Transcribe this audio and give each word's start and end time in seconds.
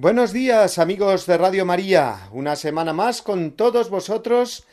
Buenos 0.00 0.32
días 0.32 0.78
amigos 0.78 1.26
de 1.26 1.36
Radio 1.36 1.66
María, 1.66 2.30
una 2.32 2.56
semana 2.56 2.94
más 2.94 3.20
con 3.20 3.52
todos 3.52 3.90
vosotros, 3.90 4.64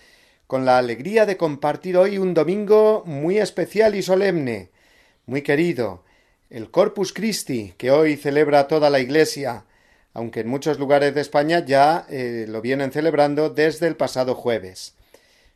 con 0.47 0.63
la 0.63 0.77
alegría 0.77 1.25
de 1.25 1.35
compartir 1.35 1.97
hoy 1.97 2.17
un 2.17 2.33
domingo 2.33 3.03
muy 3.05 3.37
especial 3.37 3.95
y 3.95 4.03
solemne, 4.03 4.69
muy 5.25 5.41
querido, 5.41 6.05
el 6.49 6.71
Corpus 6.71 7.11
Christi, 7.11 7.73
que 7.77 7.91
hoy 7.91 8.15
celebra 8.15 8.69
toda 8.69 8.89
la 8.89 9.01
Iglesia, 9.01 9.65
aunque 10.13 10.39
en 10.39 10.47
muchos 10.47 10.79
lugares 10.79 11.13
de 11.13 11.19
España 11.19 11.59
ya 11.59 12.05
eh, 12.09 12.45
lo 12.47 12.61
vienen 12.61 12.93
celebrando 12.93 13.49
desde 13.49 13.87
el 13.87 13.97
pasado 13.97 14.33
jueves. 14.33 14.95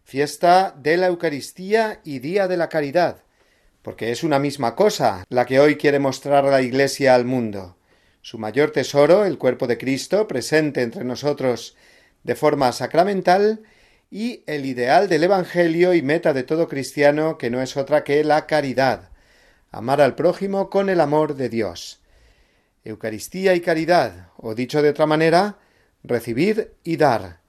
Fiesta 0.04 0.76
de 0.78 0.98
la 0.98 1.08
Eucaristía 1.08 2.02
y 2.04 2.20
Día 2.20 2.50
de 2.50 2.58
la 2.58 2.68
Caridad, 2.68 3.24
porque 3.84 4.12
es 4.12 4.26
una 4.26 4.38
misma 4.38 4.76
cosa 4.76 5.24
la 5.30 5.46
que 5.46 5.62
hoy 5.62 5.78
quiere 5.78 6.00
mostrar 6.00 6.44
la 6.44 6.62
Iglesia 6.62 7.16
al 7.16 7.24
mundo 7.24 7.78
su 8.22 8.38
mayor 8.38 8.72
tesoro, 8.72 9.26
el 9.26 9.38
cuerpo 9.38 9.68
de 9.68 9.78
Cristo, 9.78 10.28
presente 10.28 10.82
entre 10.82 11.04
nosotros 11.04 11.76
de 12.24 12.36
forma 12.36 12.72
sacramental, 12.72 13.62
y 14.12 14.44
el 14.46 14.66
ideal 14.66 15.08
del 15.08 15.24
Evangelio 15.24 15.94
y 15.94 16.02
meta 16.02 16.34
de 16.34 16.44
todo 16.44 16.68
cristiano, 16.68 17.38
que 17.38 17.50
no 17.50 17.62
es 17.62 17.78
otra 17.78 18.04
que 18.04 18.24
la 18.24 18.46
caridad, 18.46 19.10
amar 19.72 20.02
al 20.02 20.16
prójimo 20.16 20.70
con 20.70 20.90
el 20.90 21.00
amor 21.00 21.36
de 21.36 21.48
Dios. 21.50 22.02
Eucaristía 22.84 23.56
y 23.56 23.62
caridad, 23.62 24.28
o 24.38 24.54
dicho 24.54 24.82
de 24.82 24.90
otra 24.90 25.06
manera, 25.06 25.60
recibir 26.04 26.74
y 26.84 26.98
dar. 26.98 27.40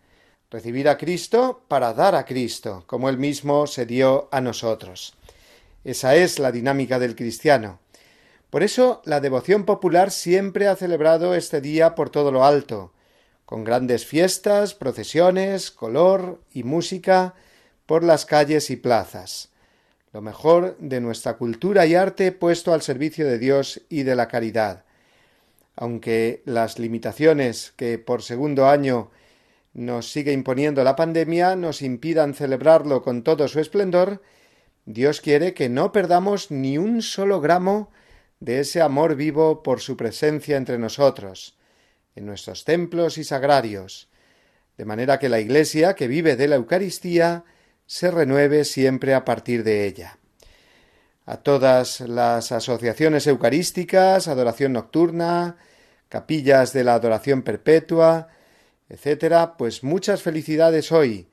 Recibir 0.51 0.89
a 0.89 0.99
Cristo 0.99 1.65
para 1.67 1.95
dar 1.95 2.15
a 2.15 2.25
Cristo, 2.25 2.85
como 2.87 3.09
él 3.09 3.19
mismo 3.19 3.67
se 3.67 3.87
dio 3.87 4.29
a 4.31 4.41
nosotros. 4.41 5.15
Esa 5.83 6.15
es 6.15 6.39
la 6.39 6.53
dinámica 6.53 6.99
del 6.99 7.17
cristiano. 7.17 7.81
Por 8.53 8.63
eso 8.63 9.01
la 9.07 9.21
devoción 9.21 9.65
popular 9.65 10.11
siempre 10.11 10.69
ha 10.69 10.77
celebrado 10.77 11.35
este 11.35 11.63
día 11.63 11.95
por 11.95 12.11
todo 12.11 12.31
lo 12.31 12.45
alto, 12.45 12.93
con 13.47 13.65
grandes 13.65 14.05
fiestas, 14.05 14.75
procesiones, 14.75 15.71
color 15.71 16.43
y 16.53 16.63
música 16.63 17.33
por 17.87 18.05
las 18.05 18.27
calles 18.27 18.69
y 18.69 18.77
plazas. 18.77 19.49
Lo 20.13 20.21
mejor 20.21 20.77
de 20.81 21.01
nuestra 21.01 21.39
cultura 21.39 21.87
y 21.87 21.95
arte 21.95 22.31
puesto 22.31 22.75
al 22.75 22.83
servicio 22.83 23.27
de 23.27 23.39
Dios 23.39 23.81
y 23.89 24.03
de 24.03 24.17
la 24.17 24.29
caridad. 24.29 24.85
Aunque 25.75 26.43
las 26.45 26.79
limitaciones 26.79 27.73
que 27.75 27.97
por 27.97 28.21
segundo 28.21 28.69
año 28.69 29.11
nos 29.73 30.13
sigue 30.13 30.33
imponiendo 30.33 30.85
la 30.85 30.95
pandemia 30.95 31.57
nos 31.57 31.81
impidan 31.81 32.35
celebrarlo 32.35 33.01
con 33.01 33.23
todo 33.23 33.49
su 33.49 33.61
esplendor, 33.61 34.21
Dios 34.85 35.23
quiere 35.23 35.55
que 35.55 35.71
no 35.71 35.91
perdamos 35.91 36.51
ni 36.51 36.77
un 36.77 37.01
solo 37.01 37.41
gramo 37.41 37.91
de 38.43 38.59
ese 38.59 38.83
amor 38.83 39.15
vivo 39.15 39.63
por 39.63 39.81
su 39.81 39.97
presencia 39.97 40.57
entre 40.57 40.77
nosotros, 40.77 41.57
en 42.17 42.27
nuestros 42.27 42.65
templos 42.65 43.17
y 43.17 43.23
sagrarios, 43.23 44.09
de 44.77 44.85
manera 44.85 45.21
que 45.21 45.29
la 45.29 45.39
Iglesia, 45.39 45.95
que 45.95 46.09
vive 46.09 46.35
de 46.35 46.49
la 46.49 46.57
Eucaristía, 46.57 47.45
se 47.87 48.11
renueve 48.11 48.65
siempre 48.65 49.15
a 49.15 49.25
partir 49.25 49.63
de 49.63 49.87
ella. 49.87 50.19
A 51.25 51.37
todas 51.37 52.01
las 52.01 52.51
asociaciones 52.51 53.29
eucarísticas, 53.29 54.27
adoración 54.27 54.73
nocturna, 54.73 55.57
capillas 56.09 56.73
de 56.73 56.83
la 56.83 56.95
adoración 56.95 57.43
perpetua, 57.43 58.27
etcétera, 58.89 59.57
pues 59.57 59.85
muchas 59.85 60.21
felicidades 60.21 60.91
hoy 60.91 61.29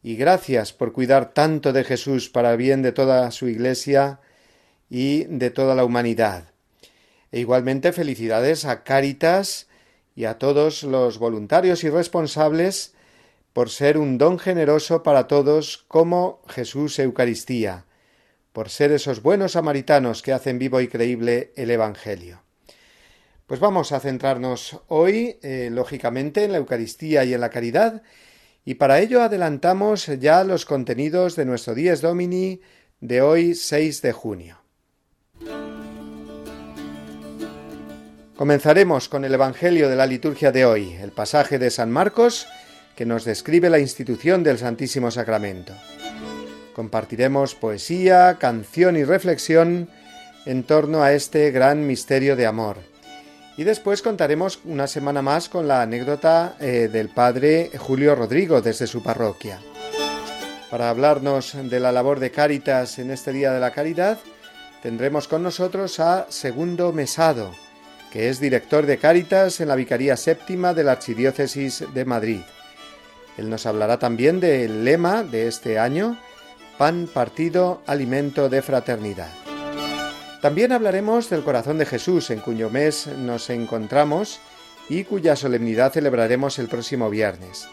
y 0.00 0.14
gracias 0.14 0.72
por 0.72 0.92
cuidar 0.92 1.34
tanto 1.34 1.72
de 1.72 1.82
Jesús 1.82 2.30
para 2.30 2.54
bien 2.54 2.82
de 2.82 2.92
toda 2.92 3.32
su 3.32 3.48
Iglesia 3.48 4.20
y 4.90 5.24
de 5.24 5.50
toda 5.50 5.74
la 5.74 5.84
humanidad. 5.84 6.52
E 7.32 7.40
igualmente 7.40 7.92
felicidades 7.92 8.64
a 8.64 8.84
Cáritas 8.84 9.66
y 10.14 10.24
a 10.24 10.38
todos 10.38 10.82
los 10.82 11.18
voluntarios 11.18 11.84
y 11.84 11.90
responsables 11.90 12.94
por 13.52 13.70
ser 13.70 13.98
un 13.98 14.18
don 14.18 14.38
generoso 14.38 15.02
para 15.02 15.26
todos 15.26 15.84
como 15.88 16.42
Jesús 16.48 16.98
Eucaristía, 16.98 17.84
por 18.52 18.68
ser 18.68 18.92
esos 18.92 19.22
buenos 19.22 19.52
samaritanos 19.52 20.22
que 20.22 20.32
hacen 20.32 20.58
vivo 20.58 20.80
y 20.80 20.88
creíble 20.88 21.52
el 21.56 21.70
Evangelio. 21.70 22.42
Pues 23.46 23.60
vamos 23.60 23.92
a 23.92 24.00
centrarnos 24.00 24.80
hoy, 24.88 25.38
eh, 25.42 25.70
lógicamente, 25.72 26.44
en 26.44 26.52
la 26.52 26.58
Eucaristía 26.58 27.24
y 27.24 27.32
en 27.32 27.40
la 27.40 27.50
caridad, 27.50 28.02
y 28.64 28.74
para 28.74 29.00
ello 29.00 29.22
adelantamos 29.22 30.06
ya 30.06 30.42
los 30.42 30.66
contenidos 30.66 31.36
de 31.36 31.44
nuestro 31.44 31.74
Dies 31.74 32.00
Domini 32.00 32.60
de 33.00 33.22
hoy 33.22 33.54
6 33.54 34.02
de 34.02 34.12
junio. 34.12 34.65
Comenzaremos 38.36 39.08
con 39.08 39.24
el 39.24 39.32
Evangelio 39.32 39.88
de 39.88 39.96
la 39.96 40.06
liturgia 40.06 40.52
de 40.52 40.66
hoy, 40.66 40.92
el 41.00 41.10
pasaje 41.10 41.58
de 41.58 41.70
San 41.70 41.90
Marcos 41.90 42.46
que 42.94 43.06
nos 43.06 43.24
describe 43.24 43.70
la 43.70 43.78
institución 43.78 44.42
del 44.42 44.58
Santísimo 44.58 45.10
Sacramento. 45.10 45.72
Compartiremos 46.74 47.54
poesía, 47.54 48.36
canción 48.38 48.98
y 48.98 49.04
reflexión 49.04 49.88
en 50.44 50.64
torno 50.64 51.02
a 51.02 51.14
este 51.14 51.50
gran 51.50 51.86
misterio 51.86 52.36
de 52.36 52.44
amor. 52.44 52.76
Y 53.56 53.64
después 53.64 54.02
contaremos 54.02 54.60
una 54.66 54.86
semana 54.86 55.22
más 55.22 55.48
con 55.48 55.66
la 55.66 55.80
anécdota 55.80 56.56
eh, 56.60 56.90
del 56.92 57.08
padre 57.08 57.70
Julio 57.78 58.14
Rodrigo 58.14 58.60
desde 58.60 58.86
su 58.86 59.02
parroquia. 59.02 59.60
Para 60.70 60.90
hablarnos 60.90 61.54
de 61.54 61.80
la 61.80 61.90
labor 61.90 62.20
de 62.20 62.30
Cáritas 62.30 62.98
en 62.98 63.10
este 63.10 63.32
Día 63.32 63.52
de 63.52 63.60
la 63.60 63.70
Caridad, 63.70 64.18
tendremos 64.82 65.26
con 65.26 65.42
nosotros 65.42 66.00
a 66.00 66.26
Segundo 66.28 66.92
Mesado, 66.92 67.52
que 68.16 68.30
es 68.30 68.40
director 68.40 68.86
de 68.86 68.96
Cáritas 68.96 69.60
en 69.60 69.68
la 69.68 69.76
Vicaría 69.76 70.16
Séptima 70.16 70.72
de 70.72 70.84
la 70.84 70.92
Archidiócesis 70.92 71.84
de 71.92 72.06
Madrid. 72.06 72.40
Él 73.36 73.50
nos 73.50 73.66
hablará 73.66 73.98
también 73.98 74.40
del 74.40 74.86
lema 74.86 75.22
de 75.22 75.48
este 75.48 75.78
año, 75.78 76.18
Pan, 76.78 77.10
Partido, 77.12 77.82
Alimento 77.86 78.48
de 78.48 78.62
Fraternidad. 78.62 79.28
También 80.40 80.72
hablaremos 80.72 81.28
del 81.28 81.44
corazón 81.44 81.76
de 81.76 81.84
Jesús, 81.84 82.30
en 82.30 82.40
cuyo 82.40 82.70
mes 82.70 83.06
nos 83.06 83.50
encontramos 83.50 84.40
y 84.88 85.04
cuya 85.04 85.36
solemnidad 85.36 85.92
celebraremos 85.92 86.58
el 86.58 86.68
próximo 86.68 87.10
viernes. 87.10 87.68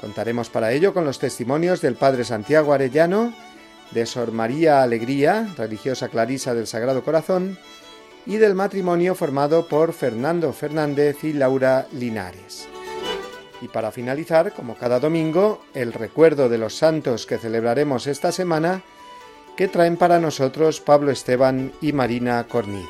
Contaremos 0.00 0.48
para 0.48 0.72
ello 0.72 0.94
con 0.94 1.04
los 1.04 1.18
testimonios 1.18 1.82
del 1.82 1.96
Padre 1.96 2.24
Santiago 2.24 2.72
Arellano, 2.72 3.34
de 3.90 4.06
Sor 4.06 4.32
María 4.32 4.82
Alegría, 4.82 5.46
religiosa 5.58 6.08
clarisa 6.08 6.54
del 6.54 6.66
Sagrado 6.66 7.04
Corazón, 7.04 7.58
y 8.26 8.36
del 8.36 8.54
matrimonio 8.54 9.14
formado 9.14 9.66
por 9.68 9.92
Fernando 9.92 10.52
Fernández 10.52 11.24
y 11.24 11.32
Laura 11.32 11.86
Linares. 11.92 12.68
Y 13.60 13.68
para 13.68 13.92
finalizar, 13.92 14.52
como 14.52 14.74
cada 14.76 15.00
domingo, 15.00 15.64
el 15.74 15.92
recuerdo 15.92 16.48
de 16.48 16.58
los 16.58 16.74
santos 16.74 17.26
que 17.26 17.38
celebraremos 17.38 18.06
esta 18.06 18.32
semana, 18.32 18.82
que 19.56 19.68
traen 19.68 19.96
para 19.96 20.18
nosotros 20.18 20.80
Pablo 20.80 21.10
Esteban 21.10 21.72
y 21.80 21.92
Marina 21.92 22.44
Cornide. 22.48 22.88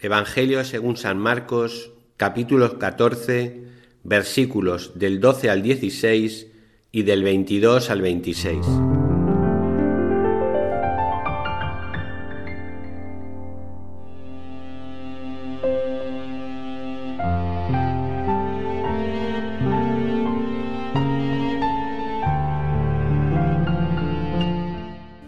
Evangelio 0.00 0.62
según 0.64 0.96
San 0.96 1.18
Marcos, 1.18 1.92
capítulo 2.16 2.78
14, 2.78 3.64
versículos 4.04 4.98
del 4.98 5.20
12 5.20 5.50
al 5.50 5.62
16 5.62 6.46
y 6.92 7.02
del 7.02 7.24
22 7.24 7.90
al 7.90 8.02
26. 8.02 8.95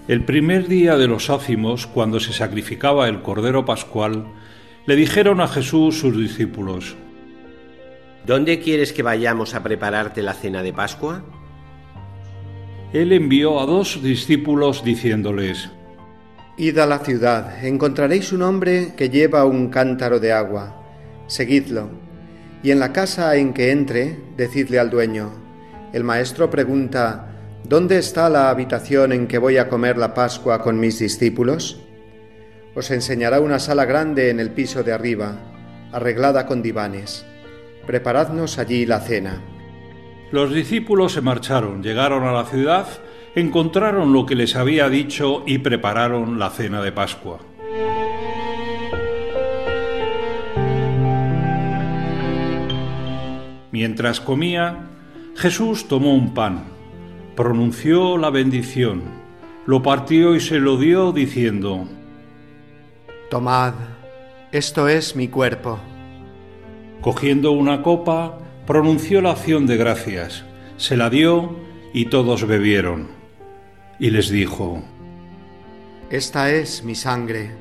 El 0.09 0.25
primer 0.25 0.69
día 0.69 0.97
de 0.97 1.07
los 1.07 1.29
ácimos, 1.29 1.87
cuando 1.87 2.19
se 2.19 2.33
sacrificaba 2.33 3.09
el 3.09 3.21
Cordero 3.21 3.67
Pascual, 3.67 4.25
le 4.87 4.97
dijeron 4.97 5.43
a 5.43 5.49
Jesús 5.49 6.01
sus 6.01 6.17
discípulos, 6.17 6.97
¿Dónde 8.27 8.59
quieres 8.59 8.95
que 8.95 9.03
vayamos 9.03 9.55
a 9.55 9.63
prepararte 9.63 10.23
la 10.23 10.33
cena 10.33 10.63
de 10.63 10.73
Pascua? 10.73 11.23
Él 12.95 13.13
envió 13.13 13.61
a 13.61 13.67
dos 13.67 14.03
discípulos 14.03 14.83
diciéndoles, 14.83 15.69
Id 16.57 16.79
a 16.79 16.87
la 16.87 17.01
ciudad, 17.01 17.63
encontraréis 17.63 18.33
un 18.33 18.41
hombre 18.41 18.95
que 18.97 19.11
lleva 19.11 19.45
un 19.45 19.69
cántaro 19.69 20.21
de 20.21 20.33
agua, 20.33 20.83
seguidlo, 21.27 21.91
y 22.63 22.71
en 22.71 22.81
la 22.81 22.95
casa 22.95 23.37
en 23.37 23.53
que 23.53 23.73
entre, 23.73 24.19
decidle 24.39 24.79
al 24.79 24.89
dueño, 24.89 25.33
el 25.93 26.03
maestro 26.03 26.49
pregunta, 26.49 27.28
¿dónde 27.65 27.99
está 27.99 28.29
la 28.29 28.51
habitación 28.51 29.13
en 29.13 29.27
que 29.27 29.39
voy 29.39 29.59
a 29.59 29.69
comer 29.69 29.99
la 29.99 30.15
Pascua 30.15 30.63
con 30.63 30.79
mis 30.79 30.99
discípulos? 30.99 31.81
Os 32.75 32.91
enseñará 32.91 33.41
una 33.41 33.59
sala 33.59 33.85
grande 33.85 34.31
en 34.31 34.41
el 34.41 34.51
piso 34.51 34.83
de 34.83 34.93
arriba, 34.93 35.37
arreglada 35.93 36.47
con 36.47 36.63
divanes. 36.63 37.27
Preparadnos 37.87 38.59
allí 38.59 38.87
la 38.87 39.01
cena. 39.01 39.43
Los 40.31 40.53
discípulos 40.53 41.13
se 41.13 41.23
marcharon, 41.23 41.83
llegaron 41.83 42.25
a 42.25 42.33
la 42.33 42.45
ciudad, 42.45 42.87
encontraron 43.35 44.13
lo 44.13 44.27
que 44.27 44.35
les 44.35 44.57
había 44.57 44.89
dicho 44.89 45.43
y 45.47 45.59
prepararon 45.59 46.39
la 46.39 46.51
cena 46.51 46.83
de 46.83 46.93
Pascua. 46.93 47.39
Mientras 53.71 54.21
comía, 54.21 54.89
Jesús 55.37 55.89
tomó 55.89 56.15
un 56.15 56.35
pan, 56.35 56.65
pronunció 57.39 58.19
la 58.19 58.31
bendición, 58.31 59.01
lo 59.65 59.81
partió 59.81 60.35
y 60.35 60.41
se 60.41 60.59
lo 60.59 60.77
dio 60.77 61.13
diciendo, 61.13 61.87
Tomad, 63.31 63.75
esto 64.51 64.89
es 64.89 65.15
mi 65.15 65.29
cuerpo. 65.29 65.79
Cogiendo 67.01 67.53
una 67.53 67.85
copa, 67.85 68.41
pronunció 68.67 69.21
la 69.21 69.31
acción 69.31 69.67
de 69.69 69.77
gracias, 69.77 70.43
se 70.79 70.97
la 70.97 71.11
dio 71.11 71.55
y 71.95 72.07
todos 72.07 72.45
bebieron. 72.45 73.07
Y 74.01 74.11
les 74.11 74.31
dijo, 74.31 74.83
Esta 76.11 76.51
es 76.51 76.83
mi 76.83 76.97
sangre, 76.97 77.53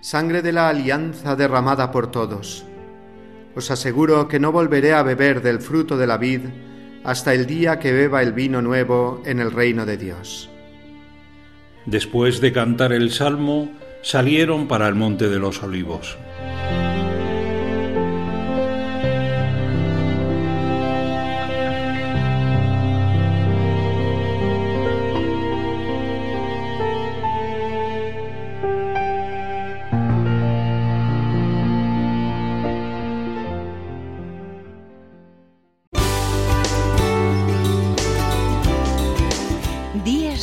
sangre 0.00 0.42
de 0.42 0.52
la 0.52 0.68
alianza 0.68 1.34
derramada 1.34 1.90
por 1.90 2.12
todos. 2.12 2.64
Os 3.56 3.68
aseguro 3.72 4.28
que 4.28 4.38
no 4.38 4.52
volveré 4.52 4.94
a 4.94 5.02
beber 5.02 5.42
del 5.42 5.58
fruto 5.58 5.96
de 5.96 6.06
la 6.06 6.18
vid 6.18 6.42
hasta 7.08 7.32
el 7.32 7.46
día 7.46 7.78
que 7.78 7.90
beba 7.90 8.20
el 8.20 8.34
vino 8.34 8.60
nuevo 8.60 9.22
en 9.24 9.40
el 9.40 9.50
reino 9.50 9.86
de 9.86 9.96
Dios. 9.96 10.50
Después 11.86 12.42
de 12.42 12.52
cantar 12.52 12.92
el 12.92 13.12
salmo, 13.12 13.72
salieron 14.02 14.68
para 14.68 14.86
el 14.88 14.94
monte 14.94 15.30
de 15.30 15.38
los 15.38 15.62
olivos. 15.62 16.18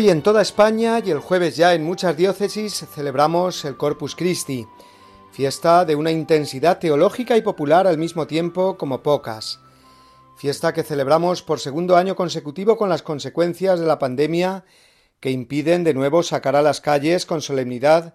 Hoy 0.00 0.08
en 0.08 0.22
toda 0.22 0.40
España 0.40 1.02
y 1.04 1.10
el 1.10 1.18
jueves 1.18 1.58
ya 1.58 1.74
en 1.74 1.84
muchas 1.84 2.16
diócesis 2.16 2.86
celebramos 2.94 3.66
el 3.66 3.76
Corpus 3.76 4.16
Christi, 4.16 4.66
fiesta 5.30 5.84
de 5.84 5.94
una 5.94 6.10
intensidad 6.10 6.78
teológica 6.78 7.36
y 7.36 7.42
popular 7.42 7.86
al 7.86 7.98
mismo 7.98 8.26
tiempo 8.26 8.78
como 8.78 9.02
pocas. 9.02 9.60
Fiesta 10.38 10.72
que 10.72 10.84
celebramos 10.84 11.42
por 11.42 11.60
segundo 11.60 11.98
año 11.98 12.16
consecutivo 12.16 12.78
con 12.78 12.88
las 12.88 13.02
consecuencias 13.02 13.78
de 13.78 13.84
la 13.84 13.98
pandemia 13.98 14.64
que 15.20 15.32
impiden 15.32 15.84
de 15.84 15.92
nuevo 15.92 16.22
sacar 16.22 16.56
a 16.56 16.62
las 16.62 16.80
calles 16.80 17.26
con 17.26 17.42
solemnidad 17.42 18.14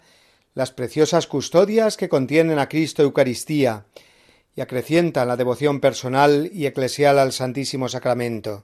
las 0.55 0.71
preciosas 0.71 1.27
custodias 1.27 1.97
que 1.97 2.09
contienen 2.09 2.57
a 2.57 2.67
Cristo 2.67 3.03
Eucaristía 3.03 3.85
y 4.55 4.61
acrecientan 4.61 5.27
la 5.27 5.37
devoción 5.37 5.81
personal 5.81 6.49
y 6.51 6.65
eclesial 6.65 7.19
al 7.19 7.31
Santísimo 7.31 7.89
Sacramento. 7.89 8.63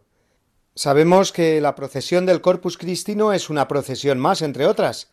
Sabemos 0.74 1.34
que 1.34 1.60
la 1.60 1.76
procesión 1.76 2.26
del 2.26 2.40
Corpus 2.40 2.78
Christi 2.78 3.16
no 3.16 3.34
es 3.34 3.50
una 3.50 3.68
procesión 3.68 4.20
más, 4.20 4.42
entre 4.42 4.66
otras. 4.66 5.10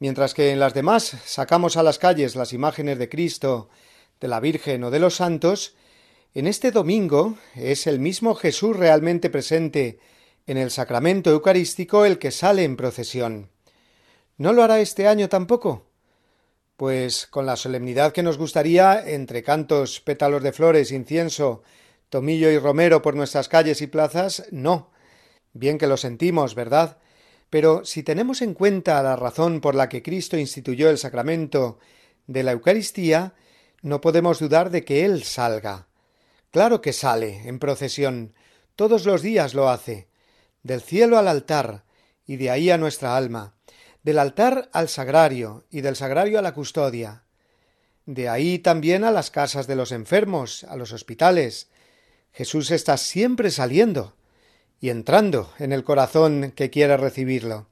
Mientras 0.00 0.34
que 0.34 0.50
en 0.50 0.58
las 0.58 0.74
demás 0.74 1.16
sacamos 1.24 1.76
a 1.76 1.82
las 1.84 1.98
calles 1.98 2.34
las 2.34 2.52
imágenes 2.52 2.98
de 2.98 3.08
Cristo, 3.08 3.68
de 4.20 4.28
la 4.28 4.40
Virgen 4.40 4.82
o 4.82 4.90
de 4.90 4.98
los 4.98 5.14
santos, 5.14 5.76
en 6.34 6.46
este 6.46 6.72
domingo 6.72 7.36
es 7.54 7.86
el 7.86 8.00
mismo 8.00 8.34
Jesús 8.34 8.76
realmente 8.76 9.30
presente 9.30 10.00
en 10.46 10.56
el 10.56 10.70
sacramento 10.72 11.30
eucarístico 11.30 12.04
el 12.04 12.18
que 12.18 12.32
sale 12.32 12.64
en 12.64 12.76
procesión. 12.76 13.50
¿No 14.38 14.52
lo 14.52 14.64
hará 14.64 14.80
este 14.80 15.06
año 15.06 15.28
tampoco? 15.28 15.86
Pues 16.76 17.26
con 17.26 17.46
la 17.46 17.56
solemnidad 17.56 18.12
que 18.12 18.22
nos 18.22 18.38
gustaría, 18.38 19.08
entre 19.08 19.42
cantos, 19.42 20.00
pétalos 20.00 20.42
de 20.42 20.52
flores, 20.52 20.90
incienso, 20.90 21.62
tomillo 22.10 22.50
y 22.50 22.58
romero 22.58 23.00
por 23.00 23.16
nuestras 23.16 23.48
calles 23.48 23.80
y 23.80 23.86
plazas, 23.86 24.44
no. 24.50 24.90
Bien 25.54 25.78
que 25.78 25.86
lo 25.86 25.96
sentimos, 25.96 26.54
¿verdad? 26.54 26.98
Pero 27.48 27.84
si 27.84 28.02
tenemos 28.02 28.42
en 28.42 28.54
cuenta 28.54 29.02
la 29.02 29.16
razón 29.16 29.60
por 29.60 29.74
la 29.74 29.88
que 29.88 30.02
Cristo 30.02 30.36
instituyó 30.36 30.90
el 30.90 30.98
sacramento 30.98 31.78
de 32.26 32.42
la 32.42 32.52
Eucaristía, 32.52 33.34
no 33.82 34.00
podemos 34.00 34.38
dudar 34.38 34.70
de 34.70 34.84
que 34.84 35.04
Él 35.04 35.24
salga. 35.24 35.88
Claro 36.50 36.80
que 36.80 36.92
sale 36.92 37.48
en 37.48 37.58
procesión, 37.58 38.34
todos 38.76 39.06
los 39.06 39.22
días 39.22 39.54
lo 39.54 39.68
hace, 39.68 40.08
del 40.62 40.80
cielo 40.80 41.18
al 41.18 41.28
altar, 41.28 41.84
y 42.26 42.36
de 42.36 42.50
ahí 42.50 42.70
a 42.70 42.78
nuestra 42.78 43.16
alma, 43.16 43.54
del 44.02 44.18
altar 44.18 44.68
al 44.72 44.88
sagrario, 44.88 45.64
y 45.70 45.80
del 45.80 45.96
sagrario 45.96 46.38
a 46.38 46.42
la 46.42 46.54
custodia, 46.54 47.24
de 48.06 48.28
ahí 48.28 48.58
también 48.58 49.04
a 49.04 49.10
las 49.10 49.30
casas 49.30 49.66
de 49.66 49.76
los 49.76 49.92
enfermos, 49.92 50.64
a 50.64 50.76
los 50.76 50.92
hospitales. 50.92 51.68
Jesús 52.32 52.70
está 52.70 52.96
siempre 52.96 53.50
saliendo 53.50 54.14
y 54.80 54.90
entrando 54.90 55.52
en 55.58 55.72
el 55.72 55.84
corazón 55.84 56.52
que 56.54 56.70
quiere 56.70 56.96
recibirlo. 56.96 57.66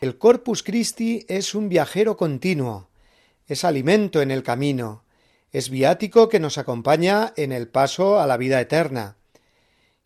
El 0.00 0.18
Corpus 0.18 0.62
Christi 0.62 1.24
es 1.28 1.54
un 1.54 1.68
viajero 1.68 2.16
continuo, 2.16 2.88
es 3.46 3.64
alimento 3.64 4.20
en 4.20 4.30
el 4.30 4.42
camino, 4.42 5.04
es 5.52 5.70
viático 5.70 6.28
que 6.28 6.40
nos 6.40 6.58
acompaña 6.58 7.32
en 7.36 7.52
el 7.52 7.68
paso 7.68 8.20
a 8.20 8.26
la 8.26 8.36
vida 8.36 8.60
eterna, 8.60 9.16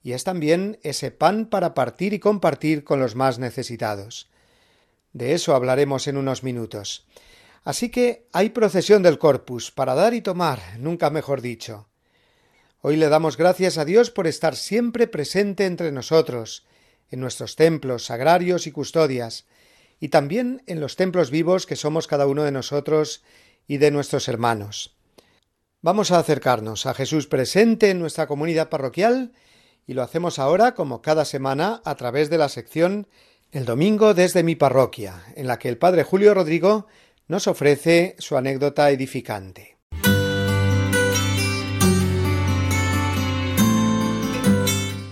y 0.02 0.12
es 0.12 0.22
también 0.22 0.78
ese 0.82 1.10
pan 1.10 1.46
para 1.46 1.74
partir 1.74 2.12
y 2.12 2.18
compartir 2.18 2.84
con 2.84 3.00
los 3.00 3.16
más 3.16 3.38
necesitados. 3.38 4.28
De 5.12 5.32
eso 5.32 5.54
hablaremos 5.54 6.06
en 6.06 6.16
unos 6.16 6.44
minutos. 6.44 7.06
Así 7.64 7.88
que 7.90 8.28
hay 8.32 8.50
procesión 8.50 9.02
del 9.02 9.18
Corpus 9.18 9.70
para 9.70 9.94
dar 9.94 10.14
y 10.14 10.20
tomar, 10.20 10.60
nunca 10.78 11.10
mejor 11.10 11.40
dicho. 11.40 11.87
Hoy 12.80 12.96
le 12.96 13.08
damos 13.08 13.36
gracias 13.36 13.76
a 13.76 13.84
Dios 13.84 14.12
por 14.12 14.28
estar 14.28 14.54
siempre 14.54 15.08
presente 15.08 15.66
entre 15.66 15.90
nosotros, 15.90 16.64
en 17.10 17.18
nuestros 17.18 17.56
templos, 17.56 18.04
sagrarios 18.04 18.68
y 18.68 18.72
custodias, 18.72 19.46
y 19.98 20.10
también 20.10 20.62
en 20.66 20.78
los 20.78 20.94
templos 20.94 21.32
vivos 21.32 21.66
que 21.66 21.74
somos 21.74 22.06
cada 22.06 22.28
uno 22.28 22.44
de 22.44 22.52
nosotros 22.52 23.24
y 23.66 23.78
de 23.78 23.90
nuestros 23.90 24.28
hermanos. 24.28 24.96
Vamos 25.82 26.12
a 26.12 26.20
acercarnos 26.20 26.86
a 26.86 26.94
Jesús 26.94 27.26
presente 27.26 27.90
en 27.90 27.98
nuestra 27.98 28.28
comunidad 28.28 28.68
parroquial 28.68 29.32
y 29.84 29.94
lo 29.94 30.02
hacemos 30.02 30.38
ahora 30.38 30.74
como 30.74 31.02
cada 31.02 31.24
semana 31.24 31.82
a 31.84 31.96
través 31.96 32.30
de 32.30 32.38
la 32.38 32.48
sección 32.48 33.08
El 33.50 33.64
Domingo 33.64 34.14
desde 34.14 34.44
mi 34.44 34.54
parroquia, 34.54 35.24
en 35.34 35.48
la 35.48 35.58
que 35.58 35.68
el 35.68 35.78
Padre 35.78 36.04
Julio 36.04 36.32
Rodrigo 36.32 36.86
nos 37.26 37.48
ofrece 37.48 38.14
su 38.18 38.36
anécdota 38.36 38.90
edificante. 38.90 39.77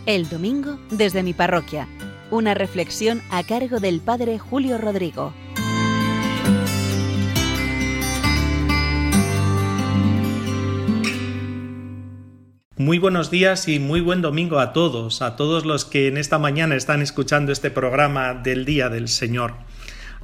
El 0.07 0.29
domingo 0.29 0.79
desde 0.93 1.25
mi 1.25 1.35
parroquia. 1.35 1.89
Una 2.31 2.55
reflexión 2.55 3.23
a 3.29 3.43
cargo 3.43 3.81
del 3.81 3.99
Padre 3.99 4.39
Julio 4.39 4.79
Rodrigo. 4.79 5.35
Muy 12.77 13.01
buenos 13.01 13.33
días 13.33 13.67
y 13.67 13.81
muy 13.81 14.01
buen 14.01 14.23
domingo 14.23 14.61
a 14.61 14.73
todos, 14.73 15.23
a 15.23 15.35
todos 15.35 15.67
los 15.67 15.85
que 15.85 16.07
en 16.07 16.19
esta 16.19 16.39
mañana 16.39 16.77
están 16.77 17.03
escuchando 17.03 17.51
este 17.51 17.73
programa 17.73 18.33
del 18.35 18.65
Día 18.65 18.89
del 18.89 19.09
Señor. 19.09 19.55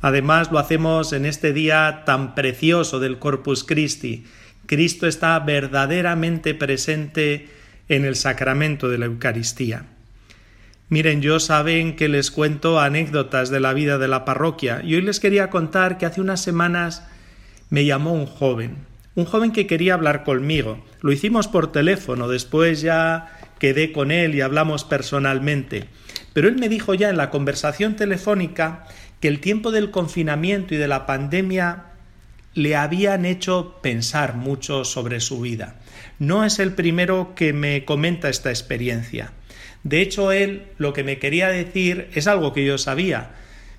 Además, 0.00 0.52
lo 0.52 0.60
hacemos 0.60 1.12
en 1.12 1.26
este 1.26 1.52
día 1.52 2.04
tan 2.06 2.36
precioso 2.36 3.00
del 3.00 3.18
Corpus 3.18 3.64
Christi. 3.64 4.26
Cristo 4.66 5.08
está 5.08 5.36
verdaderamente 5.40 6.54
presente 6.54 7.61
en 7.88 8.04
el 8.04 8.16
sacramento 8.16 8.88
de 8.88 8.98
la 8.98 9.06
Eucaristía. 9.06 9.86
Miren, 10.88 11.22
yo 11.22 11.40
saben 11.40 11.96
que 11.96 12.08
les 12.08 12.30
cuento 12.30 12.78
anécdotas 12.78 13.48
de 13.48 13.60
la 13.60 13.72
vida 13.72 13.96
de 13.96 14.08
la 14.08 14.24
parroquia 14.24 14.82
y 14.84 14.94
hoy 14.94 15.00
les 15.02 15.20
quería 15.20 15.48
contar 15.48 15.96
que 15.96 16.04
hace 16.04 16.20
unas 16.20 16.42
semanas 16.42 17.06
me 17.70 17.86
llamó 17.86 18.12
un 18.12 18.26
joven, 18.26 18.76
un 19.14 19.24
joven 19.24 19.52
que 19.52 19.66
quería 19.66 19.94
hablar 19.94 20.22
conmigo. 20.22 20.84
Lo 21.00 21.10
hicimos 21.10 21.48
por 21.48 21.72
teléfono, 21.72 22.28
después 22.28 22.82
ya 22.82 23.38
quedé 23.58 23.92
con 23.92 24.10
él 24.10 24.34
y 24.34 24.42
hablamos 24.42 24.84
personalmente. 24.84 25.86
Pero 26.34 26.48
él 26.48 26.56
me 26.58 26.68
dijo 26.68 26.92
ya 26.92 27.08
en 27.08 27.16
la 27.16 27.30
conversación 27.30 27.96
telefónica 27.96 28.84
que 29.20 29.28
el 29.28 29.40
tiempo 29.40 29.70
del 29.70 29.90
confinamiento 29.90 30.74
y 30.74 30.78
de 30.78 30.88
la 30.88 31.06
pandemia 31.06 31.84
le 32.54 32.76
habían 32.76 33.24
hecho 33.24 33.78
pensar 33.82 34.34
mucho 34.34 34.84
sobre 34.84 35.20
su 35.20 35.40
vida. 35.40 35.76
No 36.18 36.44
es 36.44 36.58
el 36.58 36.72
primero 36.72 37.34
que 37.34 37.52
me 37.52 37.84
comenta 37.84 38.28
esta 38.28 38.50
experiencia. 38.50 39.32
De 39.84 40.00
hecho, 40.00 40.32
él 40.32 40.66
lo 40.78 40.92
que 40.92 41.04
me 41.04 41.18
quería 41.18 41.48
decir 41.48 42.08
es 42.14 42.26
algo 42.26 42.52
que 42.52 42.64
yo 42.64 42.78
sabía. 42.78 43.30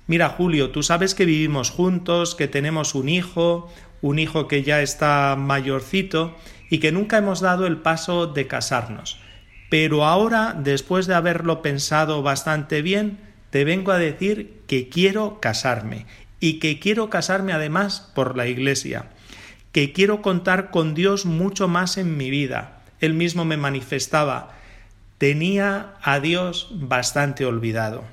Mira, 0.06 0.28
Julio, 0.28 0.70
tú 0.70 0.82
sabes 0.82 1.14
que 1.14 1.24
vivimos 1.24 1.70
juntos, 1.70 2.34
que 2.34 2.48
tenemos 2.48 2.94
un 2.94 3.08
hijo, 3.08 3.72
un 4.02 4.18
hijo 4.18 4.48
que 4.48 4.62
ya 4.62 4.82
está 4.82 5.34
mayorcito 5.38 6.36
y 6.68 6.78
que 6.78 6.92
nunca 6.92 7.16
hemos 7.16 7.40
dado 7.40 7.66
el 7.66 7.78
paso 7.78 8.26
de 8.26 8.46
casarnos. 8.46 9.18
Pero 9.70 10.04
ahora, 10.04 10.54
después 10.58 11.06
de 11.06 11.14
haberlo 11.14 11.62
pensado 11.62 12.22
bastante 12.22 12.82
bien, 12.82 13.18
te 13.50 13.64
vengo 13.64 13.92
a 13.92 13.98
decir 13.98 14.60
que 14.66 14.88
quiero 14.88 15.40
casarme 15.40 16.06
y 16.38 16.58
que 16.58 16.78
quiero 16.78 17.08
casarme 17.08 17.52
además 17.52 18.12
por 18.14 18.36
la 18.36 18.46
Iglesia, 18.46 19.06
que 19.74 19.92
quiero 19.92 20.22
contar 20.22 20.70
con 20.70 20.94
Dios 20.94 21.26
mucho 21.26 21.66
más 21.66 21.98
en 21.98 22.16
mi 22.16 22.30
vida. 22.30 22.78
Él 23.00 23.12
mismo 23.12 23.44
me 23.44 23.56
manifestaba, 23.56 24.52
tenía 25.18 25.94
a 26.00 26.20
Dios 26.20 26.68
bastante 26.70 27.44
olvidado. 27.44 28.04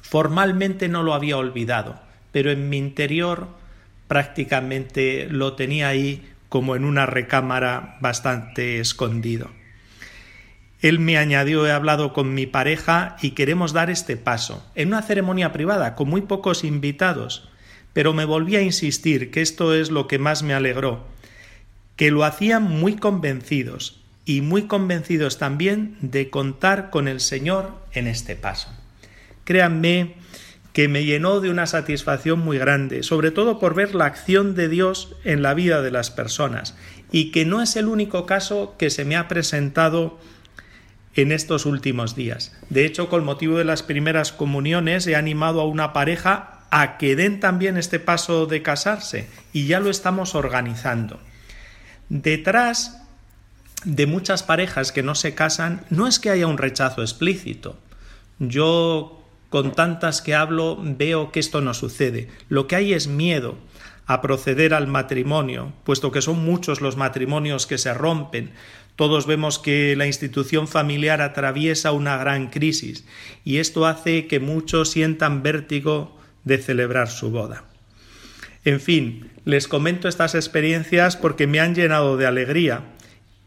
Formalmente 0.00 0.88
no 0.88 1.02
lo 1.02 1.12
había 1.12 1.36
olvidado, 1.36 2.00
pero 2.32 2.50
en 2.50 2.70
mi 2.70 2.78
interior 2.78 3.48
prácticamente 4.08 5.28
lo 5.28 5.52
tenía 5.52 5.88
ahí 5.88 6.26
como 6.48 6.74
en 6.74 6.86
una 6.86 7.04
recámara 7.04 7.98
bastante 8.00 8.80
escondido. 8.80 9.50
Él 10.80 10.98
me 10.98 11.18
añadió, 11.18 11.66
he 11.66 11.72
hablado 11.72 12.14
con 12.14 12.32
mi 12.32 12.46
pareja 12.46 13.16
y 13.20 13.32
queremos 13.32 13.74
dar 13.74 13.90
este 13.90 14.16
paso, 14.16 14.66
en 14.74 14.88
una 14.88 15.02
ceremonia 15.02 15.52
privada, 15.52 15.94
con 15.94 16.08
muy 16.08 16.22
pocos 16.22 16.64
invitados, 16.64 17.49
pero 17.92 18.12
me 18.12 18.24
volví 18.24 18.56
a 18.56 18.62
insistir 18.62 19.30
que 19.30 19.42
esto 19.42 19.74
es 19.74 19.90
lo 19.90 20.06
que 20.06 20.18
más 20.18 20.42
me 20.42 20.54
alegró, 20.54 21.06
que 21.96 22.10
lo 22.10 22.24
hacían 22.24 22.62
muy 22.62 22.96
convencidos 22.96 24.00
y 24.24 24.42
muy 24.42 24.62
convencidos 24.62 25.38
también 25.38 25.96
de 26.00 26.30
contar 26.30 26.90
con 26.90 27.08
el 27.08 27.20
Señor 27.20 27.74
en 27.92 28.06
este 28.06 28.36
paso. 28.36 28.68
Créanme 29.44 30.14
que 30.72 30.86
me 30.86 31.04
llenó 31.04 31.40
de 31.40 31.50
una 31.50 31.66
satisfacción 31.66 32.38
muy 32.38 32.58
grande, 32.58 33.02
sobre 33.02 33.32
todo 33.32 33.58
por 33.58 33.74
ver 33.74 33.94
la 33.94 34.06
acción 34.06 34.54
de 34.54 34.68
Dios 34.68 35.16
en 35.24 35.42
la 35.42 35.54
vida 35.54 35.82
de 35.82 35.90
las 35.90 36.10
personas, 36.10 36.76
y 37.10 37.32
que 37.32 37.44
no 37.44 37.60
es 37.60 37.74
el 37.74 37.86
único 37.86 38.24
caso 38.24 38.76
que 38.78 38.90
se 38.90 39.04
me 39.04 39.16
ha 39.16 39.26
presentado 39.26 40.20
en 41.16 41.32
estos 41.32 41.66
últimos 41.66 42.14
días. 42.14 42.56
De 42.68 42.86
hecho, 42.86 43.08
con 43.08 43.24
motivo 43.24 43.58
de 43.58 43.64
las 43.64 43.82
primeras 43.82 44.30
comuniones 44.30 45.06
he 45.08 45.16
animado 45.16 45.60
a 45.60 45.66
una 45.66 45.92
pareja 45.92 46.59
a 46.70 46.98
que 46.98 47.16
den 47.16 47.40
también 47.40 47.76
este 47.76 47.98
paso 47.98 48.46
de 48.46 48.62
casarse 48.62 49.28
y 49.52 49.66
ya 49.66 49.80
lo 49.80 49.90
estamos 49.90 50.34
organizando. 50.34 51.20
Detrás 52.08 53.02
de 53.84 54.06
muchas 54.06 54.42
parejas 54.42 54.92
que 54.92 55.02
no 55.02 55.14
se 55.14 55.34
casan 55.34 55.84
no 55.90 56.06
es 56.06 56.18
que 56.18 56.30
haya 56.30 56.46
un 56.46 56.58
rechazo 56.58 57.02
explícito. 57.02 57.78
Yo 58.38 59.20
con 59.48 59.72
tantas 59.72 60.22
que 60.22 60.34
hablo 60.34 60.78
veo 60.80 61.32
que 61.32 61.40
esto 61.40 61.60
no 61.60 61.74
sucede. 61.74 62.28
Lo 62.48 62.66
que 62.66 62.76
hay 62.76 62.92
es 62.92 63.08
miedo 63.08 63.56
a 64.06 64.22
proceder 64.22 64.74
al 64.74 64.86
matrimonio, 64.86 65.72
puesto 65.84 66.10
que 66.10 66.22
son 66.22 66.44
muchos 66.44 66.80
los 66.80 66.96
matrimonios 66.96 67.66
que 67.66 67.78
se 67.78 67.92
rompen, 67.94 68.52
todos 68.96 69.26
vemos 69.26 69.58
que 69.58 69.96
la 69.96 70.06
institución 70.06 70.68
familiar 70.68 71.22
atraviesa 71.22 71.92
una 71.92 72.16
gran 72.16 72.48
crisis 72.48 73.06
y 73.44 73.56
esto 73.58 73.86
hace 73.86 74.26
que 74.26 74.40
muchos 74.40 74.90
sientan 74.90 75.42
vértigo 75.42 76.19
de 76.44 76.58
celebrar 76.58 77.08
su 77.08 77.30
boda. 77.30 77.64
En 78.64 78.80
fin, 78.80 79.30
les 79.44 79.68
comento 79.68 80.08
estas 80.08 80.34
experiencias 80.34 81.16
porque 81.16 81.46
me 81.46 81.60
han 81.60 81.74
llenado 81.74 82.16
de 82.16 82.26
alegría 82.26 82.82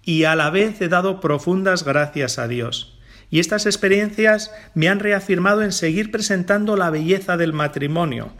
y 0.03 0.23
a 0.23 0.35
la 0.35 0.49
vez 0.49 0.81
he 0.81 0.87
dado 0.87 1.21
profundas 1.21 1.83
gracias 1.83 2.39
a 2.39 2.47
Dios. 2.47 2.97
Y 3.29 3.39
estas 3.39 3.65
experiencias 3.65 4.51
me 4.75 4.89
han 4.89 4.99
reafirmado 4.99 5.63
en 5.63 5.71
seguir 5.71 6.11
presentando 6.11 6.75
la 6.75 6.89
belleza 6.89 7.37
del 7.37 7.53
matrimonio. 7.53 8.31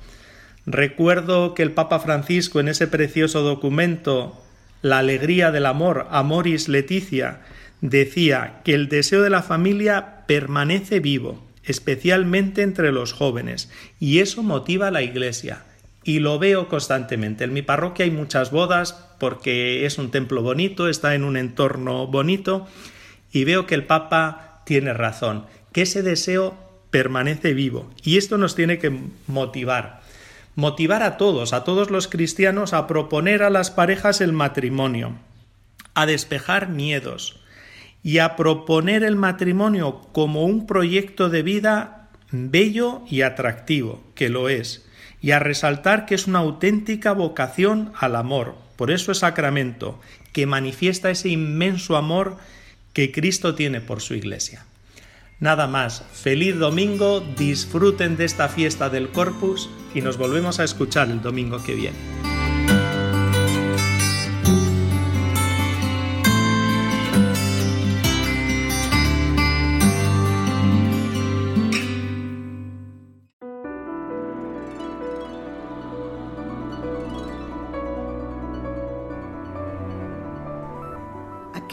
Recuerdo 0.65 1.53
que 1.53 1.63
el 1.63 1.71
Papa 1.71 1.99
Francisco 1.99 2.59
en 2.59 2.67
ese 2.67 2.87
precioso 2.87 3.41
documento 3.41 4.43
la 4.83 4.99
alegría 4.99 5.51
del 5.51 5.65
amor, 5.65 6.07
Amoris 6.11 6.67
Leticia, 6.67 7.39
decía 7.81 8.61
que 8.63 8.73
el 8.73 8.89
deseo 8.89 9.21
de 9.21 9.29
la 9.29 9.41
familia 9.41 10.25
permanece 10.27 10.99
vivo, 10.99 11.43
especialmente 11.63 12.61
entre 12.61 12.91
los 12.91 13.13
jóvenes, 13.13 13.69
y 13.99 14.19
eso 14.19 14.43
motiva 14.43 14.87
a 14.87 14.91
la 14.91 15.01
Iglesia. 15.01 15.63
Y 16.03 16.19
lo 16.19 16.37
veo 16.37 16.67
constantemente. 16.67 17.45
En 17.45 17.53
mi 17.53 17.61
parroquia 17.61 18.05
hay 18.05 18.11
muchas 18.11 18.51
bodas 18.51 18.93
porque 19.19 19.85
es 19.85 19.97
un 19.97 20.11
templo 20.11 20.41
bonito, 20.41 20.89
está 20.89 21.15
en 21.15 21.23
un 21.23 21.37
entorno 21.37 22.07
bonito, 22.07 22.67
Y 23.35 23.45
veo 23.45 23.65
que 23.65 23.73
el 23.73 23.85
Papa 23.85 24.61
tiene 24.63 24.93
razón, 24.93 25.47
que 25.71 25.81
ese 25.81 26.03
deseo 26.03 26.55
permanece 26.91 27.55
vivo. 27.55 27.89
Y 28.03 28.17
esto 28.17 28.37
nos 28.37 28.53
tiene 28.53 28.77
que 28.77 28.95
motivar. 29.25 30.01
Motivar 30.55 31.01
a 31.01 31.17
todos, 31.17 31.51
a 31.51 31.63
todos 31.63 31.89
los 31.89 32.07
cristianos, 32.07 32.73
a 32.73 32.85
proponer 32.85 33.41
a 33.41 33.49
las 33.49 33.71
parejas 33.71 34.21
el 34.21 34.33
matrimonio, 34.33 35.15
a 35.95 36.05
despejar 36.05 36.69
miedos 36.69 37.42
y 38.03 38.17
a 38.17 38.35
proponer 38.35 39.03
el 39.03 39.15
matrimonio 39.15 40.01
como 40.11 40.43
un 40.43 40.67
proyecto 40.67 41.29
de 41.29 41.41
vida 41.41 42.09
bello 42.31 43.03
y 43.09 43.21
atractivo, 43.21 44.03
que 44.15 44.29
lo 44.29 44.49
es, 44.49 44.85
y 45.21 45.31
a 45.31 45.39
resaltar 45.39 46.05
que 46.05 46.15
es 46.15 46.27
una 46.27 46.39
auténtica 46.39 47.13
vocación 47.13 47.93
al 47.97 48.15
amor, 48.15 48.55
por 48.75 48.91
eso 48.91 49.11
es 49.11 49.19
sacramento, 49.19 49.99
que 50.33 50.45
manifiesta 50.45 51.09
ese 51.11 51.29
inmenso 51.29 51.95
amor 51.95 52.37
que 52.91 53.11
Cristo 53.11 53.55
tiene 53.55 53.81
por 53.81 54.01
su 54.01 54.15
iglesia. 54.15 54.65
Nada 55.39 55.67
más, 55.67 56.03
feliz 56.11 56.57
domingo, 56.57 57.21
disfruten 57.37 58.17
de 58.17 58.25
esta 58.25 58.49
fiesta 58.49 58.89
del 58.89 59.09
Corpus 59.09 59.69
y 59.93 60.01
nos 60.01 60.17
volvemos 60.17 60.59
a 60.59 60.63
escuchar 60.63 61.09
el 61.09 61.21
domingo 61.21 61.61
que 61.63 61.75
viene. 61.75 62.32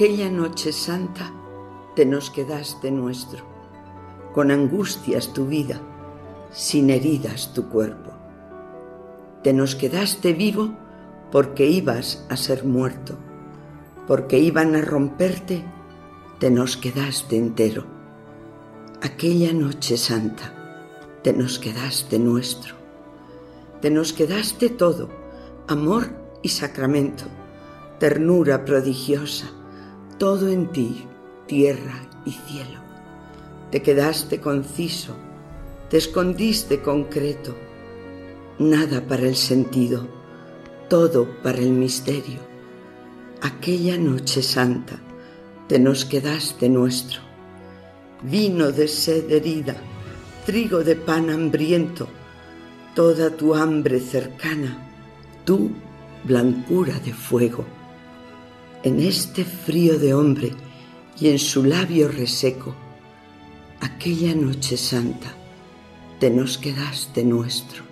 Aquella 0.01 0.31
noche 0.31 0.73
santa 0.73 1.31
te 1.95 2.07
nos 2.07 2.31
quedaste 2.31 2.91
nuestro, 2.91 3.45
con 4.33 4.51
angustias 4.51 5.35
tu 5.35 5.45
vida, 5.45 5.79
sin 6.51 6.89
heridas 6.89 7.53
tu 7.53 7.69
cuerpo. 7.69 8.11
Te 9.43 9.53
nos 9.53 9.75
quedaste 9.75 10.33
vivo 10.33 10.71
porque 11.31 11.67
ibas 11.67 12.25
a 12.31 12.39
ser 12.39 12.65
muerto, 12.65 13.19
porque 14.07 14.39
iban 14.39 14.75
a 14.75 14.81
romperte, 14.81 15.63
te 16.39 16.51
nos 16.51 16.79
quedaste 16.79 17.37
entero. 17.37 17.85
Aquella 19.03 19.53
noche 19.53 19.99
santa, 19.99 20.55
te 21.23 21.35
nos 21.35 21.59
quedaste 21.59 22.19
nuestro, 22.19 22.75
te 23.83 23.91
nos 23.91 24.15
quedaste 24.15 24.71
todo, 24.71 25.11
amor 25.69 26.09
y 26.41 26.49
sacramento, 26.49 27.25
ternura 27.99 28.65
prodigiosa, 28.65 29.60
todo 30.21 30.49
en 30.49 30.67
ti, 30.67 31.07
tierra 31.47 31.99
y 32.27 32.33
cielo. 32.33 32.79
Te 33.71 33.81
quedaste 33.81 34.39
conciso, 34.39 35.17
te 35.89 35.97
escondiste 35.97 36.83
concreto, 36.83 37.57
nada 38.59 39.01
para 39.01 39.27
el 39.27 39.35
sentido, 39.35 40.07
todo 40.91 41.27
para 41.43 41.57
el 41.57 41.71
misterio. 41.71 42.39
Aquella 43.41 43.97
noche 43.97 44.43
santa 44.43 45.01
te 45.69 45.79
nos 45.79 46.05
quedaste 46.05 46.69
nuestro, 46.69 47.23
vino 48.23 48.73
de 48.73 48.89
sed 48.89 49.33
herida, 49.33 49.77
trigo 50.45 50.85
de 50.85 50.97
pan 50.97 51.31
hambriento, 51.31 52.09
toda 52.95 53.31
tu 53.31 53.55
hambre 53.55 54.01
cercana, 54.01 54.87
tú 55.47 55.71
blancura 56.25 56.99
de 56.99 57.15
fuego. 57.15 57.80
En 58.83 58.99
este 58.99 59.45
frío 59.45 59.99
de 59.99 60.15
hombre 60.15 60.53
y 61.21 61.29
en 61.29 61.39
su 61.39 61.65
labio 61.65 62.09
reseco, 62.09 62.75
aquella 63.79 64.35
noche 64.35 64.79
santa, 64.79 65.35
te 66.19 66.31
nos 66.31 66.57
quedaste 66.57 67.23
nuestro. 67.23 67.85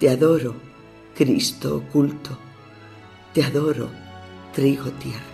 Te 0.00 0.08
adoro, 0.08 0.54
Cristo 1.14 1.76
oculto, 1.76 2.38
te 3.34 3.44
adoro, 3.44 3.90
trigo 4.54 4.90
tierno. 4.92 5.33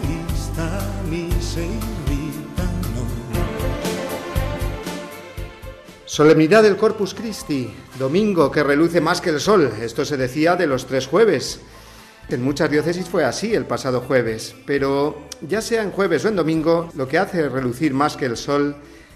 Solemnidad 6.11 6.63
del 6.63 6.75
Corpus 6.75 7.13
Christi, 7.13 7.73
domingo 7.97 8.51
que 8.51 8.63
reluce 8.63 8.99
más 8.99 9.21
que 9.21 9.29
el 9.29 9.39
sol. 9.39 9.71
Esto 9.81 10.03
se 10.03 10.17
decía 10.17 10.57
de 10.57 10.67
los 10.67 10.85
tres 10.85 11.07
jueves. 11.07 11.61
En 12.27 12.43
muchas 12.43 12.69
diócesis 12.69 13.07
fue 13.07 13.23
así 13.23 13.55
el 13.55 13.63
pasado 13.63 14.01
jueves, 14.01 14.53
pero 14.65 15.29
ya 15.39 15.61
sea 15.61 15.81
en 15.83 15.91
jueves 15.91 16.25
o 16.25 16.27
en 16.27 16.35
domingo, 16.35 16.89
lo 16.95 17.07
que 17.07 17.17
hace 17.17 17.47
relucir 17.47 17.93
más 17.93 18.17
que 18.17 18.25
el 18.25 18.35
sol 18.35 18.75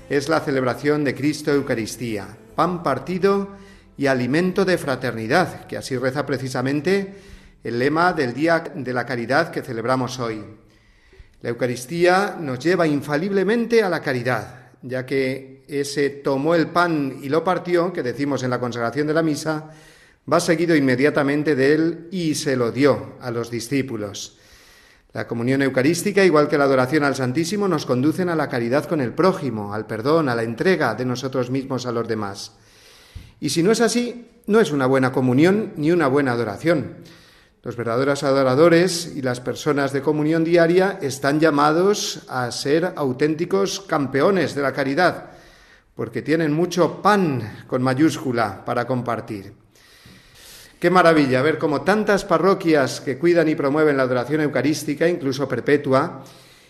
es 0.09 0.29
la 0.29 0.39
celebración 0.39 1.03
de 1.03 1.13
Cristo 1.13 1.51
Eucaristía, 1.51 2.29
pan 2.55 2.81
partido 2.81 3.49
y 3.97 4.05
alimento 4.05 4.63
de 4.63 4.77
fraternidad, 4.77 5.67
que 5.67 5.75
así 5.75 5.97
reza 5.97 6.25
precisamente 6.25 7.13
el 7.65 7.77
lema 7.77 8.13
del 8.13 8.33
Día 8.33 8.63
de 8.73 8.93
la 8.93 9.05
Caridad 9.05 9.51
que 9.51 9.63
celebramos 9.63 10.17
hoy. 10.19 10.41
La 11.41 11.49
Eucaristía 11.49 12.37
nos 12.39 12.59
lleva 12.59 12.87
infaliblemente 12.87 13.83
a 13.83 13.89
la 13.89 14.01
caridad, 14.01 14.64
ya 14.81 15.05
que 15.05 15.63
ese 15.67 16.09
tomó 16.09 16.55
el 16.55 16.67
pan 16.67 17.19
y 17.21 17.29
lo 17.29 17.43
partió, 17.43 17.91
que 17.91 18.03
decimos 18.03 18.43
en 18.43 18.49
la 18.49 18.59
consagración 18.59 19.07
de 19.07 19.13
la 19.13 19.23
misa, 19.23 19.71
va 20.31 20.39
seguido 20.39 20.75
inmediatamente 20.75 21.55
de 21.55 21.73
él 21.73 22.07
y 22.11 22.35
se 22.35 22.55
lo 22.55 22.71
dio 22.71 23.13
a 23.21 23.31
los 23.31 23.49
discípulos. 23.51 24.37
La 25.13 25.27
comunión 25.27 25.61
eucarística, 25.61 26.25
igual 26.25 26.49
que 26.49 26.57
la 26.57 26.65
adoración 26.65 27.03
al 27.03 27.15
Santísimo, 27.15 27.67
nos 27.67 27.85
conducen 27.85 28.27
a 28.27 28.35
la 28.35 28.49
caridad 28.49 28.85
con 28.85 28.99
el 28.99 29.13
prójimo, 29.13 29.73
al 29.73 29.87
perdón, 29.87 30.27
a 30.27 30.35
la 30.35 30.43
entrega 30.43 30.93
de 30.93 31.05
nosotros 31.05 31.49
mismos 31.49 31.85
a 31.85 31.93
los 31.93 32.07
demás. 32.07 32.51
Y 33.39 33.49
si 33.49 33.63
no 33.63 33.71
es 33.71 33.79
así, 33.79 34.27
no 34.47 34.59
es 34.59 34.71
una 34.71 34.87
buena 34.87 35.11
comunión 35.11 35.71
ni 35.77 35.91
una 35.91 36.07
buena 36.07 36.33
adoración. 36.33 36.97
Los 37.65 37.75
verdaderos 37.75 38.21
adoradores 38.21 39.11
y 39.15 39.23
las 39.23 39.41
personas 39.41 39.91
de 39.91 40.03
comunión 40.03 40.43
diaria 40.43 40.99
están 41.01 41.39
llamados 41.39 42.21
a 42.29 42.51
ser 42.51 42.93
auténticos 42.95 43.79
campeones 43.81 44.53
de 44.53 44.61
la 44.61 44.71
caridad, 44.71 45.31
porque 45.95 46.21
tienen 46.21 46.53
mucho 46.53 47.01
pan 47.01 47.63
con 47.65 47.81
mayúscula 47.81 48.63
para 48.63 48.85
compartir. 48.85 49.53
Qué 50.79 50.91
maravilla 50.91 51.41
ver 51.41 51.57
cómo 51.57 51.81
tantas 51.81 52.23
parroquias 52.23 53.01
que 53.01 53.17
cuidan 53.17 53.49
y 53.49 53.55
promueven 53.55 53.97
la 53.97 54.03
adoración 54.03 54.41
eucarística, 54.41 55.07
incluso 55.07 55.49
perpetua, 55.49 56.23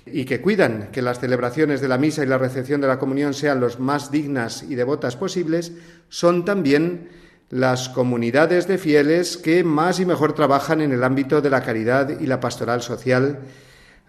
y 0.05 0.23
que 0.23 0.39
cuidan 0.39 0.91
que 0.93 1.01
las 1.01 1.19
celebraciones 1.19 1.81
de 1.81 1.89
la 1.89 1.97
misa 1.97 2.23
y 2.23 2.27
la 2.27 2.37
recepción 2.37 2.79
de 2.79 2.87
la 2.87 2.99
comunión 2.99 3.33
sean 3.33 3.59
los 3.59 3.81
más 3.81 4.11
dignas 4.11 4.63
y 4.63 4.75
devotas 4.75 5.17
posibles, 5.17 5.73
son 6.07 6.45
también 6.45 7.09
las 7.49 7.89
comunidades 7.89 8.67
de 8.67 8.77
fieles 8.77 9.37
que 9.37 9.63
más 9.63 9.99
y 9.99 10.05
mejor 10.05 10.33
trabajan 10.33 10.81
en 10.81 10.91
el 10.91 11.03
ámbito 11.03 11.41
de 11.41 11.49
la 11.49 11.61
caridad 11.61 12.19
y 12.19 12.25
la 12.25 12.39
pastoral 12.39 12.81
social 12.81 13.39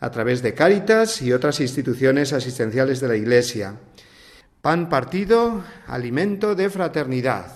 a 0.01 0.11
través 0.11 0.43
de 0.43 0.55
Cáritas 0.55 1.23
y 1.23 1.33
otras 1.33 1.61
instituciones 1.61 2.33
asistenciales 2.33 3.01
de 3.01 3.09
la 3.09 3.17
Iglesia. 3.17 3.77
Pan 4.61 4.89
partido, 4.89 5.63
alimento 5.87 6.55
de 6.55 6.71
fraternidad. 6.71 7.53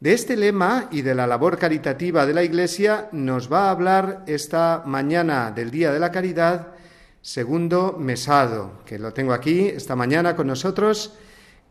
De 0.00 0.12
este 0.12 0.36
lema 0.36 0.88
y 0.90 1.02
de 1.02 1.14
la 1.14 1.26
labor 1.26 1.58
caritativa 1.58 2.26
de 2.26 2.34
la 2.34 2.42
Iglesia 2.42 3.08
nos 3.12 3.52
va 3.52 3.68
a 3.68 3.70
hablar 3.70 4.24
esta 4.26 4.82
mañana 4.84 5.52
del 5.52 5.70
Día 5.70 5.92
de 5.92 6.00
la 6.00 6.10
Caridad 6.10 6.68
Segundo 7.20 7.96
Mesado, 8.00 8.82
que 8.84 8.98
lo 8.98 9.12
tengo 9.12 9.32
aquí 9.32 9.68
esta 9.68 9.94
mañana 9.94 10.34
con 10.34 10.48
nosotros 10.48 11.12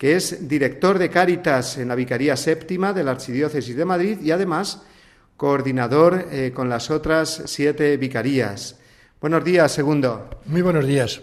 que 0.02 0.16
es 0.16 0.48
director 0.48 0.98
de 0.98 1.12
Cáritas 1.12 1.78
en 1.78 1.90
la 1.90 1.94
Vicaría 1.94 2.36
Séptima 2.36 2.92
de 2.92 3.04
la 3.04 3.12
Archidiócesis 3.12 3.76
de 3.76 3.86
Madrid 3.86 4.18
y 4.20 4.32
además 4.32 4.82
coordinador 5.38 6.26
eh, 6.32 6.52
con 6.56 6.70
las 6.70 6.90
otras 6.90 7.44
siete 7.46 7.96
vicarías. 7.98 8.80
Buenos 9.22 9.44
días, 9.44 9.72
segundo. 9.72 10.42
Muy 10.48 10.64
buenos 10.64 10.88
días. 10.88 11.22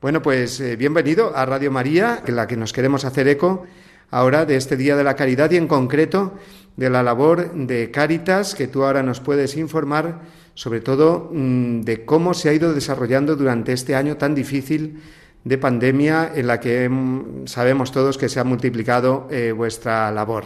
Bueno, 0.00 0.22
pues 0.22 0.58
eh, 0.58 0.74
bienvenido 0.74 1.36
a 1.36 1.46
Radio 1.46 1.70
María, 1.70 2.24
en 2.26 2.34
la 2.34 2.48
que 2.48 2.56
nos 2.56 2.72
queremos 2.72 3.04
hacer 3.04 3.28
eco 3.28 3.64
ahora 4.10 4.44
de 4.44 4.56
este 4.56 4.76
Día 4.76 4.96
de 4.96 5.04
la 5.04 5.14
Caridad 5.14 5.48
y 5.52 5.56
en 5.58 5.68
concreto 5.68 6.34
de 6.76 6.90
la 6.90 7.04
labor 7.04 7.54
de 7.54 7.92
Cáritas, 7.92 8.56
que 8.56 8.66
tú 8.66 8.82
ahora 8.82 9.04
nos 9.04 9.20
puedes 9.20 9.56
informar 9.56 10.22
sobre 10.54 10.80
todo 10.80 11.30
mm, 11.32 11.82
de 11.82 12.04
cómo 12.04 12.34
se 12.34 12.48
ha 12.48 12.54
ido 12.54 12.74
desarrollando 12.74 13.36
durante 13.36 13.72
este 13.72 13.94
año 13.94 14.16
tan 14.16 14.34
difícil 14.34 15.00
de 15.44 15.58
pandemia 15.58 16.32
en 16.34 16.46
la 16.46 16.60
que 16.60 16.88
mm, 16.88 17.46
sabemos 17.46 17.92
todos 17.92 18.18
que 18.18 18.28
se 18.28 18.40
ha 18.40 18.44
multiplicado 18.44 19.28
eh, 19.30 19.52
vuestra 19.52 20.10
labor. 20.10 20.44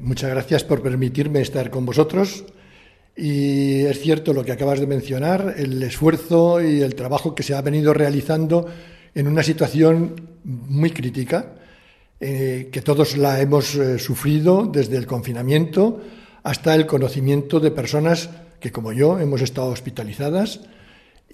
Muchas 0.00 0.30
gracias 0.30 0.64
por 0.64 0.82
permitirme 0.82 1.40
estar 1.40 1.70
con 1.70 1.86
vosotros. 1.86 2.44
Y 3.16 3.84
es 3.84 4.00
cierto 4.00 4.32
lo 4.32 4.44
que 4.44 4.52
acabas 4.52 4.80
de 4.80 4.88
mencionar, 4.88 5.54
el 5.56 5.80
esfuerzo 5.82 6.60
y 6.60 6.82
el 6.82 6.96
trabajo 6.96 7.34
que 7.34 7.44
se 7.44 7.54
ha 7.54 7.62
venido 7.62 7.94
realizando 7.94 8.66
en 9.14 9.28
una 9.28 9.44
situación 9.44 10.14
muy 10.42 10.90
crítica, 10.90 11.52
eh, 12.18 12.70
que 12.72 12.82
todos 12.82 13.16
la 13.16 13.40
hemos 13.40 13.76
eh, 13.76 13.98
sufrido 14.00 14.66
desde 14.66 14.96
el 14.96 15.06
confinamiento 15.06 16.00
hasta 16.42 16.74
el 16.74 16.86
conocimiento 16.86 17.60
de 17.60 17.70
personas 17.70 18.30
que, 18.58 18.72
como 18.72 18.92
yo, 18.92 19.20
hemos 19.20 19.42
estado 19.42 19.68
hospitalizadas 19.68 20.60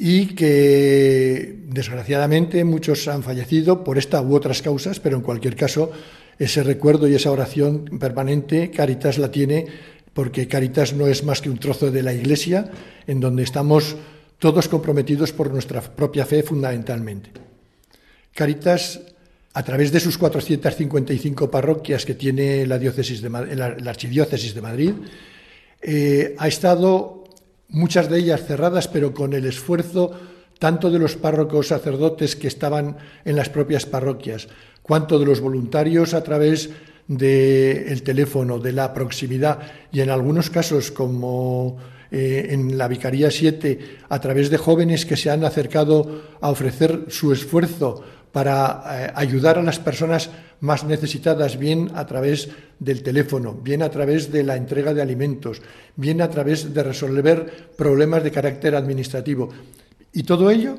y 0.02 0.28
que 0.28 1.56
desgraciadamente 1.66 2.64
muchos 2.64 3.06
han 3.06 3.22
fallecido 3.22 3.84
por 3.84 3.98
esta 3.98 4.22
u 4.22 4.34
otras 4.34 4.62
causas, 4.62 4.98
pero 4.98 5.16
en 5.16 5.22
cualquier 5.22 5.56
caso 5.56 5.92
ese 6.38 6.62
recuerdo 6.62 7.06
y 7.06 7.14
esa 7.14 7.30
oración 7.30 7.84
permanente 8.00 8.70
Caritas 8.70 9.18
la 9.18 9.30
tiene 9.30 9.66
porque 10.14 10.48
Caritas 10.48 10.94
no 10.94 11.06
es 11.06 11.22
más 11.22 11.42
que 11.42 11.50
un 11.50 11.58
trozo 11.58 11.90
de 11.90 12.02
la 12.02 12.14
Iglesia 12.14 12.70
en 13.06 13.20
donde 13.20 13.42
estamos 13.42 13.94
todos 14.38 14.68
comprometidos 14.68 15.34
por 15.34 15.52
nuestra 15.52 15.82
propia 15.82 16.24
fe 16.24 16.42
fundamentalmente. 16.42 17.30
Caritas, 18.34 19.02
a 19.52 19.62
través 19.62 19.92
de 19.92 20.00
sus 20.00 20.16
455 20.16 21.50
parroquias 21.50 22.06
que 22.06 22.14
tiene 22.14 22.64
la, 22.66 22.78
diócesis 22.78 23.20
de, 23.20 23.28
la, 23.28 23.90
Archidiócesis 23.90 24.54
de 24.54 24.62
Madrid, 24.62 24.92
eh, 25.82 26.34
ha 26.38 26.48
estado 26.48 27.19
muchas 27.70 28.11
de 28.11 28.18
ellas 28.18 28.44
cerradas, 28.46 28.88
pero 28.88 29.14
con 29.14 29.33
el 29.33 29.46
esfuerzo 29.46 30.12
tanto 30.59 30.90
de 30.90 30.98
los 30.98 31.16
párrocos 31.16 31.68
sacerdotes 31.68 32.37
que 32.37 32.46
estaban 32.46 32.98
en 33.24 33.35
las 33.35 33.48
propias 33.48 33.87
parroquias, 33.87 34.48
cuanto 34.83 35.18
de 35.18 35.24
los 35.24 35.40
voluntarios 35.40 36.12
a 36.12 36.22
través 36.22 36.70
del 37.09 38.02
teléfono, 38.02 38.59
de 38.59 38.72
la 38.72 38.92
proximidad 38.92 39.59
y 39.90 40.00
en 40.00 40.11
algunos 40.11 40.50
casos 40.50 40.90
como 40.90 41.78
eh, 42.11 42.48
en 42.50 42.76
la 42.76 42.88
Vicaría 42.88 43.30
7, 43.30 43.98
a 44.09 44.20
través 44.20 44.50
de 44.50 44.59
jóvenes 44.59 45.06
que 45.06 45.16
se 45.16 45.30
han 45.30 45.44
acercado 45.44 46.22
a 46.40 46.50
ofrecer 46.50 47.06
su 47.09 47.33
esfuerzo 47.33 48.04
para 48.32 48.82
eh, 48.84 49.12
ayudar 49.14 49.58
a 49.58 49.62
las 49.62 49.78
personas 49.78 50.30
más 50.60 50.84
necesitadas, 50.84 51.58
bien 51.58 51.90
a 51.94 52.06
través 52.06 52.48
del 52.78 53.02
teléfono, 53.02 53.54
bien 53.54 53.82
a 53.82 53.90
través 53.90 54.30
de 54.30 54.42
la 54.42 54.56
entrega 54.56 54.94
de 54.94 55.02
alimentos, 55.02 55.62
bien 55.96 56.20
a 56.20 56.30
través 56.30 56.72
de 56.72 56.82
resolver 56.82 57.70
problemas 57.76 58.22
de 58.22 58.30
carácter 58.30 58.74
administrativo. 58.74 59.48
Y 60.12 60.22
todo 60.24 60.50
ello 60.50 60.78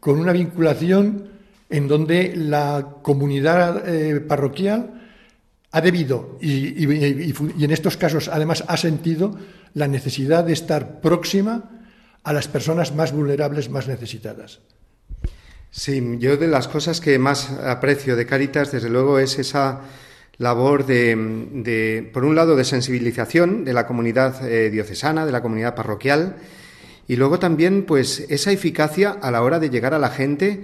con 0.00 0.18
una 0.18 0.32
vinculación 0.32 1.28
en 1.70 1.88
donde 1.88 2.34
la 2.36 2.98
comunidad 3.02 3.88
eh, 3.88 4.20
parroquial 4.20 5.00
ha 5.70 5.80
debido 5.80 6.36
y, 6.40 6.84
y 6.84 7.64
en 7.64 7.70
estos 7.70 7.96
casos 7.96 8.28
además 8.28 8.62
ha 8.68 8.76
sentido 8.76 9.34
la 9.72 9.88
necesidad 9.88 10.44
de 10.44 10.52
estar 10.52 11.00
próxima 11.00 11.70
a 12.24 12.32
las 12.32 12.46
personas 12.46 12.94
más 12.94 13.12
vulnerables, 13.12 13.70
más 13.70 13.88
necesitadas. 13.88 14.60
Sí, 15.74 16.16
yo 16.18 16.36
de 16.36 16.48
las 16.48 16.68
cosas 16.68 17.00
que 17.00 17.18
más 17.18 17.50
aprecio 17.50 18.14
de 18.14 18.26
Caritas, 18.26 18.72
desde 18.72 18.90
luego, 18.90 19.18
es 19.18 19.38
esa 19.38 19.80
labor 20.36 20.84
de, 20.84 22.10
por 22.12 22.26
un 22.26 22.34
lado, 22.34 22.56
de 22.56 22.64
sensibilización 22.64 23.64
de 23.64 23.72
la 23.72 23.86
comunidad 23.86 24.46
eh, 24.46 24.68
diocesana, 24.68 25.24
de 25.24 25.32
la 25.32 25.40
comunidad 25.40 25.74
parroquial, 25.74 26.36
y 27.08 27.16
luego 27.16 27.38
también, 27.38 27.84
pues, 27.84 28.20
esa 28.28 28.52
eficacia 28.52 29.12
a 29.12 29.30
la 29.30 29.42
hora 29.42 29.58
de 29.58 29.70
llegar 29.70 29.94
a 29.94 29.98
la 29.98 30.10
gente, 30.10 30.62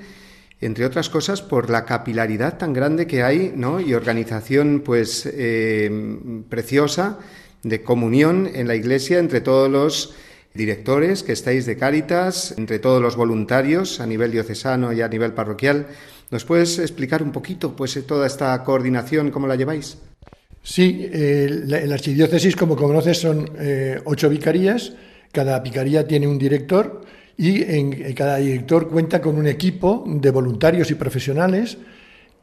entre 0.60 0.84
otras 0.84 1.08
cosas, 1.08 1.40
por 1.40 1.70
la 1.70 1.86
capilaridad 1.86 2.58
tan 2.58 2.74
grande 2.74 3.06
que 3.06 3.22
hay, 3.22 3.50
¿no? 3.56 3.80
Y 3.80 3.94
organización, 3.94 4.82
pues, 4.84 5.24
eh, 5.24 5.90
preciosa 6.50 7.18
de 7.62 7.82
comunión 7.82 8.46
en 8.52 8.68
la 8.68 8.74
Iglesia 8.74 9.20
entre 9.20 9.40
todos 9.40 9.70
los 9.70 10.14
directores 10.58 11.22
que 11.22 11.32
estáis 11.32 11.64
de 11.64 11.76
Cáritas, 11.76 12.52
entre 12.58 12.80
todos 12.80 13.00
los 13.00 13.16
voluntarios 13.16 14.00
a 14.00 14.06
nivel 14.06 14.32
diocesano 14.32 14.92
y 14.92 15.00
a 15.00 15.08
nivel 15.08 15.32
parroquial. 15.32 15.86
¿Nos 16.30 16.44
puedes 16.44 16.78
explicar 16.80 17.22
un 17.22 17.30
poquito 17.32 17.74
pues 17.74 17.98
toda 18.06 18.26
esta 18.26 18.62
coordinación, 18.64 19.30
cómo 19.30 19.46
la 19.46 19.54
lleváis? 19.54 19.98
Sí, 20.62 21.08
eh, 21.10 21.48
la, 21.64 21.94
archidiócesis, 21.94 22.56
como 22.56 22.74
conoces, 22.76 23.18
son 23.18 23.48
eh, 23.58 24.00
ocho 24.04 24.28
vicarías. 24.28 24.92
Cada 25.32 25.60
vicaría 25.60 26.06
tiene 26.06 26.26
un 26.26 26.38
director 26.38 27.02
y 27.36 27.62
en, 27.62 28.12
cada 28.14 28.38
director 28.38 28.88
cuenta 28.88 29.20
con 29.20 29.38
un 29.38 29.46
equipo 29.46 30.04
de 30.06 30.30
voluntarios 30.30 30.90
y 30.90 30.96
profesionales 30.96 31.78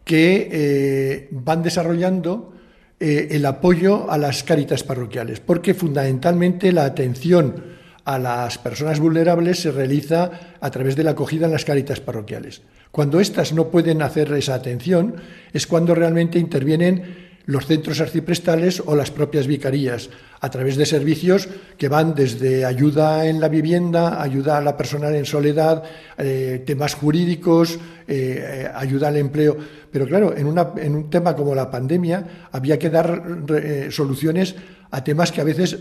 que 0.06 0.50
eh, 0.52 1.28
van 1.32 1.62
desarrollando 1.62 2.54
el 2.98 3.46
apoyo 3.46 4.10
a 4.10 4.18
las 4.18 4.44
cáritas 4.44 4.84
parroquiales, 4.84 5.42
porque 5.42 5.74
fundamentalmente 5.74 6.72
la 6.72 6.86
atención 6.86 7.76
a 8.06 8.20
las 8.20 8.58
personas 8.58 9.00
vulnerables 9.00 9.60
se 9.60 9.72
realiza 9.72 10.32
a 10.62 10.72
través 10.72 10.96
de 10.96 11.04
la 11.04 11.12
acogida 11.12 11.48
en 11.48 11.52
las 11.52 11.66
caritas 11.66 12.00
parroquiales. 12.00 12.62
Cuando 12.92 13.20
éstas 13.20 13.52
no 13.52 13.70
pueden 13.70 14.02
hacer 14.02 14.32
esa 14.34 14.54
atención 14.54 15.16
es 15.52 15.68
cuando 15.68 15.96
realmente 15.96 16.40
intervienen 16.40 17.26
los 17.46 17.68
centros 17.68 18.02
arciprestales 18.02 18.82
o 18.86 18.96
las 18.96 19.12
propias 19.12 19.48
vicarías, 19.48 20.10
a 20.42 20.50
través 20.50 20.78
de 20.78 20.86
servicios 20.86 21.48
que 21.78 21.90
van 21.90 22.16
desde 22.16 22.66
ayuda 22.66 23.28
en 23.28 23.40
la 23.40 23.50
vivienda, 23.50 24.22
ayuda 24.22 24.58
a 24.58 24.62
la 24.62 24.78
persona 24.78 25.10
en 25.10 25.26
soledad, 25.26 25.84
eh, 26.18 26.64
temas 26.66 26.96
jurídicos, 26.96 27.80
eh, 28.08 28.70
ayuda 28.74 29.10
al 29.10 29.18
empleo. 29.18 29.58
Pero 29.92 30.08
claro, 30.08 30.36
en, 30.36 30.48
un 30.48 31.10
tema 31.10 31.36
como 31.36 31.56
la 31.56 31.70
pandemia 31.70 32.48
había 32.52 32.80
que 32.80 32.90
dar 32.90 33.24
eh, 33.50 33.88
soluciones 33.92 34.56
a 34.92 35.04
temas 35.04 35.32
que 35.32 35.42
a 35.42 35.46
veces 35.46 35.78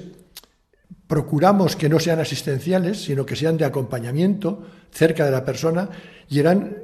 procuramos 1.07 1.77
que 1.77 1.89
no 1.89 2.01
sean 2.01 2.21
asistenciales, 2.21 3.05
sino 3.05 3.27
que 3.27 3.37
sean 3.37 3.57
de 3.57 3.65
acompañamiento 3.65 4.63
cerca 4.91 5.25
de 5.25 5.31
la 5.31 5.45
persona 5.45 5.89
y 6.29 6.39
eran 6.39 6.77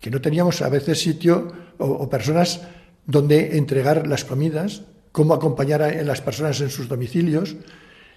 que 0.00 0.10
no 0.10 0.20
teníamos 0.20 0.60
a 0.60 0.68
veces 0.68 1.00
sitio 1.00 1.50
o, 1.78 2.08
personas 2.10 2.60
donde 3.06 3.56
entregar 3.56 4.06
las 4.06 4.24
comidas, 4.24 4.82
cómo 5.12 5.34
acompañar 5.34 5.82
a 5.82 6.02
las 6.02 6.20
personas 6.20 6.60
en 6.60 6.70
sus 6.70 6.88
domicilios. 6.88 7.56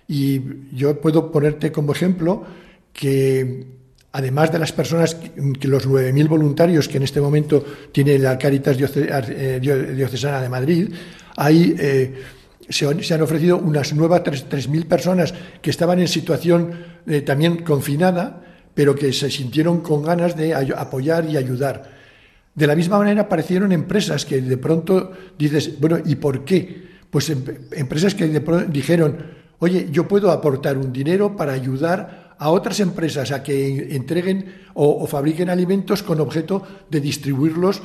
Y 0.08 0.76
yo 0.76 1.00
puedo 1.00 1.32
ponerte 1.32 1.72
como 1.72 1.94
ejemplo 1.94 2.44
que 2.92 3.68
además 4.12 4.52
de 4.52 4.60
las 4.60 4.72
personas, 4.72 5.16
que 5.16 5.68
los 5.68 5.88
9.000 5.88 6.28
voluntarios 6.28 6.88
que 6.88 6.98
en 6.98 7.04
este 7.04 7.22
momento 7.22 7.64
tiene 7.92 8.18
la 8.18 8.38
Caritas 8.38 8.78
eh, 8.80 9.60
Diocesana 9.62 10.42
de 10.42 10.50
Madrid, 10.50 10.90
hay, 11.36 11.76
eh, 11.78 12.14
se, 12.70 13.14
han 13.14 13.22
ofrecido 13.22 13.58
unas 13.58 13.94
nuevas 13.94 14.24
3.000 14.24 14.86
personas 14.86 15.34
que 15.62 15.70
estaban 15.70 16.00
en 16.00 16.08
situación 16.08 16.72
eh, 17.06 17.22
también 17.22 17.64
confinada, 17.64 18.44
pero 18.74 18.96
que 18.96 19.14
se 19.14 19.32
sintieron 19.32 19.82
con 19.82 20.04
ganas 20.04 20.36
de 20.36 20.54
apoyar 20.54 21.26
y 21.26 21.38
ayudar. 21.38 21.98
De 22.54 22.68
la 22.68 22.76
misma 22.76 22.98
manera 22.98 23.22
aparecieron 23.22 23.72
empresas 23.72 24.26
que 24.26 24.42
de 24.42 24.58
pronto 24.58 25.12
dices, 25.38 25.80
bueno, 25.80 26.00
¿y 26.04 26.16
por 26.16 26.44
qué? 26.44 26.88
Pues 27.10 27.30
em, 27.30 27.44
empresas 27.72 28.16
que 28.16 28.28
de 28.28 28.42
pronto 28.42 28.66
dijeron, 28.72 29.18
oye, 29.60 29.88
yo 29.92 30.08
puedo 30.08 30.32
aportar 30.32 30.78
un 30.78 30.92
dinero 30.92 31.36
para 31.36 31.54
ayudar 31.54 32.36
a 32.40 32.50
otras 32.50 32.80
empresas 32.80 33.32
a 33.32 33.42
que 33.42 33.96
entreguen 33.96 34.54
o, 34.74 35.06
fabriquen 35.08 35.50
alimentos 35.50 36.04
con 36.04 36.20
objeto 36.20 36.62
de 36.90 37.00
distribuirlos, 37.00 37.82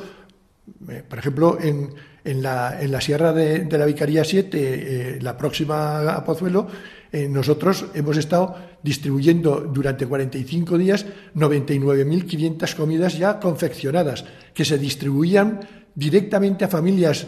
eh, 0.89 1.03
por 1.09 1.19
ejemplo, 1.19 1.59
en, 1.61 1.91
en, 2.25 2.43
la, 2.43 2.81
en, 2.81 2.93
la, 2.93 3.01
Sierra 3.01 3.33
de, 3.33 3.67
la 3.71 3.87
Vicaría 3.87 4.25
7, 4.25 4.59
eh, 4.59 5.19
la 5.21 5.37
próxima 5.37 6.13
a 6.13 6.25
Pozuelo, 6.25 6.67
eh, 7.11 7.29
nosotros 7.29 7.87
hemos 7.95 8.17
estado 8.17 8.57
distribuyendo 8.83 9.61
durante 9.61 10.07
45 10.07 10.79
días 10.79 11.07
99.500 11.35 12.75
comidas 12.75 13.19
ya 13.19 13.39
confeccionadas, 13.39 14.25
que 14.55 14.65
se 14.65 14.79
distribuían 14.79 15.61
directamente 15.95 16.65
a 16.65 16.69
familias 16.69 17.27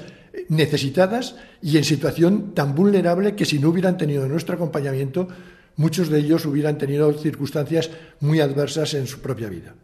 necesitadas 0.48 1.36
y 1.62 1.76
en 1.76 1.84
situación 1.84 2.54
tan 2.54 2.74
vulnerable 2.74 3.34
que 3.34 3.44
si 3.44 3.58
no 3.58 3.68
hubieran 3.68 3.96
tenido 3.96 4.26
nuestro 4.26 4.54
acompañamiento 4.54 5.28
muchos 5.76 6.08
de 6.08 6.18
ellos 6.18 6.46
hubieran 6.46 6.78
tenido 6.78 7.12
circunstancias 7.14 7.90
muy 8.20 8.40
adversas 8.40 8.94
en 8.94 9.06
su 9.06 9.20
propia 9.20 9.48
vida. 9.48 9.74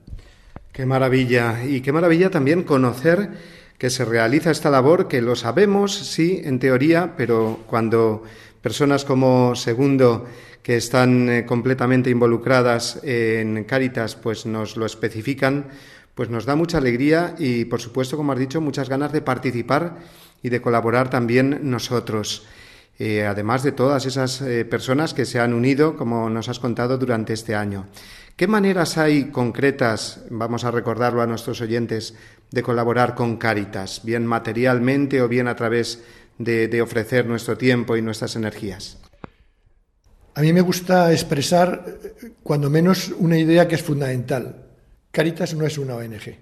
Qué 0.73 0.87
maravilla. 0.87 1.65
Y 1.65 1.81
qué 1.81 1.93
maravilla 1.93 2.31
también 2.31 2.63
conocer 2.63 3.31
que 3.81 3.89
se 3.89 4.05
realiza 4.05 4.51
esta 4.51 4.69
labor, 4.69 5.09
que 5.09 5.23
lo 5.23 5.35
sabemos, 5.35 5.97
sí, 5.97 6.43
en 6.45 6.59
teoría, 6.59 7.15
pero 7.17 7.61
cuando 7.67 8.23
personas 8.61 9.07
como 9.07 9.57
Segundo, 9.57 10.27
que 10.63 10.77
están 10.77 11.31
eh, 11.31 11.47
completamente 11.47 12.11
involucradas 12.11 13.01
en 13.03 13.65
Cáritas, 13.65 14.17
pues 14.17 14.45
nos 14.45 14.77
lo 14.77 14.85
especifican, 14.85 15.69
pues 16.15 16.29
nos 16.29 16.45
da 16.45 16.57
mucha 16.57 16.77
alegría 16.77 17.35
y, 17.39 17.65
por 17.65 17.81
supuesto, 17.81 18.19
como 18.19 18.33
has 18.33 18.39
dicho, 18.39 18.61
muchas 18.61 18.91
ganas 18.91 19.13
de 19.13 19.23
participar 19.23 19.97
y 20.43 20.51
de 20.51 20.61
colaborar 20.61 21.09
también 21.09 21.61
nosotros. 21.63 22.45
Eh, 22.99 23.25
además 23.25 23.63
de 23.63 23.73
todas 23.73 24.05
esas 24.05 24.43
eh, 24.43 24.67
personas 24.67 25.15
que 25.15 25.25
se 25.25 25.41
han 25.41 25.55
unido, 25.55 25.97
como 25.97 26.29
nos 26.29 26.51
has 26.51 26.59
contado, 26.59 26.99
durante 26.99 27.33
este 27.33 27.55
año. 27.55 27.87
¿Qué 28.41 28.47
maneras 28.47 28.97
hay 28.97 29.25
concretas, 29.25 30.21
vamos 30.31 30.65
a 30.65 30.71
recordarlo 30.71 31.21
a 31.21 31.27
nuestros 31.27 31.61
oyentes, 31.61 32.15
de 32.51 32.63
colaborar 32.63 33.15
con 33.15 33.37
Cáritas, 33.37 34.01
bien 34.03 34.25
materialmente 34.25 35.21
o 35.21 35.29
bien 35.29 35.47
a 35.47 35.55
través 35.55 36.03
de, 36.39 36.81
ofrecer 36.81 37.27
nuestro 37.27 37.59
tiempo 37.59 37.99
y 37.99 38.01
nuestras 38.01 38.37
energías? 38.37 38.97
A 40.33 40.41
mí 40.41 40.55
me 40.55 40.63
gusta 40.63 41.13
expresar, 41.13 41.85
cuando 42.43 42.71
menos, 42.71 43.13
una 43.19 43.37
idea 43.37 43.69
que 43.69 43.75
es 43.75 43.83
fundamental. 43.83 44.71
Cáritas 45.11 45.53
no 45.53 45.67
es 45.67 45.77
una 45.77 45.97
ONG. 45.97 46.39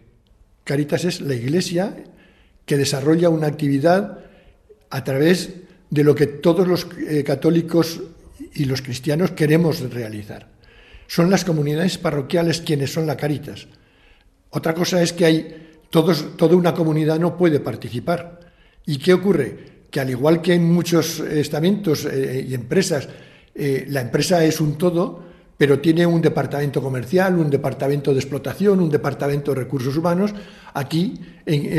Cáritas 0.62 1.04
es 1.04 1.20
la 1.20 1.34
Iglesia 1.34 1.96
que 2.64 2.76
desarrolla 2.76 3.28
una 3.28 3.48
actividad 3.48 4.20
a 4.88 5.02
través 5.02 5.50
de 5.90 6.04
lo 6.04 6.14
que 6.14 6.28
todos 6.28 6.68
los 6.68 6.86
eh, 7.08 7.24
católicos 7.24 8.00
y 8.54 8.66
los 8.66 8.82
cristianos 8.82 9.32
queremos 9.32 9.80
realizar. 9.90 10.57
Son 11.08 11.28
las 11.28 11.44
comunidades 11.44 11.98
parroquiales 11.98 12.60
quienes 12.60 12.92
son 12.92 13.08
la 13.08 13.16
Caritas. 13.16 13.66
Otra 14.50 14.74
cosa 14.74 15.02
es 15.02 15.12
que 15.12 15.24
hay 15.24 15.80
toda 15.90 16.54
una 16.54 16.72
comunidad 16.72 17.18
no 17.18 17.36
puede 17.36 17.58
participar. 17.58 18.38
¿Y 18.86 18.98
qué 18.98 19.14
ocurre? 19.14 19.78
Que 19.90 19.98
al 19.98 20.10
igual 20.10 20.40
que 20.40 20.54
en 20.54 20.70
muchos 20.70 21.18
estamentos 21.18 22.04
eh, 22.04 22.46
y 22.48 22.54
empresas, 22.54 23.08
eh, 23.52 23.86
la 23.88 24.02
empresa 24.02 24.44
es 24.44 24.60
un 24.60 24.78
todo, 24.78 25.24
pero 25.56 25.80
tiene 25.80 26.06
un 26.06 26.22
departamento 26.22 26.80
comercial, 26.80 27.36
un 27.36 27.50
departamento 27.50 28.12
de 28.12 28.20
explotación, 28.20 28.78
un 28.78 28.88
departamento 28.88 29.52
de 29.52 29.62
recursos 29.62 29.96
humanos. 29.96 30.32
Aquí 30.74 31.18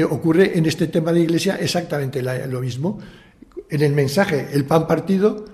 ocurre 0.09 0.57
en 0.57 0.65
este 0.65 0.87
tema 0.87 1.13
de 1.13 1.21
iglesia 1.21 1.55
exactamente 1.61 2.21
lo 2.21 2.59
mismo 2.59 2.99
en 3.69 3.81
el 3.81 3.93
mensaje 3.93 4.49
el 4.51 4.65
pan 4.65 4.87
partido, 4.87 5.45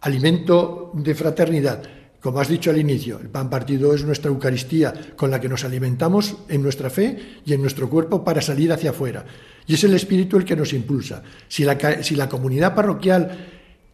alimento 0.00 0.92
de 0.94 1.14
fraternidad. 1.14 1.82
Como 2.26 2.40
has 2.40 2.48
dicho 2.48 2.70
al 2.70 2.78
inicio, 2.80 3.20
el 3.20 3.28
pan 3.28 3.48
partido 3.48 3.94
es 3.94 4.02
nuestra 4.02 4.32
Eucaristía 4.32 4.92
con 5.14 5.30
la 5.30 5.40
que 5.40 5.48
nos 5.48 5.62
alimentamos 5.62 6.34
en 6.48 6.60
nuestra 6.60 6.90
fe 6.90 7.38
y 7.46 7.52
en 7.52 7.60
nuestro 7.60 7.88
cuerpo 7.88 8.24
para 8.24 8.42
salir 8.42 8.72
hacia 8.72 8.90
afuera. 8.90 9.24
Y 9.64 9.74
es 9.74 9.84
el 9.84 9.94
Espíritu 9.94 10.36
el 10.36 10.44
que 10.44 10.56
nos 10.56 10.72
impulsa. 10.72 11.22
Si 11.46 11.62
la, 11.62 12.28
comunidad 12.28 12.74
parroquial 12.74 13.30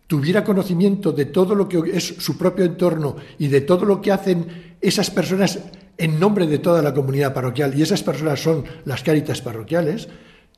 tuviera 0.06 0.42
conocimiento 0.44 1.12
de 1.12 1.26
todo 1.26 1.54
lo 1.54 1.68
que 1.68 1.82
es 1.92 2.14
su 2.20 2.38
propio 2.38 2.64
entorno 2.64 3.16
y 3.38 3.48
de 3.48 3.60
todo 3.60 3.84
lo 3.84 4.00
que 4.00 4.12
hacen 4.12 4.76
esas 4.80 5.10
personas 5.10 5.58
en 5.98 6.18
nombre 6.18 6.46
de 6.46 6.58
toda 6.58 6.80
la 6.80 6.94
comunidad 6.94 7.34
parroquial, 7.34 7.78
y 7.78 7.82
esas 7.82 8.02
personas 8.02 8.42
son 8.42 8.64
las 8.86 9.02
cáritas 9.02 9.42
parroquiales, 9.42 10.08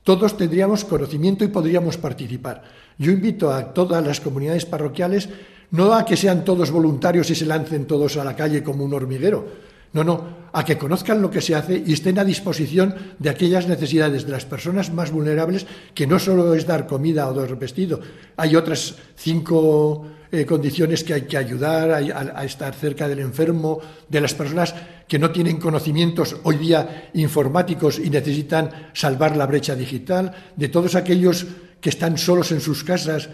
todos 0.04 0.36
tendríamos 0.36 0.84
conocimiento 0.84 1.42
y 1.42 1.48
podríamos 1.48 1.96
participar. 1.96 2.62
Yo 2.98 3.10
invito 3.10 3.52
a 3.52 3.74
todas 3.74 4.06
las 4.06 4.20
comunidades 4.20 4.64
parroquiales 4.64 5.28
no 5.74 5.92
a 5.92 6.06
que 6.06 6.16
sean 6.16 6.44
todos 6.46 6.70
voluntarios 6.70 7.28
y 7.30 7.34
se 7.34 7.46
lancen 7.46 7.86
todos 7.86 8.16
a 8.16 8.22
la 8.22 8.36
calle 8.36 8.62
como 8.62 8.84
un 8.84 8.94
hormiguero, 8.94 9.74
no, 9.92 10.04
no, 10.04 10.46
a 10.52 10.64
que 10.64 10.78
conozcan 10.78 11.20
lo 11.20 11.30
que 11.30 11.40
se 11.42 11.54
hace 11.54 11.82
y 11.84 11.92
estén 11.92 12.18
a 12.18 12.24
disposición 12.24 12.94
de 13.18 13.30
aquellas 13.30 13.66
necesidades 13.66 14.24
de 14.24 14.30
las 14.30 14.46
personas 14.46 14.92
más 14.92 15.10
vulnerables, 15.10 15.66
que 15.92 16.06
no 16.06 16.20
solo 16.20 16.54
es 16.54 16.66
dar 16.66 16.86
comida 16.86 17.28
o 17.28 17.34
dar 17.34 17.58
vestido, 17.58 17.98
hay 18.36 18.54
otras 18.54 18.94
cinco 19.16 20.06
eh, 20.30 20.46
condiciones 20.46 21.02
que 21.02 21.14
hay 21.14 21.22
que 21.22 21.38
ayudar 21.38 21.90
a, 21.90 22.44
estar 22.44 22.72
cerca 22.74 23.08
del 23.08 23.18
enfermo, 23.18 23.80
de 24.08 24.20
las 24.20 24.34
personas 24.34 24.74
que 25.08 25.18
no 25.18 25.32
tienen 25.32 25.58
conocimientos 25.58 26.36
hoy 26.44 26.56
día 26.58 27.10
informáticos 27.14 27.98
y 27.98 28.10
necesitan 28.10 28.90
salvar 28.94 29.36
la 29.36 29.46
brecha 29.46 29.74
digital, 29.74 30.54
de 30.54 30.68
todos 30.68 30.94
aquellos 30.94 31.46
que 31.80 31.90
están 31.90 32.16
solos 32.16 32.52
en 32.52 32.60
sus 32.60 32.84
casas 32.84 33.28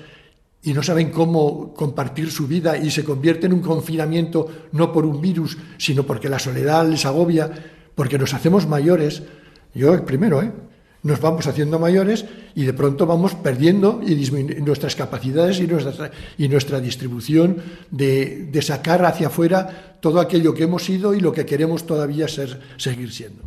y 0.62 0.73
no 0.75 0.83
saben 0.83 1.11
cómo 1.11 1.73
compartir 1.75 2.31
su 2.31 2.46
vida 2.46 2.77
y 2.77 2.90
se 2.90 3.05
convierte 3.05 3.46
en 3.46 3.55
un 3.55 3.61
confinamiento 3.61 4.49
no 4.73 4.92
por 4.92 5.07
un 5.07 5.20
virus, 5.20 5.57
sino 5.79 6.05
porque 6.05 6.29
la 6.29 6.38
soledad 6.38 6.87
les 6.87 7.07
agobia, 7.07 7.51
porque 7.94 8.18
nos 8.18 8.35
hacemos 8.35 8.66
mayores. 8.66 9.23
Yo 9.75 9.94
el 9.94 10.03
primero, 10.03 10.42
¿eh? 10.42 10.53
Nos 11.03 11.18
vamos 11.18 11.46
haciendo 11.46 11.79
mayores 11.79 12.27
y 12.55 12.64
de 12.64 12.75
pronto 12.75 13.07
vamos 13.07 13.35
perdiendo 13.35 14.03
y 14.07 14.16
nuestras 14.61 14.94
capacidades 14.94 15.59
y 15.59 15.66
nuestra, 15.66 16.11
y 16.37 16.46
nuestra 16.46 16.79
distribución 16.79 17.57
de, 17.90 18.51
sacar 18.61 19.07
hacia 19.07 19.29
afuera 19.29 19.96
todo 20.01 20.20
aquello 20.20 20.53
que 20.53 20.64
hemos 20.64 20.85
sido 20.85 21.14
y 21.14 21.20
lo 21.20 21.33
que 21.33 21.46
queremos 21.46 21.87
todavía 21.87 22.29
ser, 22.29 22.61
seguir 22.77 23.11
siendo. 23.12 23.42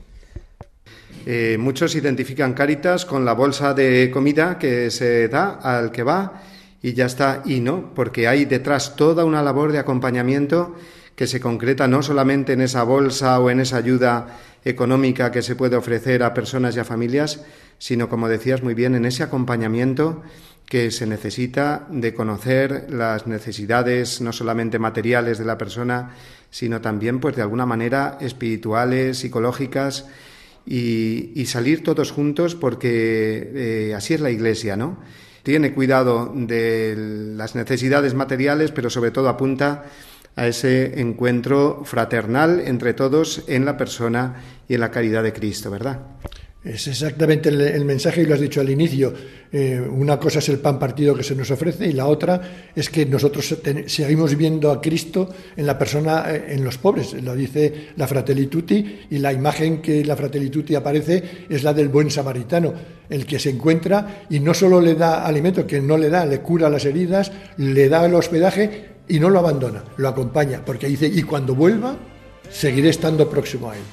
Eh, 1.28 1.58
muchos 1.60 1.94
identifican 1.94 2.54
Cáritas 2.54 3.06
con 3.06 3.24
la 3.24 3.34
bolsa 3.34 3.76
de 3.76 4.10
comida 4.12 4.58
que 4.58 4.90
se 4.90 5.28
da 5.28 5.60
al 5.62 5.92
que 5.92 6.02
va 6.02 6.42
y 6.84 6.94
ya 6.94 7.06
está, 7.06 7.42
y 7.46 7.62
no, 7.62 7.94
porque 7.96 8.28
hay 8.28 8.44
detrás 8.44 8.98
toda 8.98 9.24
una 9.24 9.42
labor 9.42 9.72
de 9.72 9.80
acompañamiento 9.80 10.76
que 11.16 11.28
se 11.28 11.40
concreta 11.40 11.88
no 11.88 12.04
solamente 12.04 12.52
en 12.52 12.62
esa 12.62 12.84
bolsa 12.84 13.40
o 13.40 13.50
en 13.50 13.62
esa 13.62 13.78
ayuda 13.78 14.38
económica 14.66 15.32
que 15.32 15.42
se 15.42 15.56
puede 15.56 15.78
ofrecer 15.78 16.24
a 16.24 16.34
personas 16.34 16.76
y 16.76 16.80
a 16.80 16.84
familias, 16.84 17.42
sino, 17.78 18.10
como 18.10 18.28
decías 18.28 18.64
muy 18.64 18.74
bien, 18.74 18.96
en 18.96 19.06
ese 19.06 19.24
acompañamiento 19.24 20.24
que 20.66 20.92
se 20.92 21.08
necesita 21.08 21.88
de 21.90 22.14
conocer 22.14 22.88
las 22.90 23.28
necesidades 23.28 24.20
no 24.20 24.34
solamente 24.34 24.78
materiales 24.78 25.38
de 25.38 25.46
la 25.46 25.58
persona, 25.58 26.12
sino 26.52 26.82
también, 26.82 27.22
pues, 27.22 27.38
de 27.38 27.44
alguna 27.44 27.66
manera 27.66 28.18
espirituales, 28.20 29.20
psicológicas, 29.20 30.06
y, 30.66 31.46
salir 31.46 31.84
todos 31.84 32.12
juntos 32.12 32.56
porque 32.56 33.52
eh, 33.54 33.94
así 33.96 34.14
es 34.14 34.22
la 34.22 34.32
Iglesia, 34.32 34.76
¿no? 34.76 34.98
Tiene 35.44 35.74
cuidado 35.74 36.32
de 36.34 36.96
las 36.98 37.54
necesidades 37.56 38.14
materiales, 38.14 38.72
pero 38.72 38.90
sobre 38.90 39.12
todo 39.12 39.30
apunta 39.30 39.86
a 40.36 40.48
ese 40.48 41.00
encuentro 41.00 41.84
fraternal 41.86 42.62
entre 42.66 42.94
todos 42.94 43.44
en 43.48 43.66
la 43.66 43.78
persona 43.78 44.42
y 44.68 44.76
en 44.76 44.80
la 44.80 44.90
caridad 44.90 45.22
de 45.22 45.34
Cristo, 45.34 45.70
¿verdad? 45.70 46.00
Es 46.64 46.88
exactamente 46.88 47.50
el, 47.50 47.84
mensaje 47.84 48.22
y 48.22 48.26
lo 48.26 48.36
has 48.36 48.40
dicho 48.40 48.62
al 48.62 48.70
inicio. 48.70 49.14
Eh, 49.52 49.82
una 49.82 50.18
cosa 50.18 50.40
es 50.40 50.48
el 50.48 50.60
pan 50.60 50.80
partido 50.80 51.14
que 51.14 51.22
se 51.22 51.36
nos 51.36 51.52
ofrece 51.52 51.88
y 51.88 51.92
la 51.92 52.06
otra 52.06 52.70
es 52.74 52.90
que 52.90 53.06
nosotros 53.06 53.58
seguimos 53.88 54.36
viendo 54.38 54.72
a 54.72 54.80
Cristo 54.80 55.30
en 55.58 55.66
la 55.66 55.78
persona, 55.78 56.24
eh, 56.30 56.46
en 56.54 56.64
los 56.64 56.78
pobres. 56.78 57.22
Lo 57.22 57.36
dice 57.36 57.90
la 57.98 58.08
Fratelli 58.08 58.48
Tutti 58.48 59.02
y 59.10 59.18
la 59.18 59.34
imagen 59.34 59.82
que 59.82 60.06
la 60.06 60.16
Fratelli 60.16 60.50
Tutti 60.50 60.74
aparece 60.74 61.46
es 61.50 61.64
la 61.64 61.74
del 61.74 61.90
buen 61.90 62.10
samaritano, 62.10 62.74
el 63.10 63.26
que 63.26 63.40
se 63.40 63.50
encuentra 63.50 64.26
y 64.30 64.40
no 64.40 64.54
solo 64.54 64.80
le 64.80 64.96
da 64.96 65.26
alimento, 65.26 65.68
que 65.68 65.82
no 65.82 65.98
le 65.98 66.10
da, 66.10 66.26
le 66.26 66.40
cura 66.40 66.70
las 66.70 66.86
heridas, 66.86 67.30
le 67.58 67.90
da 67.90 68.06
el 68.06 68.16
hospedaje 68.16 68.86
y 69.10 69.20
no 69.20 69.30
lo 69.30 69.40
abandona, 69.40 69.84
lo 69.98 70.08
acompaña, 70.08 70.64
porque 70.66 70.88
dice, 70.88 71.08
y 71.08 71.24
cuando 71.24 71.56
vuelva, 71.56 71.98
seguiré 72.50 72.88
estando 72.88 73.30
próximo 73.30 73.70
a 73.70 73.76
él. 73.76 73.84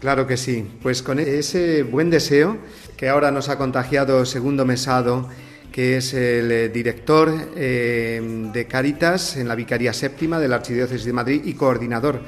Claro 0.00 0.26
que 0.26 0.38
sí, 0.38 0.66
pues 0.82 1.02
con 1.02 1.18
ese 1.18 1.82
buen 1.82 2.08
deseo 2.08 2.56
que 2.96 3.10
ahora 3.10 3.30
nos 3.30 3.50
ha 3.50 3.58
contagiado 3.58 4.24
Segundo 4.24 4.64
Mesado, 4.64 5.28
que 5.72 5.98
es 5.98 6.14
el 6.14 6.50
eh, 6.50 6.68
director 6.70 7.30
eh, 7.54 8.48
de 8.50 8.66
Caritas 8.66 9.36
en 9.36 9.46
la 9.46 9.54
Vicaría 9.54 9.92
Séptima 9.92 10.40
de 10.40 10.48
la 10.48 10.56
Archidiócesis 10.56 11.04
de 11.04 11.12
Madrid 11.12 11.42
y 11.44 11.52
coordinador 11.52 12.22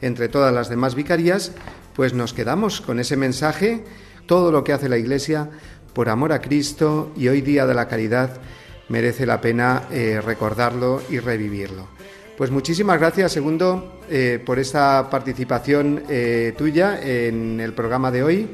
entre 0.00 0.30
todas 0.30 0.54
las 0.54 0.70
demás 0.70 0.94
vicarías, 0.94 1.52
pues 1.94 2.14
nos 2.14 2.32
quedamos 2.32 2.80
con 2.80 2.98
ese 2.98 3.16
mensaje, 3.16 3.84
todo 4.24 4.50
lo 4.50 4.64
que 4.64 4.72
hace 4.72 4.88
la 4.88 4.96
Iglesia 4.96 5.50
por 5.92 6.08
amor 6.08 6.32
a 6.32 6.40
Cristo 6.40 7.12
y 7.14 7.28
hoy 7.28 7.42
día 7.42 7.66
de 7.66 7.74
la 7.74 7.88
caridad 7.88 8.40
merece 8.88 9.26
la 9.26 9.42
pena 9.42 9.82
eh, 9.90 10.20
recordarlo 10.24 11.02
y 11.10 11.18
revivirlo. 11.18 11.97
Pues 12.38 12.52
muchísimas 12.52 13.00
gracias, 13.00 13.32
Segundo, 13.32 13.98
eh, 14.08 14.40
por 14.46 14.60
esta 14.60 15.10
participación 15.10 16.04
eh, 16.08 16.54
tuya 16.56 17.00
en 17.02 17.58
el 17.58 17.72
programa 17.72 18.12
de 18.12 18.22
hoy 18.22 18.48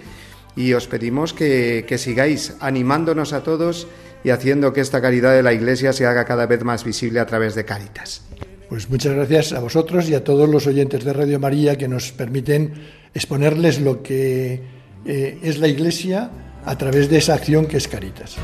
y 0.56 0.72
os 0.72 0.86
pedimos 0.86 1.34
que, 1.34 1.84
sigáis 1.98 2.54
animándonos 2.60 3.34
a 3.34 3.42
todos 3.42 3.86
y 4.24 4.30
haciendo 4.30 4.72
que 4.72 4.80
esta 4.80 5.02
caridad 5.02 5.34
de 5.34 5.42
la 5.42 5.52
Iglesia 5.52 5.92
se 5.92 6.06
haga 6.06 6.24
cada 6.24 6.46
vez 6.46 6.64
más 6.64 6.82
visible 6.82 7.20
a 7.20 7.26
través 7.26 7.54
de 7.54 7.66
Caritas. 7.66 8.22
Pues 8.70 8.88
muchas 8.88 9.12
gracias 9.16 9.52
a 9.52 9.60
vosotros 9.60 10.08
y 10.08 10.14
a 10.14 10.24
todos 10.24 10.48
los 10.48 10.66
oyentes 10.66 11.04
de 11.04 11.12
Radio 11.12 11.38
María 11.38 11.76
que 11.76 11.86
nos 11.86 12.10
permiten 12.10 12.72
exponerles 13.12 13.82
lo 13.82 14.02
que 14.02 14.62
eh, 15.04 15.38
es 15.42 15.58
la 15.58 15.68
Iglesia 15.68 16.30
a 16.64 16.78
través 16.78 17.10
de 17.10 17.18
esa 17.18 17.34
acción 17.34 17.66
que 17.66 17.76
es 17.76 17.86
Caritas. 17.86 18.36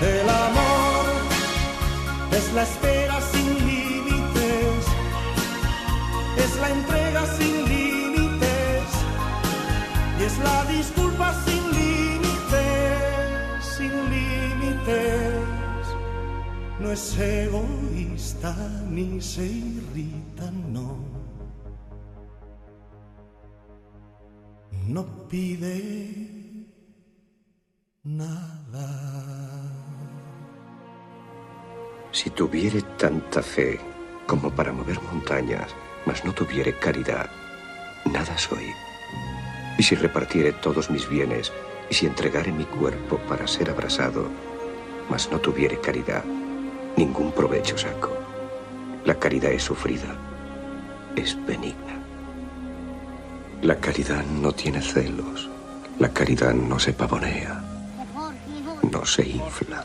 El 0.00 0.26
amor 0.30 1.04
es 2.32 2.54
la 2.54 2.64
No 16.84 16.92
es 16.92 17.18
egoísta 17.18 18.54
ni 18.90 19.18
se 19.18 19.46
irrita, 19.46 20.50
no. 20.68 20.98
No 24.86 25.06
pide 25.26 25.80
nada. 28.02 28.86
Si 32.12 32.28
tuviere 32.28 32.82
tanta 32.98 33.42
fe 33.42 33.80
como 34.26 34.50
para 34.50 34.70
mover 34.70 35.00
montañas, 35.04 35.74
mas 36.04 36.22
no 36.22 36.34
tuviere 36.34 36.78
caridad, 36.78 37.30
nada 38.12 38.36
soy. 38.36 38.74
Y 39.78 39.82
si 39.82 39.94
repartiere 39.94 40.52
todos 40.52 40.90
mis 40.90 41.08
bienes, 41.08 41.50
y 41.88 41.94
si 41.94 42.04
entregare 42.04 42.52
mi 42.52 42.66
cuerpo 42.66 43.16
para 43.26 43.46
ser 43.46 43.70
abrasado, 43.70 44.28
mas 45.08 45.30
no 45.30 45.40
tuviere 45.40 45.80
caridad, 45.80 46.24
ningún 46.96 47.32
provecho 47.32 47.76
saco. 47.76 48.10
La 49.04 49.14
caridad 49.14 49.52
es 49.52 49.62
sufrida, 49.62 50.16
es 51.16 51.36
benigna. 51.46 51.98
La 53.62 53.76
caridad 53.76 54.24
no 54.24 54.52
tiene 54.52 54.82
celos, 54.82 55.48
la 55.98 56.08
caridad 56.10 56.54
no 56.54 56.78
se 56.78 56.92
pavonea, 56.92 57.62
no 58.90 59.04
se 59.04 59.26
infla. 59.28 59.84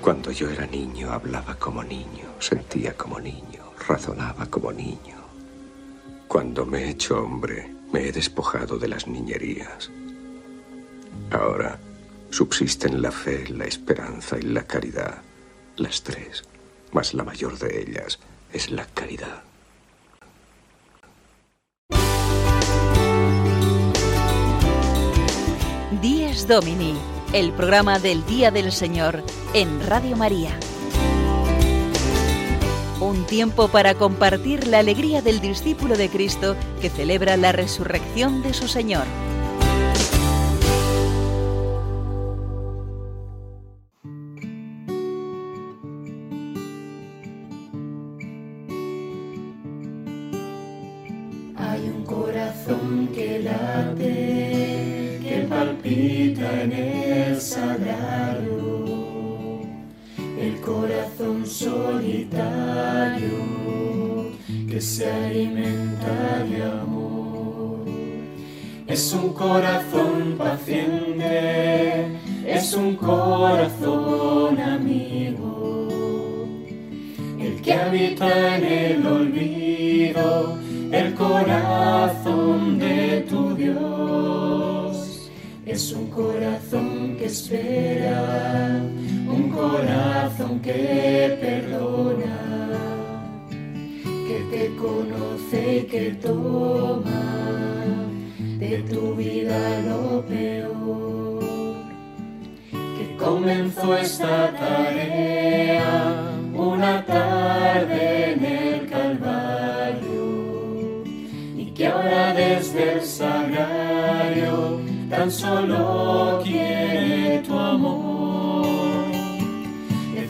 Cuando 0.00 0.30
yo 0.32 0.50
era 0.50 0.66
niño 0.66 1.12
hablaba 1.12 1.54
como 1.56 1.82
niño, 1.82 2.26
sentía 2.38 2.96
como 2.96 3.20
niño 3.20 3.66
razonaba 3.86 4.46
como 4.46 4.72
niño. 4.72 5.16
Cuando 6.28 6.66
me 6.66 6.84
he 6.84 6.90
hecho 6.90 7.20
hombre, 7.20 7.72
me 7.92 8.08
he 8.08 8.12
despojado 8.12 8.78
de 8.78 8.88
las 8.88 9.06
niñerías. 9.06 9.90
Ahora 11.30 11.78
subsisten 12.30 13.00
la 13.02 13.12
fe, 13.12 13.48
la 13.48 13.64
esperanza 13.64 14.38
y 14.38 14.42
la 14.42 14.64
caridad, 14.64 15.22
las 15.76 16.02
tres, 16.02 16.44
mas 16.92 17.14
la 17.14 17.24
mayor 17.24 17.58
de 17.58 17.82
ellas 17.82 18.18
es 18.52 18.70
la 18.70 18.86
caridad. 18.86 19.42
Días 26.00 26.46
Domini, 26.46 26.94
el 27.32 27.52
programa 27.52 27.98
del 27.98 28.24
Día 28.26 28.50
del 28.50 28.70
Señor 28.70 29.22
en 29.54 29.80
Radio 29.86 30.16
María. 30.16 30.58
Un 33.00 33.24
tiempo 33.26 33.68
para 33.68 33.94
compartir 33.94 34.66
la 34.66 34.78
alegría 34.78 35.22
del 35.22 35.40
discípulo 35.40 35.96
de 35.96 36.08
Cristo 36.08 36.56
que 36.80 36.90
celebra 36.90 37.36
la 37.36 37.52
resurrección 37.52 38.42
de 38.42 38.54
su 38.54 38.68
Señor. 38.68 39.06
En 56.62 56.72
el 56.72 57.40
sagrario 57.40 58.86
el 60.40 60.60
corazón 60.60 61.46
solitario 61.46 63.28
que 64.68 64.80
se 64.80 65.10
alimenta 65.10 66.44
de 66.48 66.62
amor. 66.62 67.84
Es 68.86 69.12
un 69.12 69.32
corazón 69.32 70.36
paciente, 70.38 72.06
es 72.46 72.74
un 72.74 72.94
corazón 72.96 74.60
amigo, 74.60 75.88
el 77.40 77.60
que 77.62 77.72
habita 77.72 78.56
en 78.56 78.64
el 78.64 79.06
olvido, 79.06 80.58
el 80.92 81.14
corazón 81.14 82.78
de 82.78 83.26
tu 83.28 83.54
Dios. 83.54 83.95
Es 85.66 85.92
un 85.92 86.06
corazón 86.10 87.16
que 87.18 87.24
espera 87.26 88.80
un 89.28 89.50
corazón 89.50 90.60
que 90.60 91.36
perdona, 91.40 92.38
que 94.00 94.38
te 94.52 94.76
conoce 94.76 95.78
y 95.78 95.82
que 95.82 96.12
toma 96.22 97.24
de 98.60 98.78
tu 98.88 99.16
vida 99.16 99.58
lo 99.80 100.24
peor, 100.24 101.74
que 102.70 103.16
comenzó 103.18 103.96
esta 103.96 104.52
tarea 104.52 106.30
una 106.54 107.04
tarde 107.04 108.32
en 108.34 108.44
el 108.44 108.88
Calvario 108.88 110.24
y 111.56 111.72
que 111.74 111.88
ahora 111.88 112.32
desde 112.34 112.92
el 112.94 113.02
tan 115.26 115.32
solo 115.32 116.40
quiere 116.44 117.42
tu 117.46 117.58
amor 117.58 118.66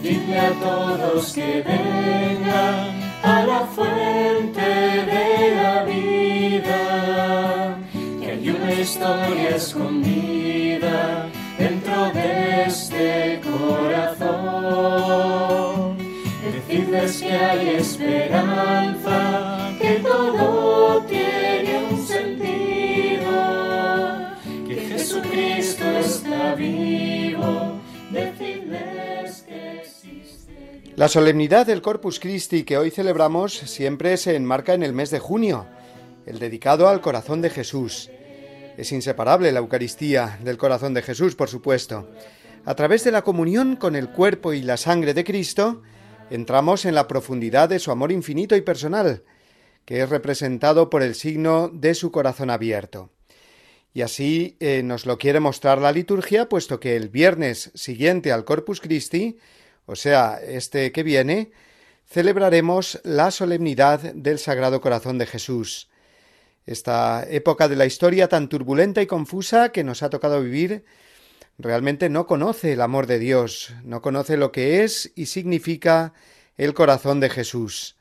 Dile 0.03 0.39
a 0.39 0.51
todos 0.53 1.33
que 1.33 1.63
vengan 1.67 3.01
a 3.25 3.45
la 3.45 3.67
fuente 3.75 4.61
de 4.61 5.57
la 5.57 5.83
vida, 5.83 7.77
que 8.21 8.31
hay 8.31 8.49
una 8.51 8.73
historia 8.73 9.57
escondida 9.57 11.27
dentro 11.59 12.11
de 12.13 12.67
este 12.67 13.41
corazón. 13.43 14.37
Decidles 16.55 17.21
que 17.21 17.33
hay 17.33 17.69
esperanza, 17.71 18.96
la 30.97 31.09
solemnidad 31.09 31.67
del 31.67 31.83
Corpus 31.83 32.19
Christi 32.19 32.65
que 32.65 32.79
hoy 32.79 32.91
celebramos 32.91 33.53
siempre 33.53 34.17
se 34.17 34.35
enmarca 34.35 34.73
en 34.73 34.83
el 34.83 34.95
mes 34.95 35.11
de 35.11 35.19
junio, 35.19 35.67
el 36.25 36.39
dedicado 36.39 36.89
al 36.89 37.03
corazón 37.03 37.43
de 37.43 37.51
Jesús. 37.51 38.11
Es 38.79 38.93
inseparable 38.93 39.53
la 39.53 39.59
Eucaristía 39.59 40.39
del 40.43 40.57
corazón 40.57 40.95
de 40.95 41.03
Jesús, 41.03 41.35
por 41.35 41.51
supuesto. 41.51 42.09
A 42.65 42.75
través 42.75 43.05
de 43.05 43.13
la 43.13 43.21
comunión 43.21 43.77
con 43.77 43.95
el 43.95 44.09
cuerpo 44.09 44.55
y 44.55 44.63
la 44.63 44.79
sangre 44.79 45.13
de 45.13 45.25
Cristo, 45.25 45.83
entramos 46.31 46.87
en 46.87 46.95
la 46.95 47.07
profundidad 47.07 47.69
de 47.69 47.79
su 47.79 47.91
amor 47.91 48.11
infinito 48.11 48.57
y 48.57 48.63
personal, 48.63 49.23
que 49.85 50.01
es 50.01 50.09
representado 50.09 50.89
por 50.89 51.03
el 51.03 51.15
signo 51.15 51.69
de 51.69 51.95
su 51.95 52.11
corazón 52.11 52.49
abierto. 52.49 53.11
Y 53.93 54.01
así 54.01 54.57
eh, 54.61 54.83
nos 54.83 55.05
lo 55.05 55.19
quiere 55.19 55.41
mostrar 55.41 55.79
la 55.79 55.93
liturgia, 55.93 56.49
puesto 56.49 56.81
que 56.81 56.97
el 56.97 57.11
viernes 57.11 57.71
siguiente 57.75 58.33
al 58.33 58.47
Corpus 58.47 58.81
Christi, 58.81 59.37
o 59.87 59.97
sea, 59.97 60.41
este 60.45 60.93
que 60.93 61.03
viene, 61.03 61.51
celebraremos 62.07 63.01
la 63.05 63.31
solemnidad 63.31 64.01
del 64.01 64.39
Sagrado 64.39 64.81
Corazón 64.81 65.19
de 65.19 65.27
Jesús, 65.27 65.89
esta 66.67 67.25
época 67.29 67.69
de 67.69 67.77
la 67.77 67.87
historia 67.87 68.29
tan 68.29 68.49
turbulenta 68.49 69.01
y 69.01 69.07
confusa 69.07 69.71
que 69.71 69.85
nos 69.85 70.03
ha 70.03 70.11
tocado 70.11 70.43
vivir 70.43 70.85
realmente 71.59 72.09
no 72.09 72.27
conoce 72.27 72.73
el 72.73 72.81
amor 72.81 73.07
de 73.07 73.19
Dios, 73.19 73.73
no 73.85 74.03
conoce 74.03 74.37
lo 74.37 74.53
que 74.53 74.83
es 74.83 75.13
y 75.15 75.27
significa 75.27 76.13
el 76.57 76.75
corazón 76.75 77.21
de 77.21 77.31
Jesús. 77.31 77.97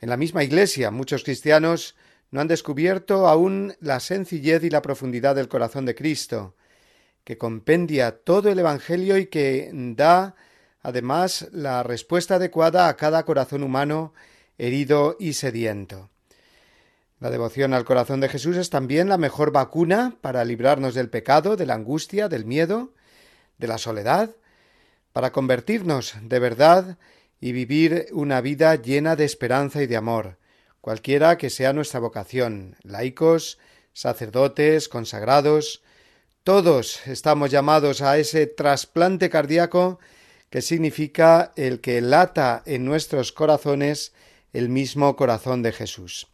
En 0.00 0.10
la 0.10 0.16
misma 0.16 0.44
Iglesia 0.44 0.90
muchos 0.90 1.24
cristianos 1.24 1.96
no 2.30 2.40
han 2.40 2.48
descubierto 2.48 3.28
aún 3.28 3.74
la 3.80 4.00
sencillez 4.00 4.62
y 4.64 4.70
la 4.70 4.82
profundidad 4.82 5.34
del 5.34 5.48
corazón 5.48 5.86
de 5.86 5.94
Cristo, 5.94 6.54
que 7.24 7.38
compendia 7.38 8.18
todo 8.18 8.50
el 8.50 8.58
Evangelio 8.58 9.16
y 9.16 9.26
que 9.26 9.70
da 9.72 10.36
además 10.86 11.48
la 11.50 11.82
respuesta 11.82 12.36
adecuada 12.36 12.86
a 12.86 12.96
cada 12.96 13.24
corazón 13.24 13.64
humano 13.64 14.14
herido 14.56 15.16
y 15.18 15.32
sediento. 15.32 16.10
La 17.18 17.28
devoción 17.28 17.74
al 17.74 17.84
corazón 17.84 18.20
de 18.20 18.28
Jesús 18.28 18.56
es 18.56 18.70
también 18.70 19.08
la 19.08 19.18
mejor 19.18 19.50
vacuna 19.50 20.16
para 20.20 20.44
librarnos 20.44 20.94
del 20.94 21.10
pecado, 21.10 21.56
de 21.56 21.66
la 21.66 21.74
angustia, 21.74 22.28
del 22.28 22.44
miedo, 22.44 22.92
de 23.58 23.66
la 23.66 23.78
soledad, 23.78 24.36
para 25.12 25.32
convertirnos 25.32 26.14
de 26.22 26.38
verdad 26.38 26.98
y 27.40 27.50
vivir 27.50 28.06
una 28.12 28.40
vida 28.40 28.76
llena 28.76 29.16
de 29.16 29.24
esperanza 29.24 29.82
y 29.82 29.88
de 29.88 29.96
amor, 29.96 30.38
cualquiera 30.80 31.36
que 31.36 31.50
sea 31.50 31.72
nuestra 31.72 31.98
vocación, 31.98 32.76
laicos, 32.84 33.58
sacerdotes, 33.92 34.88
consagrados, 34.88 35.82
todos 36.44 37.04
estamos 37.08 37.50
llamados 37.50 38.02
a 38.02 38.18
ese 38.18 38.46
trasplante 38.46 39.28
cardíaco 39.30 39.98
que 40.50 40.62
significa 40.62 41.52
el 41.56 41.80
que 41.80 42.00
lata 42.00 42.62
en 42.66 42.84
nuestros 42.84 43.32
corazones 43.32 44.12
el 44.52 44.68
mismo 44.68 45.16
corazón 45.16 45.62
de 45.62 45.72
Jesús. 45.72 46.28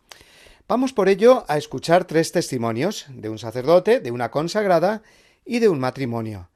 Vamos 0.69 0.93
por 0.93 1.09
ello 1.09 1.45
a 1.49 1.57
escuchar 1.57 2.05
tres 2.05 2.33
testimonios 2.33 3.07
de 3.09 3.29
un 3.29 3.39
sacerdote, 3.39 4.01
de 4.01 4.11
una 4.11 4.31
consagrada 4.31 5.03
y 5.45 5.59
de 5.59 5.69
un 5.69 5.81
matrimonio, 5.81 6.51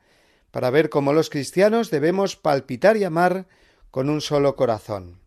para 0.51 0.71
ver 0.71 0.91
cómo 0.91 1.13
los 1.13 1.29
cristianos 1.29 1.91
debemos 1.91 2.37
palpitar 2.37 2.97
y 2.97 3.05
amar 3.05 3.47
con 3.91 4.11
un 4.11 4.21
solo 4.21 4.57
corazón. 4.57 5.19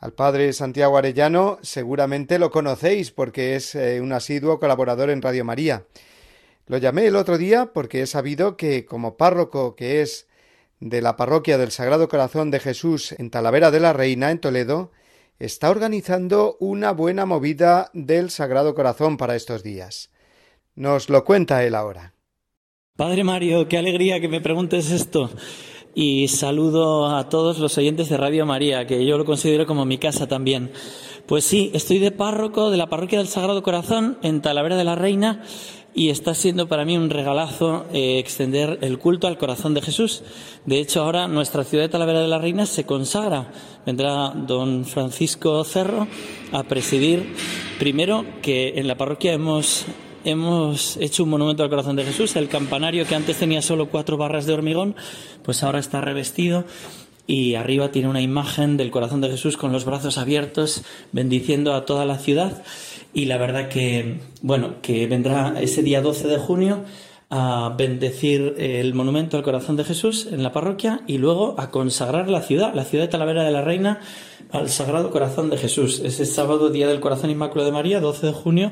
Al 0.00 0.12
padre 0.12 0.52
Santiago 0.52 0.96
Arellano 0.96 1.58
seguramente 1.62 2.38
lo 2.38 2.52
conocéis 2.52 3.10
porque 3.10 3.56
es 3.56 3.74
eh, 3.74 4.00
un 4.00 4.12
asiduo 4.12 4.60
colaborador 4.60 5.10
en 5.10 5.22
Radio 5.22 5.44
María. 5.44 5.84
Lo 6.66 6.78
llamé 6.78 7.06
el 7.06 7.16
otro 7.16 7.36
día 7.36 7.72
porque 7.72 8.02
he 8.02 8.06
sabido 8.06 8.56
que 8.56 8.86
como 8.86 9.16
párroco 9.16 9.74
que 9.74 10.00
es 10.02 10.27
de 10.80 11.02
la 11.02 11.16
parroquia 11.16 11.58
del 11.58 11.70
Sagrado 11.70 12.08
Corazón 12.08 12.50
de 12.50 12.60
Jesús 12.60 13.12
en 13.12 13.30
Talavera 13.30 13.70
de 13.70 13.80
la 13.80 13.92
Reina, 13.92 14.30
en 14.30 14.38
Toledo, 14.38 14.92
está 15.38 15.70
organizando 15.70 16.56
una 16.60 16.92
buena 16.92 17.26
movida 17.26 17.90
del 17.92 18.30
Sagrado 18.30 18.74
Corazón 18.74 19.16
para 19.16 19.36
estos 19.36 19.62
días. 19.62 20.10
Nos 20.74 21.08
lo 21.08 21.24
cuenta 21.24 21.64
él 21.64 21.74
ahora. 21.74 22.14
Padre 22.96 23.24
Mario, 23.24 23.68
qué 23.68 23.78
alegría 23.78 24.20
que 24.20 24.28
me 24.28 24.40
preguntes 24.40 24.90
esto. 24.90 25.30
Y 25.94 26.28
saludo 26.28 27.16
a 27.16 27.28
todos 27.28 27.58
los 27.58 27.76
oyentes 27.78 28.08
de 28.08 28.16
Radio 28.16 28.46
María, 28.46 28.86
que 28.86 29.04
yo 29.04 29.18
lo 29.18 29.24
considero 29.24 29.66
como 29.66 29.84
mi 29.84 29.98
casa 29.98 30.28
también. 30.28 30.70
Pues 31.26 31.44
sí, 31.44 31.70
estoy 31.74 31.98
de 31.98 32.10
párroco 32.10 32.70
de 32.70 32.76
la 32.76 32.88
parroquia 32.88 33.18
del 33.18 33.28
Sagrado 33.28 33.62
Corazón 33.62 34.18
en 34.22 34.40
Talavera 34.40 34.76
de 34.76 34.84
la 34.84 34.94
Reina 34.94 35.42
y 35.98 36.10
está 36.10 36.32
siendo 36.32 36.68
para 36.68 36.84
mí 36.84 36.96
un 36.96 37.10
regalazo 37.10 37.84
eh, 37.92 38.20
extender 38.20 38.78
el 38.82 39.00
culto 39.00 39.26
al 39.26 39.36
corazón 39.36 39.74
de 39.74 39.82
Jesús. 39.82 40.22
De 40.64 40.78
hecho, 40.78 41.02
ahora 41.02 41.26
nuestra 41.26 41.64
ciudad 41.64 41.82
de 41.82 41.88
Talavera 41.88 42.20
de 42.20 42.28
la 42.28 42.38
Reina 42.38 42.66
se 42.66 42.86
consagra. 42.86 43.50
Vendrá 43.84 44.28
don 44.28 44.84
Francisco 44.84 45.64
Cerro 45.64 46.06
a 46.52 46.62
presidir. 46.62 47.34
Primero, 47.80 48.24
que 48.42 48.74
en 48.76 48.86
la 48.86 48.96
parroquia 48.96 49.32
hemos, 49.32 49.86
hemos 50.22 50.96
hecho 50.98 51.24
un 51.24 51.30
monumento 51.30 51.64
al 51.64 51.68
corazón 51.68 51.96
de 51.96 52.04
Jesús. 52.04 52.36
El 52.36 52.48
campanario 52.48 53.04
que 53.04 53.16
antes 53.16 53.36
tenía 53.36 53.60
solo 53.60 53.88
cuatro 53.88 54.16
barras 54.16 54.46
de 54.46 54.52
hormigón, 54.52 54.94
pues 55.42 55.64
ahora 55.64 55.80
está 55.80 56.00
revestido 56.00 56.64
y 57.26 57.56
arriba 57.56 57.90
tiene 57.90 58.08
una 58.08 58.22
imagen 58.22 58.76
del 58.76 58.92
corazón 58.92 59.20
de 59.20 59.30
Jesús 59.30 59.56
con 59.56 59.72
los 59.72 59.84
brazos 59.84 60.16
abiertos, 60.16 60.84
bendiciendo 61.10 61.74
a 61.74 61.84
toda 61.86 62.04
la 62.06 62.18
ciudad 62.18 62.62
y 63.18 63.24
la 63.24 63.36
verdad 63.36 63.68
que, 63.68 64.20
bueno, 64.42 64.76
que 64.80 65.08
vendrá 65.08 65.60
ese 65.60 65.82
día 65.82 66.00
12 66.00 66.28
de 66.28 66.38
junio 66.38 66.84
a 67.30 67.74
bendecir 67.76 68.54
el 68.58 68.94
monumento 68.94 69.36
al 69.36 69.42
corazón 69.42 69.74
de 69.74 69.82
Jesús 69.82 70.28
en 70.30 70.44
la 70.44 70.52
parroquia 70.52 71.00
y 71.08 71.18
luego 71.18 71.56
a 71.58 71.72
consagrar 71.72 72.28
la 72.28 72.42
ciudad, 72.42 72.74
la 72.74 72.84
ciudad 72.84 73.02
de 73.02 73.08
Talavera 73.08 73.42
de 73.42 73.50
la 73.50 73.62
Reina, 73.62 73.98
al 74.52 74.68
Sagrado 74.68 75.10
Corazón 75.10 75.50
de 75.50 75.58
Jesús. 75.58 76.00
Ese 76.04 76.26
sábado, 76.26 76.70
Día 76.70 76.86
del 76.86 77.00
Corazón 77.00 77.30
Inmaculado 77.30 77.66
de 77.66 77.72
María, 77.72 77.98
12 77.98 78.28
de 78.28 78.32
junio, 78.32 78.70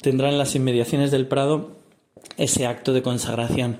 tendrá 0.00 0.28
en 0.28 0.38
las 0.38 0.54
inmediaciones 0.54 1.10
del 1.10 1.26
Prado 1.26 1.72
ese 2.36 2.66
acto 2.66 2.92
de 2.92 3.02
consagración. 3.02 3.78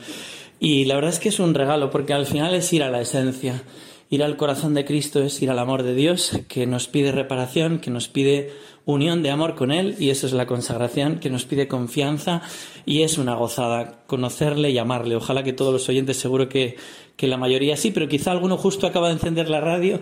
Y 0.58 0.84
la 0.86 0.96
verdad 0.96 1.12
es 1.12 1.20
que 1.20 1.28
es 1.28 1.38
un 1.38 1.54
regalo 1.54 1.90
porque 1.90 2.12
al 2.12 2.26
final 2.26 2.56
es 2.56 2.72
ir 2.72 2.82
a 2.82 2.90
la 2.90 3.00
esencia. 3.00 3.62
Ir 4.10 4.24
al 4.24 4.36
corazón 4.36 4.74
de 4.74 4.84
Cristo 4.84 5.22
es 5.22 5.40
ir 5.40 5.50
al 5.50 5.60
amor 5.60 5.84
de 5.84 5.94
Dios, 5.94 6.38
que 6.48 6.66
nos 6.66 6.88
pide 6.88 7.12
reparación, 7.12 7.78
que 7.78 7.90
nos 7.90 8.08
pide 8.08 8.50
unión 8.84 9.22
de 9.22 9.30
amor 9.30 9.54
con 9.54 9.70
Él 9.70 9.96
y 9.98 10.10
eso 10.10 10.26
es 10.26 10.32
la 10.32 10.46
consagración 10.46 11.20
que 11.20 11.30
nos 11.30 11.44
pide 11.44 11.68
confianza 11.68 12.42
y 12.84 13.02
es 13.02 13.18
una 13.18 13.34
gozada 13.34 14.02
conocerle 14.06 14.70
y 14.70 14.78
amarle. 14.78 15.16
Ojalá 15.16 15.42
que 15.44 15.52
todos 15.52 15.72
los 15.72 15.88
oyentes, 15.88 16.16
seguro 16.16 16.48
que, 16.48 16.76
que 17.16 17.28
la 17.28 17.36
mayoría 17.36 17.76
sí, 17.76 17.90
pero 17.90 18.08
quizá 18.08 18.32
alguno 18.32 18.56
justo 18.56 18.86
acaba 18.86 19.08
de 19.08 19.14
encender 19.14 19.48
la 19.48 19.60
radio 19.60 20.00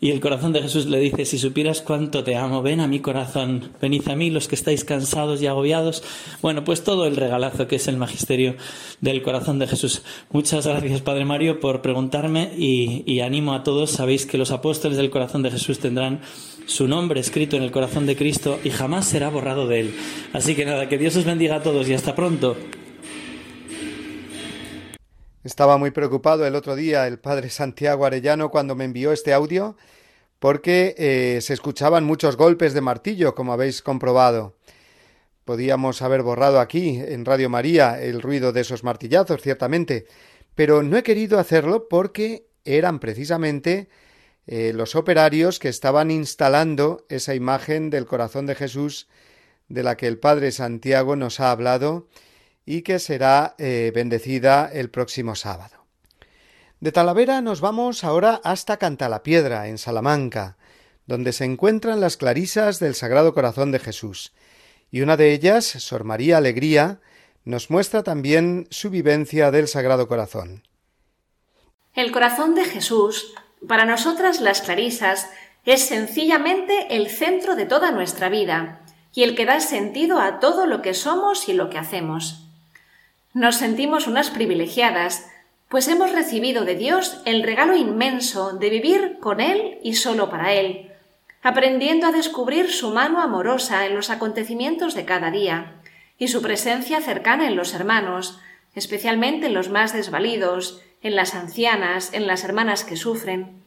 y 0.00 0.10
el 0.10 0.20
corazón 0.20 0.52
de 0.52 0.62
Jesús 0.62 0.86
le 0.86 1.00
dice, 1.00 1.24
si 1.24 1.38
supieras 1.38 1.80
cuánto 1.80 2.22
te 2.22 2.36
amo, 2.36 2.62
ven 2.62 2.80
a 2.80 2.86
mi 2.86 3.00
corazón, 3.00 3.72
venid 3.80 4.06
a 4.08 4.14
mí 4.14 4.30
los 4.30 4.46
que 4.46 4.54
estáis 4.54 4.84
cansados 4.84 5.42
y 5.42 5.46
agobiados. 5.46 6.04
Bueno, 6.40 6.62
pues 6.62 6.84
todo 6.84 7.06
el 7.06 7.16
regalazo 7.16 7.66
que 7.66 7.76
es 7.76 7.88
el 7.88 7.96
magisterio 7.96 8.54
del 9.00 9.22
corazón 9.22 9.58
de 9.58 9.66
Jesús. 9.66 10.02
Muchas 10.30 10.66
gracias, 10.66 11.00
Padre 11.00 11.24
Mario, 11.24 11.58
por 11.58 11.82
preguntarme 11.82 12.52
y, 12.56 13.02
y 13.12 13.20
animo 13.20 13.54
a 13.54 13.64
todos. 13.64 13.90
Sabéis 13.90 14.24
que 14.24 14.38
los 14.38 14.52
apóstoles 14.52 14.98
del 14.98 15.10
corazón 15.10 15.42
de 15.42 15.50
Jesús 15.50 15.80
tendrán 15.80 16.20
su 16.68 16.86
nombre 16.86 17.18
escrito 17.18 17.56
en 17.56 17.62
el 17.62 17.72
corazón 17.72 18.04
de 18.04 18.14
Cristo 18.14 18.60
y 18.62 18.68
jamás 18.68 19.08
será 19.08 19.30
borrado 19.30 19.66
de 19.66 19.80
él. 19.80 19.94
Así 20.34 20.54
que 20.54 20.66
nada, 20.66 20.86
que 20.86 20.98
Dios 20.98 21.16
os 21.16 21.24
bendiga 21.24 21.56
a 21.56 21.62
todos 21.62 21.88
y 21.88 21.94
hasta 21.94 22.14
pronto. 22.14 22.56
Estaba 25.42 25.78
muy 25.78 25.92
preocupado 25.92 26.46
el 26.46 26.54
otro 26.54 26.76
día 26.76 27.06
el 27.06 27.18
padre 27.18 27.48
Santiago 27.48 28.04
Arellano 28.04 28.50
cuando 28.50 28.74
me 28.74 28.84
envió 28.84 29.12
este 29.12 29.32
audio 29.32 29.76
porque 30.38 30.94
eh, 30.98 31.40
se 31.40 31.54
escuchaban 31.54 32.04
muchos 32.04 32.36
golpes 32.36 32.74
de 32.74 32.82
martillo, 32.82 33.34
como 33.34 33.54
habéis 33.54 33.80
comprobado. 33.80 34.54
Podíamos 35.46 36.02
haber 36.02 36.22
borrado 36.22 36.60
aquí, 36.60 37.00
en 37.00 37.24
Radio 37.24 37.48
María, 37.48 38.00
el 38.00 38.20
ruido 38.20 38.52
de 38.52 38.60
esos 38.60 38.84
martillazos, 38.84 39.40
ciertamente, 39.40 40.06
pero 40.54 40.82
no 40.82 40.98
he 40.98 41.02
querido 41.02 41.38
hacerlo 41.38 41.88
porque 41.88 42.46
eran 42.66 43.00
precisamente 43.00 43.88
eh, 44.50 44.72
los 44.74 44.96
operarios 44.96 45.58
que 45.58 45.68
estaban 45.68 46.10
instalando 46.10 47.04
esa 47.10 47.34
imagen 47.34 47.90
del 47.90 48.06
corazón 48.06 48.46
de 48.46 48.54
Jesús 48.54 49.06
de 49.68 49.82
la 49.82 49.98
que 49.98 50.06
el 50.06 50.18
Padre 50.18 50.52
Santiago 50.52 51.16
nos 51.16 51.38
ha 51.38 51.50
hablado 51.50 52.08
y 52.64 52.80
que 52.80 52.98
será 52.98 53.54
eh, 53.58 53.92
bendecida 53.94 54.70
el 54.72 54.88
próximo 54.88 55.34
sábado. 55.34 55.84
De 56.80 56.92
Talavera 56.92 57.42
nos 57.42 57.60
vamos 57.60 58.04
ahora 58.04 58.40
hasta 58.42 58.78
Cantalapiedra, 58.78 59.68
en 59.68 59.76
Salamanca, 59.76 60.56
donde 61.06 61.34
se 61.34 61.44
encuentran 61.44 62.00
las 62.00 62.16
clarisas 62.16 62.78
del 62.78 62.94
Sagrado 62.94 63.34
Corazón 63.34 63.70
de 63.70 63.80
Jesús, 63.80 64.32
y 64.90 65.02
una 65.02 65.18
de 65.18 65.34
ellas, 65.34 65.66
Sor 65.66 66.04
María 66.04 66.38
Alegría, 66.38 67.00
nos 67.44 67.70
muestra 67.70 68.02
también 68.02 68.66
su 68.70 68.88
vivencia 68.88 69.50
del 69.50 69.68
Sagrado 69.68 70.08
Corazón. 70.08 70.62
El 71.92 72.12
corazón 72.12 72.54
de 72.54 72.64
Jesús 72.64 73.34
para 73.66 73.84
nosotras 73.84 74.40
las 74.40 74.62
clarisas 74.62 75.30
es 75.64 75.86
sencillamente 75.86 76.96
el 76.96 77.08
centro 77.08 77.56
de 77.56 77.66
toda 77.66 77.90
nuestra 77.90 78.28
vida 78.28 78.80
y 79.14 79.22
el 79.22 79.34
que 79.34 79.46
da 79.46 79.60
sentido 79.60 80.20
a 80.20 80.38
todo 80.38 80.66
lo 80.66 80.80
que 80.82 80.94
somos 80.94 81.48
y 81.48 81.52
lo 81.52 81.70
que 81.70 81.78
hacemos. 81.78 82.44
Nos 83.34 83.56
sentimos 83.56 84.06
unas 84.06 84.30
privilegiadas, 84.30 85.28
pues 85.68 85.88
hemos 85.88 86.12
recibido 86.12 86.64
de 86.64 86.76
Dios 86.76 87.20
el 87.24 87.42
regalo 87.42 87.76
inmenso 87.76 88.52
de 88.52 88.70
vivir 88.70 89.18
con 89.20 89.40
Él 89.40 89.78
y 89.82 89.94
solo 89.94 90.30
para 90.30 90.54
Él, 90.54 90.90
aprendiendo 91.42 92.06
a 92.06 92.12
descubrir 92.12 92.70
su 92.70 92.90
mano 92.90 93.20
amorosa 93.20 93.86
en 93.86 93.94
los 93.94 94.10
acontecimientos 94.10 94.94
de 94.94 95.04
cada 95.04 95.30
día, 95.30 95.74
y 96.18 96.28
su 96.28 96.42
presencia 96.42 97.00
cercana 97.00 97.46
en 97.46 97.56
los 97.56 97.74
hermanos, 97.74 98.40
especialmente 98.74 99.46
en 99.46 99.54
los 99.54 99.68
más 99.68 99.92
desvalidos, 99.92 100.82
en 101.02 101.16
las 101.16 101.34
ancianas, 101.34 102.12
en 102.12 102.26
las 102.26 102.44
hermanas 102.44 102.84
que 102.84 102.96
sufren, 102.96 103.62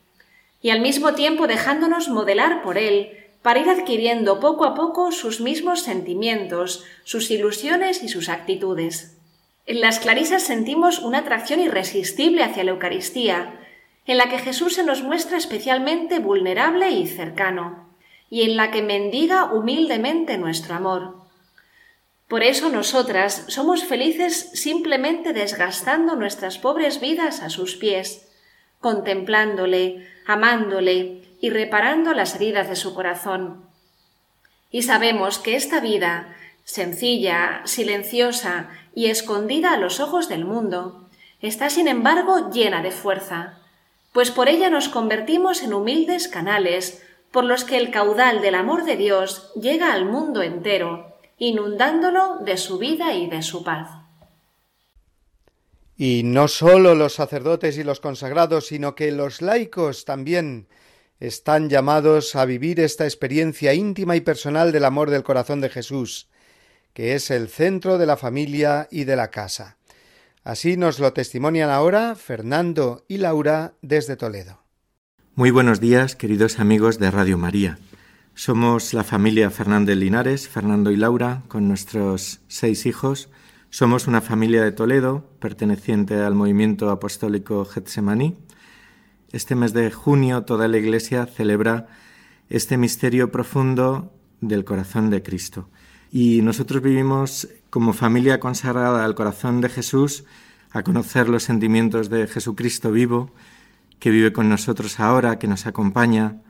y 0.61 0.69
al 0.69 0.81
mismo 0.81 1.13
tiempo 1.13 1.47
dejándonos 1.47 2.09
modelar 2.09 2.61
por 2.61 2.77
Él 2.77 3.17
para 3.41 3.59
ir 3.59 3.69
adquiriendo 3.69 4.39
poco 4.39 4.65
a 4.65 4.75
poco 4.75 5.11
sus 5.11 5.41
mismos 5.41 5.81
sentimientos, 5.81 6.83
sus 7.03 7.31
ilusiones 7.31 8.03
y 8.03 8.09
sus 8.09 8.29
actitudes. 8.29 9.17
En 9.65 9.81
las 9.81 9.99
clarisas 9.99 10.43
sentimos 10.43 10.99
una 10.99 11.19
atracción 11.19 11.59
irresistible 11.59 12.43
hacia 12.43 12.63
la 12.63 12.71
Eucaristía, 12.71 13.59
en 14.05 14.17
la 14.17 14.29
que 14.29 14.39
Jesús 14.39 14.75
se 14.75 14.83
nos 14.83 15.03
muestra 15.03 15.37
especialmente 15.37 16.19
vulnerable 16.19 16.89
y 16.91 17.07
cercano, 17.07 17.89
y 18.29 18.43
en 18.43 18.57
la 18.57 18.71
que 18.71 18.81
mendiga 18.81 19.51
humildemente 19.53 20.37
nuestro 20.37 20.75
amor. 20.75 21.20
Por 22.31 22.45
eso 22.45 22.69
nosotras 22.69 23.43
somos 23.49 23.83
felices 23.83 24.51
simplemente 24.53 25.33
desgastando 25.33 26.15
nuestras 26.15 26.57
pobres 26.57 27.01
vidas 27.01 27.41
a 27.41 27.49
sus 27.49 27.75
pies, 27.75 28.25
contemplándole, 28.79 30.07
amándole 30.25 31.23
y 31.41 31.49
reparando 31.49 32.13
las 32.13 32.33
heridas 32.35 32.69
de 32.69 32.77
su 32.77 32.93
corazón. 32.95 33.65
Y 34.69 34.83
sabemos 34.83 35.39
que 35.39 35.57
esta 35.57 35.81
vida, 35.81 36.33
sencilla, 36.63 37.63
silenciosa 37.65 38.69
y 38.95 39.07
escondida 39.07 39.73
a 39.73 39.77
los 39.77 39.99
ojos 39.99 40.29
del 40.29 40.45
mundo, 40.45 41.09
está 41.41 41.69
sin 41.69 41.89
embargo 41.89 42.49
llena 42.49 42.81
de 42.81 42.91
fuerza, 42.91 43.59
pues 44.13 44.31
por 44.31 44.47
ella 44.47 44.69
nos 44.69 44.87
convertimos 44.87 45.63
en 45.63 45.73
humildes 45.73 46.29
canales 46.29 47.05
por 47.33 47.43
los 47.43 47.65
que 47.65 47.75
el 47.75 47.91
caudal 47.91 48.41
del 48.41 48.55
amor 48.55 48.85
de 48.85 48.95
Dios 48.95 49.51
llega 49.55 49.91
al 49.91 50.05
mundo 50.05 50.43
entero, 50.43 51.10
inundándolo 51.41 52.37
de 52.45 52.55
su 52.55 52.77
vida 52.77 53.15
y 53.15 53.27
de 53.27 53.41
su 53.41 53.63
paz. 53.63 53.89
Y 55.97 56.21
no 56.23 56.47
solo 56.47 56.93
los 56.93 57.15
sacerdotes 57.15 57.79
y 57.79 57.83
los 57.83 57.99
consagrados, 57.99 58.67
sino 58.67 58.93
que 58.93 59.11
los 59.11 59.41
laicos 59.41 60.05
también 60.05 60.67
están 61.19 61.67
llamados 61.67 62.35
a 62.35 62.45
vivir 62.45 62.79
esta 62.79 63.05
experiencia 63.05 63.73
íntima 63.73 64.15
y 64.15 64.21
personal 64.21 64.71
del 64.71 64.85
amor 64.85 65.09
del 65.09 65.23
corazón 65.23 65.61
de 65.61 65.69
Jesús, 65.69 66.29
que 66.93 67.15
es 67.15 67.31
el 67.31 67.49
centro 67.49 67.97
de 67.97 68.05
la 68.05 68.17
familia 68.17 68.87
y 68.91 69.05
de 69.05 69.15
la 69.15 69.31
casa. 69.31 69.77
Así 70.43 70.77
nos 70.77 70.99
lo 70.99 71.11
testimonian 71.11 71.71
ahora 71.71 72.13
Fernando 72.13 73.03
y 73.07 73.17
Laura 73.17 73.73
desde 73.81 74.15
Toledo. 74.15 74.61
Muy 75.33 75.49
buenos 75.49 75.79
días, 75.79 76.15
queridos 76.15 76.59
amigos 76.59 76.99
de 76.99 77.09
Radio 77.09 77.39
María. 77.39 77.79
Somos 78.33 78.93
la 78.93 79.03
familia 79.03 79.51
Fernández 79.51 79.97
Linares, 79.97 80.47
Fernando 80.47 80.89
y 80.89 80.95
Laura, 80.95 81.43
con 81.47 81.67
nuestros 81.67 82.39
seis 82.47 82.85
hijos. 82.85 83.29
Somos 83.69 84.07
una 84.07 84.21
familia 84.21 84.63
de 84.63 84.71
Toledo, 84.71 85.29
perteneciente 85.39 86.15
al 86.15 86.33
movimiento 86.33 86.89
apostólico 86.89 87.65
Getsemaní. 87.65 88.37
Este 89.31 89.55
mes 89.55 89.73
de 89.73 89.91
junio 89.91 90.43
toda 90.43 90.67
la 90.69 90.77
Iglesia 90.77 91.25
celebra 91.25 91.87
este 92.49 92.77
misterio 92.77 93.31
profundo 93.31 94.13
del 94.39 94.63
corazón 94.65 95.09
de 95.09 95.21
Cristo. 95.21 95.69
Y 96.11 96.41
nosotros 96.41 96.81
vivimos 96.81 97.49
como 97.69 97.93
familia 97.93 98.39
consagrada 98.39 99.05
al 99.05 99.13
corazón 99.13 99.61
de 99.61 99.69
Jesús, 99.69 100.23
a 100.71 100.83
conocer 100.83 101.29
los 101.29 101.43
sentimientos 101.43 102.09
de 102.09 102.27
Jesucristo 102.27 102.91
vivo, 102.91 103.33
que 103.99 104.09
vive 104.09 104.33
con 104.33 104.49
nosotros 104.49 104.99
ahora, 104.99 105.37
que 105.37 105.47
nos 105.47 105.67
acompaña, 105.67 106.41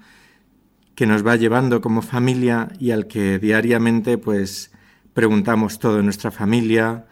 que 1.02 1.08
nos 1.08 1.26
va 1.26 1.36
llevando 1.36 1.82
como 1.82 2.04
familia 2.04 2.68
y 2.78 2.92
al 2.92 3.08
que 3.08 3.40
diariamente 3.40 4.20
pues 4.20 4.72
preguntamos 5.16 5.80
todo 5.80 5.98
en 5.98 6.06
nuestra 6.06 6.30
familia. 6.30 7.06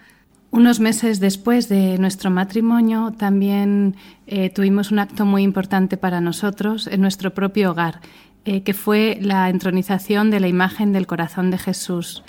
Unos 0.52 0.80
meses 0.80 1.20
después 1.20 1.70
de 1.70 1.98
nuestro 1.98 2.30
matrimonio 2.30 3.16
también 3.18 3.96
eh, 4.28 4.52
tuvimos 4.52 4.92
un 4.92 5.00
acto 5.00 5.26
muy 5.26 5.42
importante 5.42 5.98
para 5.98 6.22
nosotros 6.22 6.86
en 6.86 7.02
nuestro 7.02 7.34
propio 7.34 7.72
hogar, 7.72 8.00
eh, 8.46 8.62
que 8.62 8.76
fue 8.76 9.18
la 9.22 9.50
entronización 9.50 10.30
de 10.30 10.40
la 10.40 10.48
imagen 10.48 10.94
del 10.94 11.08
corazón 11.08 11.50
de 11.50 11.58
Jesús. 11.58 12.22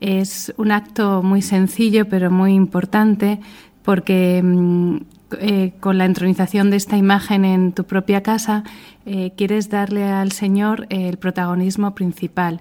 Es 0.00 0.52
un 0.58 0.72
acto 0.72 1.22
muy 1.22 1.40
sencillo 1.40 2.06
pero 2.06 2.30
muy 2.30 2.52
importante 2.52 3.40
porque 3.82 4.42
mm, 4.44 4.98
eh, 5.40 5.72
con 5.80 5.98
la 5.98 6.04
entronización 6.04 6.70
de 6.70 6.76
esta 6.76 6.96
imagen 6.96 7.44
en 7.44 7.72
tu 7.72 7.84
propia 7.84 8.22
casa, 8.22 8.64
eh, 9.04 9.32
quieres 9.36 9.68
darle 9.68 10.04
al 10.04 10.32
Señor 10.32 10.86
el 10.90 11.18
protagonismo 11.18 11.94
principal. 11.94 12.60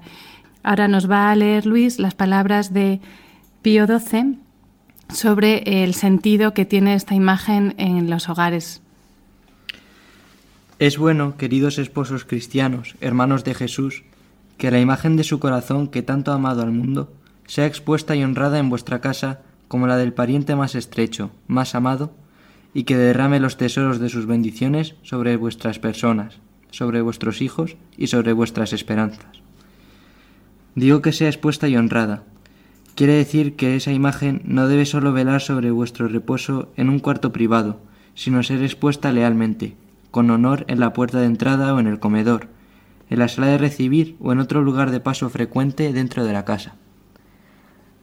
Ahora 0.64 0.88
nos 0.88 1.10
va 1.10 1.32
a 1.32 1.36
leer 1.36 1.66
Luis 1.66 1.98
las 2.00 2.14
palabras 2.14 2.74
de 2.74 3.00
Pío 3.62 3.86
XII 3.88 4.40
sobre 5.14 5.84
el 5.84 5.94
sentido 5.94 6.54
que 6.54 6.66
tiene 6.66 6.94
esta 6.94 7.16
imagen 7.16 7.74
en 7.78 8.10
los 8.10 8.28
hogares. 8.28 8.82
Es 10.80 10.98
bueno, 10.98 11.38
queridos 11.38 11.80
esposos 11.80 12.26
cristianos, 12.26 12.96
hermanos 13.02 13.44
de 13.44 13.54
Jesús, 13.54 14.04
que 14.58 14.72
la 14.72 14.80
imagen 14.80 15.16
de 15.16 15.24
su 15.24 15.40
corazón 15.40 15.88
que 15.88 16.02
tanto 16.02 16.32
ha 16.32 16.36
amado 16.36 16.62
al 16.62 16.72
mundo 16.72 17.14
sea 17.48 17.66
expuesta 17.66 18.16
y 18.16 18.24
honrada 18.24 18.60
en 18.60 18.70
vuestra 18.70 19.00
casa 19.00 19.40
como 19.68 19.88
la 19.88 19.98
del 19.98 20.14
pariente 20.14 20.56
más 20.56 20.76
estrecho, 20.76 21.32
más 21.48 21.76
amado, 21.76 22.12
y 22.78 22.84
que 22.84 22.96
derrame 22.96 23.40
los 23.40 23.58
tesoros 23.58 23.98
de 23.98 24.08
sus 24.08 24.28
bendiciones 24.28 24.94
sobre 25.02 25.36
vuestras 25.36 25.80
personas, 25.80 26.38
sobre 26.70 27.02
vuestros 27.02 27.42
hijos 27.42 27.76
y 27.98 28.06
sobre 28.06 28.34
vuestras 28.34 28.72
esperanzas. 28.72 29.42
Digo 30.76 31.02
que 31.02 31.12
sea 31.12 31.28
expuesta 31.28 31.68
y 31.68 31.76
honrada. 31.76 32.22
Quiere 32.94 33.14
decir 33.14 33.56
que 33.56 33.76
esa 33.76 33.94
imagen 33.94 34.44
no 34.46 34.68
debe 34.68 34.86
solo 34.86 35.12
velar 35.12 35.42
sobre 35.42 35.72
vuestro 35.72 36.08
reposo 36.08 36.72
en 36.76 36.90
un 36.90 37.00
cuarto 37.00 37.32
privado, 37.32 37.82
sino 38.14 38.44
ser 38.44 38.62
expuesta 38.62 39.12
lealmente, 39.12 39.76
con 40.12 40.30
honor 40.30 40.64
en 40.68 40.80
la 40.80 40.94
puerta 40.94 41.20
de 41.20 41.26
entrada 41.26 41.74
o 41.74 41.80
en 41.80 41.88
el 41.88 41.98
comedor, 41.98 42.48
en 43.10 43.18
la 43.18 43.28
sala 43.28 43.48
de 43.48 43.58
recibir 43.58 44.18
o 44.20 44.34
en 44.34 44.38
otro 44.38 44.62
lugar 44.62 44.92
de 44.92 45.00
paso 45.00 45.32
frecuente 45.32 45.92
dentro 45.94 46.26
de 46.26 46.34
la 46.34 46.46
casa. 46.46 46.76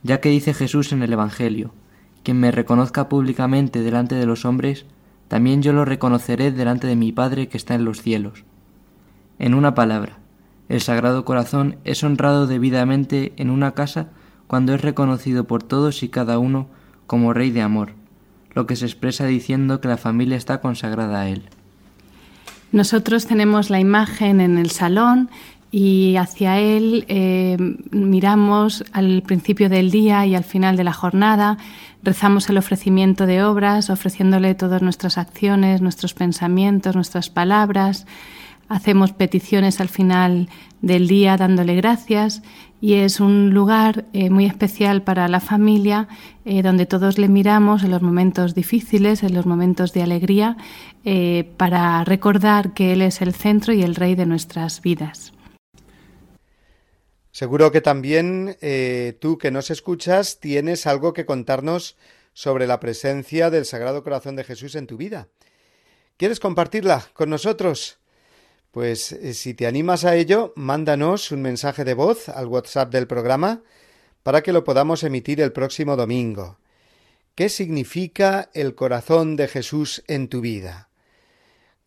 Ya 0.02 0.18
que 0.18 0.30
dice 0.30 0.52
Jesús 0.52 0.90
en 0.90 1.04
el 1.04 1.12
Evangelio, 1.12 1.72
quien 2.24 2.40
me 2.40 2.50
reconozca 2.50 3.08
públicamente 3.08 3.82
delante 3.82 4.16
de 4.16 4.26
los 4.26 4.44
hombres, 4.44 4.86
también 5.28 5.62
yo 5.62 5.72
lo 5.72 5.84
reconoceré 5.84 6.50
delante 6.50 6.88
de 6.88 6.96
mi 6.96 7.12
Padre 7.12 7.48
que 7.48 7.56
está 7.56 7.74
en 7.74 7.84
los 7.84 8.02
cielos. 8.02 8.44
En 9.38 9.54
una 9.54 9.74
palabra, 9.74 10.18
el 10.68 10.80
Sagrado 10.80 11.24
Corazón 11.24 11.76
es 11.84 12.02
honrado 12.02 12.46
debidamente 12.46 13.32
en 13.36 13.50
una 13.50 13.72
casa 13.72 14.08
cuando 14.46 14.74
es 14.74 14.80
reconocido 14.80 15.44
por 15.44 15.62
todos 15.62 16.02
y 16.02 16.08
cada 16.08 16.38
uno 16.38 16.66
como 17.06 17.32
Rey 17.32 17.50
de 17.50 17.62
Amor, 17.62 17.92
lo 18.54 18.66
que 18.66 18.76
se 18.76 18.86
expresa 18.86 19.26
diciendo 19.26 19.80
que 19.80 19.88
la 19.88 19.96
familia 19.96 20.36
está 20.36 20.60
consagrada 20.60 21.20
a 21.20 21.28
Él. 21.28 21.42
Nosotros 22.72 23.26
tenemos 23.26 23.70
la 23.70 23.78
imagen 23.78 24.40
en 24.40 24.58
el 24.58 24.70
salón 24.70 25.30
y 25.76 26.14
hacia 26.18 26.60
Él 26.60 27.04
eh, 27.08 27.56
miramos 27.90 28.84
al 28.92 29.22
principio 29.22 29.68
del 29.68 29.90
día 29.90 30.24
y 30.24 30.36
al 30.36 30.44
final 30.44 30.76
de 30.76 30.84
la 30.84 30.92
jornada, 30.92 31.58
rezamos 32.04 32.48
el 32.48 32.58
ofrecimiento 32.58 33.26
de 33.26 33.42
obras, 33.42 33.90
ofreciéndole 33.90 34.54
todas 34.54 34.82
nuestras 34.82 35.18
acciones, 35.18 35.80
nuestros 35.80 36.14
pensamientos, 36.14 36.94
nuestras 36.94 37.28
palabras, 37.28 38.06
hacemos 38.68 39.10
peticiones 39.10 39.80
al 39.80 39.88
final 39.88 40.48
del 40.80 41.08
día 41.08 41.36
dándole 41.36 41.74
gracias 41.74 42.44
y 42.80 42.92
es 42.92 43.18
un 43.18 43.50
lugar 43.50 44.04
eh, 44.12 44.30
muy 44.30 44.44
especial 44.46 45.02
para 45.02 45.26
la 45.26 45.40
familia 45.40 46.06
eh, 46.44 46.62
donde 46.62 46.86
todos 46.86 47.18
le 47.18 47.28
miramos 47.28 47.82
en 47.82 47.90
los 47.90 48.00
momentos 48.00 48.54
difíciles, 48.54 49.24
en 49.24 49.34
los 49.34 49.44
momentos 49.44 49.92
de 49.92 50.04
alegría, 50.04 50.56
para 51.56 52.02
recordar 52.04 52.74
que 52.74 52.92
Él 52.92 53.02
es 53.02 53.20
el 53.20 53.34
centro 53.34 53.74
y 53.74 53.82
el 53.82 53.96
rey 53.96 54.14
de 54.14 54.24
nuestras 54.24 54.80
vidas. 54.80 55.33
Seguro 57.34 57.72
que 57.72 57.80
también 57.80 58.56
eh, 58.60 59.18
tú 59.20 59.38
que 59.38 59.50
nos 59.50 59.72
escuchas 59.72 60.38
tienes 60.38 60.86
algo 60.86 61.12
que 61.12 61.26
contarnos 61.26 61.96
sobre 62.32 62.68
la 62.68 62.78
presencia 62.78 63.50
del 63.50 63.64
Sagrado 63.64 64.04
Corazón 64.04 64.36
de 64.36 64.44
Jesús 64.44 64.76
en 64.76 64.86
tu 64.86 64.96
vida. 64.96 65.26
¿Quieres 66.16 66.38
compartirla 66.38 67.08
con 67.12 67.30
nosotros? 67.30 67.98
Pues 68.70 69.10
eh, 69.10 69.34
si 69.34 69.52
te 69.52 69.66
animas 69.66 70.04
a 70.04 70.14
ello, 70.14 70.52
mándanos 70.54 71.32
un 71.32 71.42
mensaje 71.42 71.82
de 71.82 71.94
voz 71.94 72.28
al 72.28 72.46
WhatsApp 72.46 72.92
del 72.92 73.08
programa 73.08 73.64
para 74.22 74.44
que 74.44 74.52
lo 74.52 74.62
podamos 74.62 75.02
emitir 75.02 75.40
el 75.40 75.50
próximo 75.50 75.96
domingo. 75.96 76.60
¿Qué 77.34 77.48
significa 77.48 78.48
el 78.54 78.76
corazón 78.76 79.34
de 79.34 79.48
Jesús 79.48 80.04
en 80.06 80.28
tu 80.28 80.40
vida? 80.40 80.88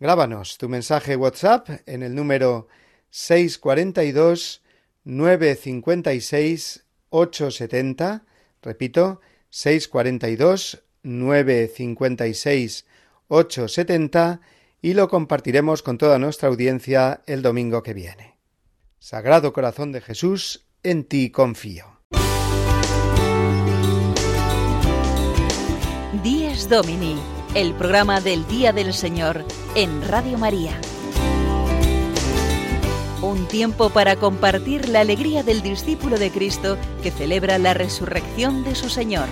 Grábanos 0.02 0.58
tu 0.58 0.68
mensaje 0.68 1.16
WhatsApp 1.16 1.70
en 1.86 2.04
el 2.04 2.16
número 2.16 2.68
642 3.12 4.62
956 5.08 6.84
870, 7.10 8.26
repito, 8.62 9.22
642 9.50 10.84
956 11.04 12.86
870 13.30 14.42
y 14.82 14.94
lo 14.94 15.08
compartiremos 15.08 15.82
con 15.82 15.98
toda 15.98 16.20
nuestra 16.20 16.50
audiencia 16.50 17.22
el 17.26 17.42
domingo 17.42 17.84
que 17.84 17.94
viene. 17.94 18.38
Sagrado 19.00 19.54
Corazón 19.54 19.94
de 19.94 20.02
Jesús, 20.02 20.68
en 20.84 21.06
ti 21.06 21.32
confío. 21.32 22.02
Dies 26.22 26.68
Domini, 26.68 27.16
el 27.56 27.74
programa 27.76 28.20
del 28.20 28.46
Día 28.48 28.74
del 28.74 28.94
Señor 28.94 29.46
en 29.76 30.06
Radio 30.06 30.38
María. 30.38 30.78
Un 33.22 33.48
tiempo 33.48 33.90
para 33.90 34.16
compartir 34.16 34.90
la 34.90 35.00
alegría 35.00 35.42
del 35.42 35.64
discípulo 35.64 36.20
de 36.20 36.30
Cristo 36.30 36.78
que 37.02 37.10
celebra 37.10 37.58
la 37.58 37.74
resurrección 37.74 38.64
de 38.64 38.76
su 38.76 38.90
Señor. 38.90 39.28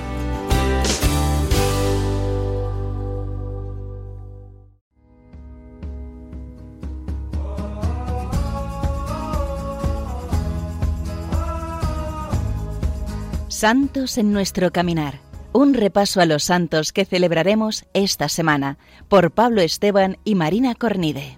Santos 13.50 14.18
en 14.18 14.34
nuestro 14.34 14.72
caminar. 14.72 15.20
Un 15.54 15.76
repaso 15.76 16.22
a 16.22 16.26
los 16.26 16.44
santos 16.44 16.92
que 16.92 17.06
celebraremos 17.06 17.86
esta 17.94 18.30
semana 18.30 18.80
por 19.08 19.32
Pablo 19.32 19.62
Esteban 19.62 20.18
y 20.26 20.36
Marina 20.36 20.74
Cornide. 20.74 21.38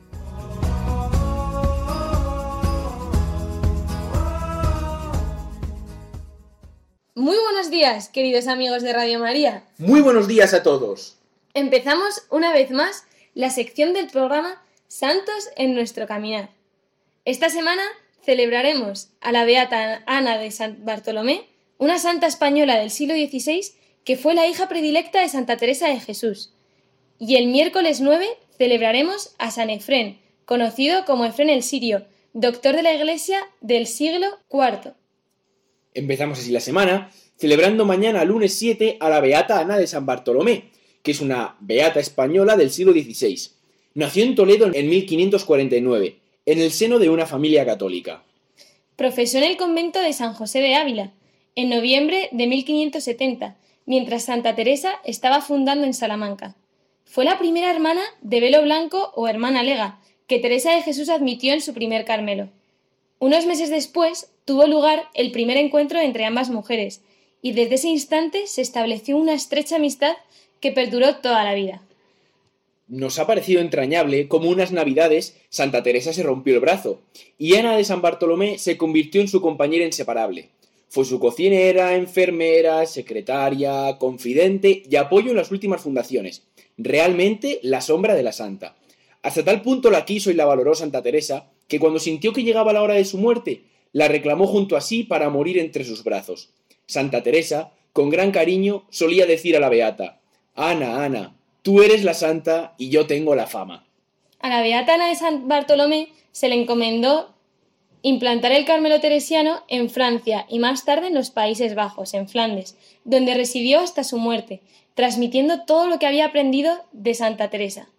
Muy 7.17 7.35
buenos 7.39 7.71
días, 7.71 8.09
queridos 8.09 8.45
amigos 8.45 8.83
de 8.83 8.93
Radio 8.93 9.17
María. 9.17 9.63
Muy 9.79 10.01
buenos 10.01 10.27
días 10.27 10.53
a 10.53 10.61
todos. 10.61 11.17
Empezamos 11.55 12.21
una 12.29 12.53
vez 12.53 12.69
más 12.69 13.05
la 13.33 13.49
sección 13.49 13.93
del 13.93 14.05
programa 14.05 14.63
Santos 14.87 15.49
en 15.55 15.73
nuestro 15.73 16.05
caminar. 16.05 16.51
Esta 17.25 17.49
semana 17.49 17.81
celebraremos 18.21 19.09
a 19.19 19.31
la 19.31 19.45
Beata 19.45 20.03
Ana 20.05 20.37
de 20.37 20.51
San 20.51 20.85
Bartolomé, 20.85 21.47
una 21.79 21.97
santa 21.97 22.27
española 22.27 22.77
del 22.77 22.91
siglo 22.91 23.15
XVI 23.15 23.61
que 24.03 24.15
fue 24.15 24.35
la 24.35 24.45
hija 24.45 24.69
predilecta 24.69 25.19
de 25.19 25.29
Santa 25.29 25.57
Teresa 25.57 25.87
de 25.87 25.99
Jesús. 25.99 26.53
Y 27.17 27.37
el 27.37 27.47
miércoles 27.47 27.99
9 27.99 28.27
celebraremos 28.59 29.33
a 29.39 29.49
San 29.49 29.71
Efrén, 29.71 30.19
conocido 30.45 31.03
como 31.05 31.25
Efrén 31.25 31.49
el 31.49 31.63
Sirio, 31.63 32.05
doctor 32.33 32.75
de 32.75 32.83
la 32.83 32.93
Iglesia 32.93 33.39
del 33.61 33.87
siglo 33.87 34.27
IV. 34.51 34.93
Empezamos 35.97 36.37
así 36.37 36.51
la 36.51 36.59
semana, 36.59 37.09
celebrando 37.37 37.83
mañana 37.83 38.23
lunes 38.23 38.53
7 38.53 38.97
a 38.99 39.09
la 39.09 39.19
Beata 39.19 39.59
Ana 39.59 39.79
de 39.79 39.87
San 39.87 40.05
Bartolomé, 40.05 40.65
que 41.01 41.09
es 41.09 41.21
una 41.21 41.55
beata 41.59 41.99
española 41.99 42.55
del 42.55 42.69
siglo 42.69 42.91
XVI. 42.91 43.49
Nació 43.95 44.23
en 44.23 44.35
Toledo 44.35 44.69
en 44.71 44.89
1549, 44.89 46.19
en 46.45 46.59
el 46.59 46.69
seno 46.69 46.99
de 46.99 47.09
una 47.09 47.25
familia 47.25 47.65
católica. 47.65 48.21
Profesó 48.95 49.39
en 49.39 49.45
el 49.45 49.57
convento 49.57 49.99
de 49.99 50.13
San 50.13 50.35
José 50.35 50.61
de 50.61 50.75
Ávila, 50.75 51.13
en 51.55 51.69
noviembre 51.69 52.29
de 52.31 52.45
1570, 52.45 53.57
mientras 53.87 54.25
Santa 54.25 54.53
Teresa 54.53 54.99
estaba 55.03 55.41
fundando 55.41 55.87
en 55.87 55.95
Salamanca. 55.95 56.55
Fue 57.05 57.25
la 57.25 57.39
primera 57.39 57.71
hermana 57.71 58.03
de 58.21 58.39
velo 58.39 58.61
blanco 58.61 59.13
o 59.15 59.27
hermana 59.27 59.63
lega 59.63 59.99
que 60.27 60.37
Teresa 60.37 60.75
de 60.75 60.83
Jesús 60.83 61.09
admitió 61.09 61.53
en 61.53 61.61
su 61.61 61.73
primer 61.73 62.05
Carmelo. 62.05 62.49
Unos 63.17 63.47
meses 63.47 63.71
después 63.71 64.29
tuvo 64.47 64.65
lugar 64.65 65.09
el 65.13 65.31
primer 65.31 65.57
encuentro 65.57 65.99
entre 65.99 66.23
ambas 66.23 66.49
mujeres, 66.49 67.01
y 67.41 67.51
desde 67.51 67.75
ese 67.75 67.89
instante 67.89 68.47
se 68.47 68.61
estableció 68.61 69.17
una 69.17 69.33
estrecha 69.33 69.75
amistad 69.75 70.15
que 70.61 70.71
perduró 70.71 71.17
toda 71.17 71.43
la 71.43 71.53
vida. 71.53 71.83
Nos 72.87 73.19
ha 73.19 73.27
parecido 73.27 73.59
entrañable 73.59 74.29
cómo 74.29 74.49
unas 74.49 74.71
navidades 74.71 75.35
Santa 75.49 75.83
Teresa 75.83 76.13
se 76.13 76.23
rompió 76.23 76.53
el 76.53 76.61
brazo, 76.61 77.01
y 77.37 77.55
Ana 77.55 77.75
de 77.75 77.83
San 77.83 78.01
Bartolomé 78.01 78.57
se 78.57 78.77
convirtió 78.77 79.19
en 79.19 79.27
su 79.27 79.41
compañera 79.41 79.83
inseparable. 79.85 80.47
Fue 80.87 81.03
su 81.03 81.19
cocinera, 81.19 81.95
enfermera, 81.95 82.85
secretaria, 82.85 83.97
confidente 83.99 84.83
y 84.89 84.95
apoyo 84.95 85.31
en 85.31 85.37
las 85.37 85.51
últimas 85.51 85.81
fundaciones. 85.81 86.43
Realmente 86.77 87.59
la 87.63 87.81
sombra 87.81 88.15
de 88.15 88.23
la 88.23 88.31
santa. 88.31 88.77
Hasta 89.23 89.43
tal 89.43 89.61
punto 89.61 89.91
la 89.91 90.05
quiso 90.05 90.31
y 90.31 90.35
la 90.35 90.45
valoró 90.45 90.73
Santa 90.73 91.01
Teresa, 91.01 91.49
que 91.67 91.79
cuando 91.79 91.99
sintió 91.99 92.31
que 92.31 92.43
llegaba 92.43 92.71
la 92.71 92.81
hora 92.81 92.93
de 92.93 93.03
su 93.03 93.17
muerte, 93.17 93.63
la 93.97 94.07
reclamó 94.07 94.45
junto 94.45 94.77
a 94.77 94.81
sí 94.81 95.03
para 95.03 95.31
morir 95.31 95.57
entre 95.57 95.83
sus 95.83 96.03
brazos. 96.03 96.51
Santa 96.85 97.23
Teresa, 97.23 97.71
con 97.93 98.11
gran 98.11 98.29
cariño, 98.29 98.83
solía 98.91 99.25
decir 99.25 99.57
a 99.57 99.59
la 99.59 99.69
beata, 99.69 100.19
Ana, 100.53 101.03
Ana, 101.03 101.35
tú 101.63 101.81
eres 101.81 102.03
la 102.03 102.13
santa 102.13 102.75
y 102.77 102.89
yo 102.89 103.07
tengo 103.07 103.33
la 103.33 103.47
fama. 103.47 103.87
A 104.37 104.49
la 104.49 104.61
beata 104.61 104.93
Ana 104.93 105.09
de 105.09 105.15
San 105.15 105.47
Bartolomé 105.47 106.09
se 106.31 106.47
le 106.47 106.61
encomendó 106.61 107.33
implantar 108.03 108.51
el 108.51 108.65
Carmelo 108.65 108.99
Teresiano 108.99 109.63
en 109.67 109.89
Francia 109.89 110.45
y 110.47 110.59
más 110.59 110.85
tarde 110.85 111.07
en 111.07 111.15
los 111.15 111.31
Países 111.31 111.73
Bajos, 111.73 112.13
en 112.13 112.29
Flandes, 112.29 112.77
donde 113.03 113.33
residió 113.33 113.79
hasta 113.79 114.03
su 114.03 114.19
muerte, 114.19 114.61
transmitiendo 114.93 115.65
todo 115.65 115.87
lo 115.87 115.97
que 115.97 116.05
había 116.05 116.27
aprendido 116.27 116.85
de 116.91 117.15
Santa 117.15 117.49
Teresa. 117.49 117.89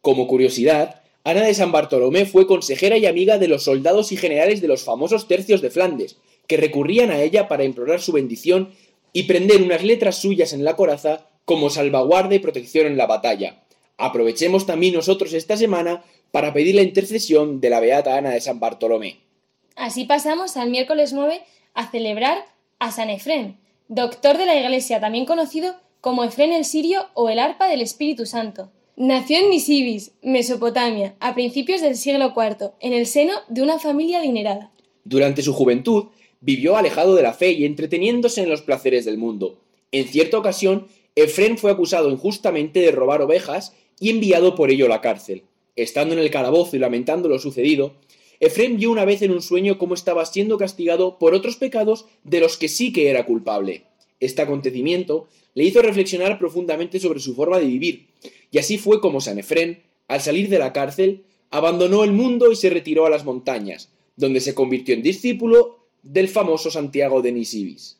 Como 0.00 0.26
curiosidad, 0.26 1.01
Ana 1.24 1.42
de 1.42 1.54
San 1.54 1.70
Bartolomé 1.70 2.26
fue 2.26 2.48
consejera 2.48 2.96
y 2.98 3.06
amiga 3.06 3.38
de 3.38 3.46
los 3.46 3.62
soldados 3.62 4.10
y 4.10 4.16
generales 4.16 4.60
de 4.60 4.68
los 4.68 4.82
famosos 4.82 5.28
tercios 5.28 5.60
de 5.60 5.70
Flandes, 5.70 6.16
que 6.48 6.56
recurrían 6.56 7.10
a 7.10 7.22
ella 7.22 7.46
para 7.46 7.64
implorar 7.64 8.00
su 8.00 8.12
bendición 8.12 8.72
y 9.12 9.24
prender 9.24 9.62
unas 9.62 9.84
letras 9.84 10.16
suyas 10.16 10.52
en 10.52 10.64
la 10.64 10.74
coraza 10.74 11.28
como 11.44 11.70
salvaguarda 11.70 12.34
y 12.34 12.40
protección 12.40 12.86
en 12.86 12.96
la 12.96 13.06
batalla. 13.06 13.62
Aprovechemos 13.98 14.66
también 14.66 14.94
nosotros 14.94 15.32
esta 15.32 15.56
semana 15.56 16.02
para 16.32 16.52
pedir 16.52 16.74
la 16.74 16.82
intercesión 16.82 17.60
de 17.60 17.70
la 17.70 17.78
Beata 17.78 18.16
Ana 18.16 18.30
de 18.30 18.40
San 18.40 18.58
Bartolomé. 18.58 19.20
Así 19.76 20.04
pasamos 20.04 20.56
al 20.56 20.70
miércoles 20.70 21.12
9 21.12 21.40
a 21.74 21.90
celebrar 21.90 22.44
a 22.80 22.90
San 22.90 23.10
Efrén, 23.10 23.58
doctor 23.88 24.38
de 24.38 24.46
la 24.46 24.56
Iglesia, 24.56 25.00
también 25.00 25.24
conocido 25.24 25.76
como 26.00 26.24
Efrén 26.24 26.52
el 26.52 26.64
Sirio 26.64 27.06
o 27.14 27.28
el 27.28 27.38
arpa 27.38 27.68
del 27.68 27.80
Espíritu 27.80 28.26
Santo. 28.26 28.70
Nació 29.04 29.38
en 29.40 29.50
Nisibis, 29.50 30.12
Mesopotamia, 30.22 31.16
a 31.18 31.34
principios 31.34 31.80
del 31.80 31.96
siglo 31.96 32.32
IV, 32.36 32.70
en 32.78 32.92
el 32.92 33.06
seno 33.06 33.32
de 33.48 33.60
una 33.60 33.80
familia 33.80 34.20
adinerada. 34.20 34.70
Durante 35.02 35.42
su 35.42 35.52
juventud, 35.52 36.04
vivió 36.40 36.76
alejado 36.76 37.16
de 37.16 37.24
la 37.24 37.32
fe 37.32 37.50
y 37.50 37.64
entreteniéndose 37.64 38.42
en 38.42 38.48
los 38.48 38.62
placeres 38.62 39.04
del 39.04 39.18
mundo. 39.18 39.58
En 39.90 40.06
cierta 40.06 40.38
ocasión, 40.38 40.86
Efrén 41.16 41.58
fue 41.58 41.72
acusado 41.72 42.12
injustamente 42.12 42.78
de 42.78 42.92
robar 42.92 43.22
ovejas 43.22 43.74
y 43.98 44.10
enviado 44.10 44.54
por 44.54 44.70
ello 44.70 44.86
a 44.86 44.90
la 44.90 45.00
cárcel. 45.00 45.42
Estando 45.74 46.14
en 46.14 46.20
el 46.20 46.30
calabozo 46.30 46.76
y 46.76 46.78
lamentando 46.78 47.28
lo 47.28 47.40
sucedido, 47.40 47.94
Efrén 48.38 48.76
vio 48.76 48.92
una 48.92 49.04
vez 49.04 49.20
en 49.22 49.32
un 49.32 49.42
sueño 49.42 49.78
cómo 49.78 49.94
estaba 49.94 50.24
siendo 50.26 50.58
castigado 50.58 51.18
por 51.18 51.34
otros 51.34 51.56
pecados 51.56 52.06
de 52.22 52.38
los 52.38 52.56
que 52.56 52.68
sí 52.68 52.92
que 52.92 53.10
era 53.10 53.26
culpable. 53.26 53.82
Este 54.20 54.42
acontecimiento 54.42 55.26
le 55.54 55.64
hizo 55.64 55.82
reflexionar 55.82 56.38
profundamente 56.38 56.98
sobre 56.98 57.20
su 57.20 57.34
forma 57.34 57.58
de 57.58 57.66
vivir, 57.66 58.08
y 58.50 58.58
así 58.58 58.78
fue 58.78 59.00
como 59.00 59.20
San 59.20 59.38
Efrén, 59.38 59.82
al 60.08 60.20
salir 60.20 60.48
de 60.48 60.58
la 60.58 60.72
cárcel, 60.72 61.24
abandonó 61.50 62.04
el 62.04 62.12
mundo 62.12 62.50
y 62.50 62.56
se 62.56 62.70
retiró 62.70 63.06
a 63.06 63.10
las 63.10 63.24
montañas, 63.24 63.90
donde 64.16 64.40
se 64.40 64.54
convirtió 64.54 64.94
en 64.94 65.02
discípulo 65.02 65.86
del 66.02 66.28
famoso 66.28 66.70
Santiago 66.70 67.22
de 67.22 67.32
Nisibis. 67.32 67.98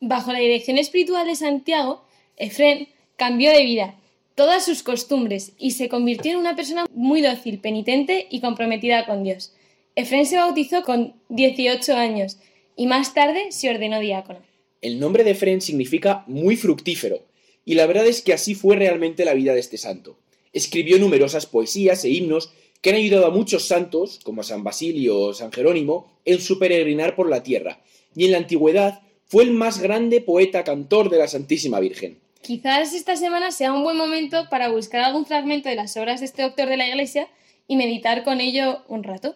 Bajo 0.00 0.32
la 0.32 0.38
dirección 0.38 0.78
espiritual 0.78 1.26
de 1.26 1.36
Santiago, 1.36 2.04
Efrén 2.36 2.88
cambió 3.16 3.50
de 3.50 3.64
vida 3.64 3.96
todas 4.34 4.64
sus 4.64 4.82
costumbres 4.82 5.52
y 5.58 5.72
se 5.72 5.88
convirtió 5.88 6.32
en 6.32 6.38
una 6.38 6.54
persona 6.54 6.86
muy 6.92 7.22
dócil, 7.22 7.58
penitente 7.58 8.26
y 8.30 8.40
comprometida 8.40 9.06
con 9.06 9.24
Dios. 9.24 9.54
Efrén 9.96 10.26
se 10.26 10.36
bautizó 10.36 10.82
con 10.82 11.14
18 11.30 11.94
años 11.94 12.38
y 12.76 12.86
más 12.86 13.14
tarde 13.14 13.50
se 13.50 13.70
ordenó 13.70 13.98
diácono. 13.98 14.40
El 14.82 15.00
nombre 15.00 15.24
de 15.24 15.32
Efrén 15.32 15.60
significa 15.60 16.24
muy 16.26 16.56
fructífero, 16.56 17.24
y 17.64 17.74
la 17.74 17.86
verdad 17.86 18.06
es 18.06 18.22
que 18.22 18.32
así 18.32 18.54
fue 18.54 18.76
realmente 18.76 19.24
la 19.24 19.34
vida 19.34 19.54
de 19.54 19.60
este 19.60 19.78
santo. 19.78 20.18
Escribió 20.52 20.98
numerosas 20.98 21.46
poesías 21.46 22.04
e 22.04 22.10
himnos 22.10 22.52
que 22.80 22.90
han 22.90 22.96
ayudado 22.96 23.26
a 23.26 23.30
muchos 23.30 23.66
santos, 23.66 24.20
como 24.22 24.42
San 24.42 24.62
Basilio 24.62 25.18
o 25.18 25.34
San 25.34 25.50
Jerónimo, 25.50 26.20
en 26.24 26.40
su 26.40 26.58
peregrinar 26.58 27.16
por 27.16 27.28
la 27.28 27.42
tierra, 27.42 27.82
y 28.14 28.26
en 28.26 28.32
la 28.32 28.38
antigüedad 28.38 29.02
fue 29.26 29.42
el 29.42 29.50
más 29.50 29.80
grande 29.80 30.20
poeta 30.20 30.62
cantor 30.62 31.10
de 31.10 31.18
la 31.18 31.28
Santísima 31.28 31.80
Virgen. 31.80 32.18
Quizás 32.42 32.94
esta 32.94 33.16
semana 33.16 33.50
sea 33.50 33.72
un 33.72 33.82
buen 33.82 33.96
momento 33.96 34.48
para 34.48 34.68
buscar 34.68 35.00
algún 35.00 35.26
fragmento 35.26 35.68
de 35.68 35.74
las 35.74 35.96
obras 35.96 36.20
de 36.20 36.26
este 36.26 36.42
doctor 36.42 36.68
de 36.68 36.76
la 36.76 36.86
Iglesia 36.86 37.28
y 37.66 37.76
meditar 37.76 38.22
con 38.22 38.40
ello 38.40 38.84
un 38.86 39.02
rato. 39.02 39.34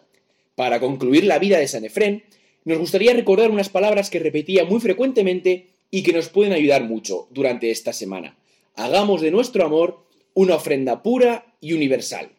Para 0.54 0.78
concluir 0.78 1.24
la 1.24 1.40
vida 1.40 1.58
de 1.58 1.66
San 1.66 1.84
Efrén, 1.84 2.22
nos 2.64 2.78
gustaría 2.78 3.14
recordar 3.14 3.50
unas 3.50 3.68
palabras 3.68 4.10
que 4.10 4.18
repetía 4.18 4.64
muy 4.64 4.80
frecuentemente 4.80 5.68
y 5.90 6.02
que 6.02 6.12
nos 6.12 6.28
pueden 6.28 6.52
ayudar 6.52 6.84
mucho 6.84 7.26
durante 7.30 7.70
esta 7.70 7.92
semana. 7.92 8.36
Hagamos 8.76 9.20
de 9.20 9.30
nuestro 9.30 9.64
amor 9.64 10.04
una 10.34 10.56
ofrenda 10.56 11.02
pura 11.02 11.46
y 11.60 11.72
universal. 11.72 12.30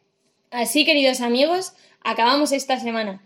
Así, 0.51 0.85
queridos 0.85 1.21
amigos, 1.21 1.73
acabamos 2.03 2.51
esta 2.51 2.79
semana. 2.79 3.21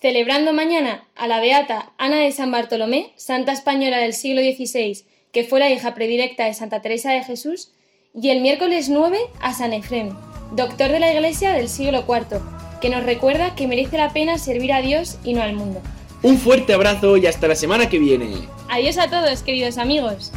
Celebrando 0.00 0.52
mañana 0.52 1.06
a 1.14 1.28
la 1.28 1.40
beata 1.40 1.92
Ana 1.96 2.18
de 2.18 2.32
San 2.32 2.50
Bartolomé, 2.50 3.12
santa 3.16 3.52
española 3.52 3.98
del 3.98 4.14
siglo 4.14 4.42
XVI, 4.42 5.04
que 5.32 5.44
fue 5.44 5.60
la 5.60 5.70
hija 5.70 5.94
predilecta 5.94 6.44
de 6.44 6.54
Santa 6.54 6.82
Teresa 6.82 7.12
de 7.12 7.22
Jesús, 7.22 7.72
y 8.14 8.30
el 8.30 8.40
miércoles 8.40 8.88
9 8.88 9.18
a 9.40 9.54
San 9.54 9.72
Efrén, 9.72 10.10
doctor 10.54 10.90
de 10.90 10.98
la 11.00 11.12
Iglesia 11.12 11.52
del 11.52 11.68
siglo 11.68 12.04
IV, 12.06 12.40
que 12.80 12.90
nos 12.90 13.04
recuerda 13.04 13.54
que 13.54 13.66
merece 13.66 13.96
la 13.96 14.12
pena 14.12 14.38
servir 14.38 14.72
a 14.72 14.82
Dios 14.82 15.18
y 15.24 15.34
no 15.34 15.42
al 15.42 15.54
mundo. 15.54 15.80
Un 16.22 16.38
fuerte 16.38 16.72
abrazo 16.72 17.16
y 17.16 17.26
hasta 17.26 17.48
la 17.48 17.56
semana 17.56 17.88
que 17.88 17.98
viene. 17.98 18.48
Adiós 18.68 18.96
a 18.96 19.10
todos, 19.10 19.42
queridos 19.42 19.76
amigos. 19.76 20.30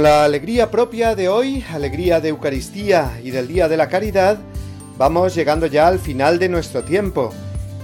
Con 0.00 0.04
la 0.04 0.24
alegría 0.24 0.70
propia 0.70 1.14
de 1.14 1.28
hoy, 1.28 1.62
alegría 1.70 2.20
de 2.20 2.30
Eucaristía 2.30 3.20
y 3.22 3.32
del 3.32 3.46
Día 3.48 3.68
de 3.68 3.76
la 3.76 3.90
Caridad, 3.90 4.38
vamos 4.96 5.34
llegando 5.34 5.66
ya 5.66 5.88
al 5.88 5.98
final 5.98 6.38
de 6.38 6.48
nuestro 6.48 6.82
tiempo, 6.84 7.34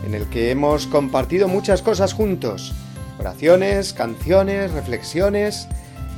en 0.07 0.14
el 0.14 0.25
que 0.31 0.51
hemos 0.51 0.87
compartido 0.87 1.47
muchas 1.47 1.83
cosas 1.83 2.14
juntos. 2.14 2.73
Oraciones, 3.19 3.93
canciones, 3.93 4.73
reflexiones, 4.73 5.69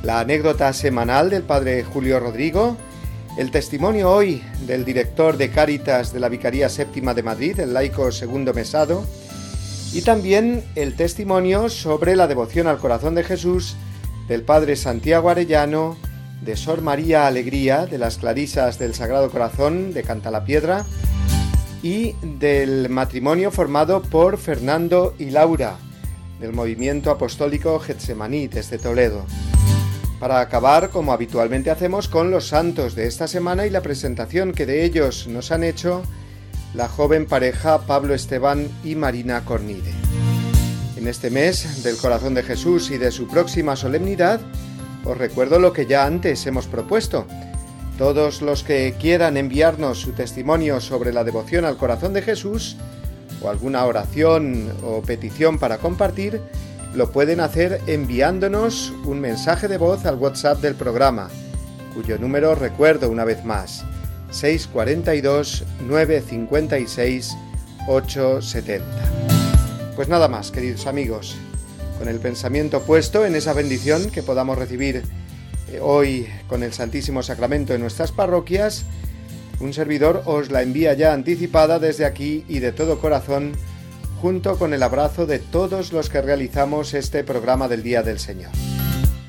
la 0.01 0.21
anécdota 0.21 0.71
semanal 0.71 1.29
del 1.29 1.43
Padre 1.43 1.83
Julio 1.83 2.21
Rodrigo, 2.21 2.77
el 3.37 3.51
testimonio 3.51 4.09
hoy 4.09 4.41
del 4.65 4.85
director 4.85 5.35
de 5.35 5.49
Cáritas 5.49 6.13
de 6.13 6.21
la 6.21 6.29
Vicaría 6.29 6.69
Séptima 6.69 7.13
de 7.13 7.23
Madrid, 7.23 7.59
el 7.59 7.73
laico 7.73 8.13
Segundo 8.13 8.53
Mesado, 8.53 9.03
y 9.91 10.01
también 10.03 10.63
el 10.75 10.95
testimonio 10.95 11.67
sobre 11.67 12.15
la 12.15 12.27
devoción 12.27 12.67
al 12.67 12.77
corazón 12.77 13.15
de 13.15 13.25
Jesús 13.25 13.75
del 14.29 14.43
Padre 14.43 14.75
Santiago 14.75 15.29
Arellano, 15.29 15.97
de 16.41 16.55
Sor 16.55 16.81
María 16.81 17.27
Alegría, 17.27 17.87
de 17.87 17.97
las 17.97 18.17
Clarisas 18.17 18.77
del 18.77 18.93
Sagrado 18.93 19.29
Corazón 19.31 19.91
de 19.91 20.03
Cantalapiedra, 20.03 20.85
y 21.81 22.13
del 22.21 22.89
matrimonio 22.89 23.51
formado 23.51 24.01
por 24.03 24.37
Fernando 24.37 25.15
y 25.17 25.31
Laura, 25.31 25.77
del 26.39 26.53
movimiento 26.53 27.09
apostólico 27.09 27.79
Getsemaní 27.79 28.47
desde 28.47 28.77
Toledo. 28.77 29.25
Para 30.19 30.41
acabar, 30.41 30.89
como 30.89 31.11
habitualmente 31.11 31.71
hacemos, 31.71 32.07
con 32.07 32.29
los 32.29 32.47
santos 32.47 32.93
de 32.93 33.07
esta 33.07 33.27
semana 33.27 33.65
y 33.65 33.69
la 33.69 33.81
presentación 33.81 34.51
que 34.51 34.65
de 34.65 34.83
ellos 34.83 35.27
nos 35.27 35.51
han 35.51 35.63
hecho 35.63 36.03
la 36.75 36.87
joven 36.87 37.25
pareja 37.25 37.79
Pablo 37.87 38.13
Esteban 38.13 38.67
y 38.83 38.95
Marina 38.95 39.43
Cornide. 39.43 40.08
En 40.99 41.07
este 41.07 41.29
mes 41.29 41.81
del 41.81 41.95
corazón 41.95 42.33
de 42.33 42.43
Jesús 42.43 42.91
y 42.91 42.97
de 42.97 43.11
su 43.11 43.25
próxima 43.25 43.77
solemnidad, 43.77 44.41
os 45.05 45.17
recuerdo 45.17 45.57
lo 45.57 45.71
que 45.71 45.85
ya 45.85 46.05
antes 46.05 46.45
hemos 46.45 46.67
propuesto. 46.67 47.25
Todos 47.97 48.41
los 48.41 48.65
que 48.65 48.93
quieran 48.99 49.37
enviarnos 49.37 50.01
su 50.01 50.11
testimonio 50.11 50.81
sobre 50.81 51.13
la 51.13 51.23
devoción 51.23 51.63
al 51.63 51.77
corazón 51.77 52.11
de 52.11 52.21
Jesús, 52.21 52.75
o 53.41 53.49
alguna 53.49 53.85
oración 53.85 54.73
o 54.83 55.01
petición 55.01 55.57
para 55.57 55.77
compartir, 55.77 56.41
lo 56.93 57.13
pueden 57.13 57.39
hacer 57.39 57.79
enviándonos 57.87 58.91
un 59.05 59.21
mensaje 59.21 59.69
de 59.69 59.77
voz 59.77 60.05
al 60.05 60.17
WhatsApp 60.17 60.59
del 60.59 60.75
programa, 60.75 61.29
cuyo 61.95 62.17
número 62.17 62.55
recuerdo 62.55 63.09
una 63.09 63.23
vez 63.23 63.45
más, 63.45 63.85
642 64.31 65.63
956 65.87 67.37
870. 67.87 69.48
Pues 69.99 70.07
nada 70.07 70.29
más, 70.29 70.51
queridos 70.51 70.87
amigos, 70.87 71.35
con 71.97 72.07
el 72.07 72.21
pensamiento 72.21 72.83
puesto 72.83 73.25
en 73.25 73.35
esa 73.35 73.51
bendición 73.51 74.09
que 74.11 74.23
podamos 74.23 74.57
recibir 74.57 75.03
eh, 75.73 75.81
hoy 75.81 76.25
con 76.47 76.63
el 76.63 76.71
Santísimo 76.71 77.21
Sacramento 77.21 77.73
en 77.73 77.81
nuestras 77.81 78.13
parroquias, 78.13 78.85
un 79.59 79.73
servidor 79.73 80.23
os 80.25 80.51
la 80.51 80.61
envía 80.61 80.93
ya 80.93 81.11
anticipada 81.11 81.79
desde 81.79 82.05
aquí 82.05 82.45
y 82.47 82.59
de 82.59 82.71
todo 82.71 82.99
corazón, 82.99 83.51
junto 84.21 84.57
con 84.57 84.73
el 84.73 84.83
abrazo 84.83 85.25
de 85.25 85.39
todos 85.39 85.91
los 85.91 86.09
que 86.09 86.21
realizamos 86.21 86.93
este 86.93 87.25
programa 87.25 87.67
del 87.67 87.83
Día 87.83 88.01
del 88.01 88.19
Señor. 88.19 88.51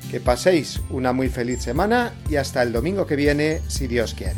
Que 0.09 0.21
paséis 0.21 0.79
una 0.89 1.11
muy 1.11 1.27
feliz 1.27 1.61
semana 1.61 2.13
y 2.29 2.37
hasta 2.37 2.63
el 2.63 2.71
domingo 2.71 3.05
que 3.05 3.17
viene, 3.17 3.59
si 3.67 3.87
Dios 3.87 4.13
quiere. 4.13 4.37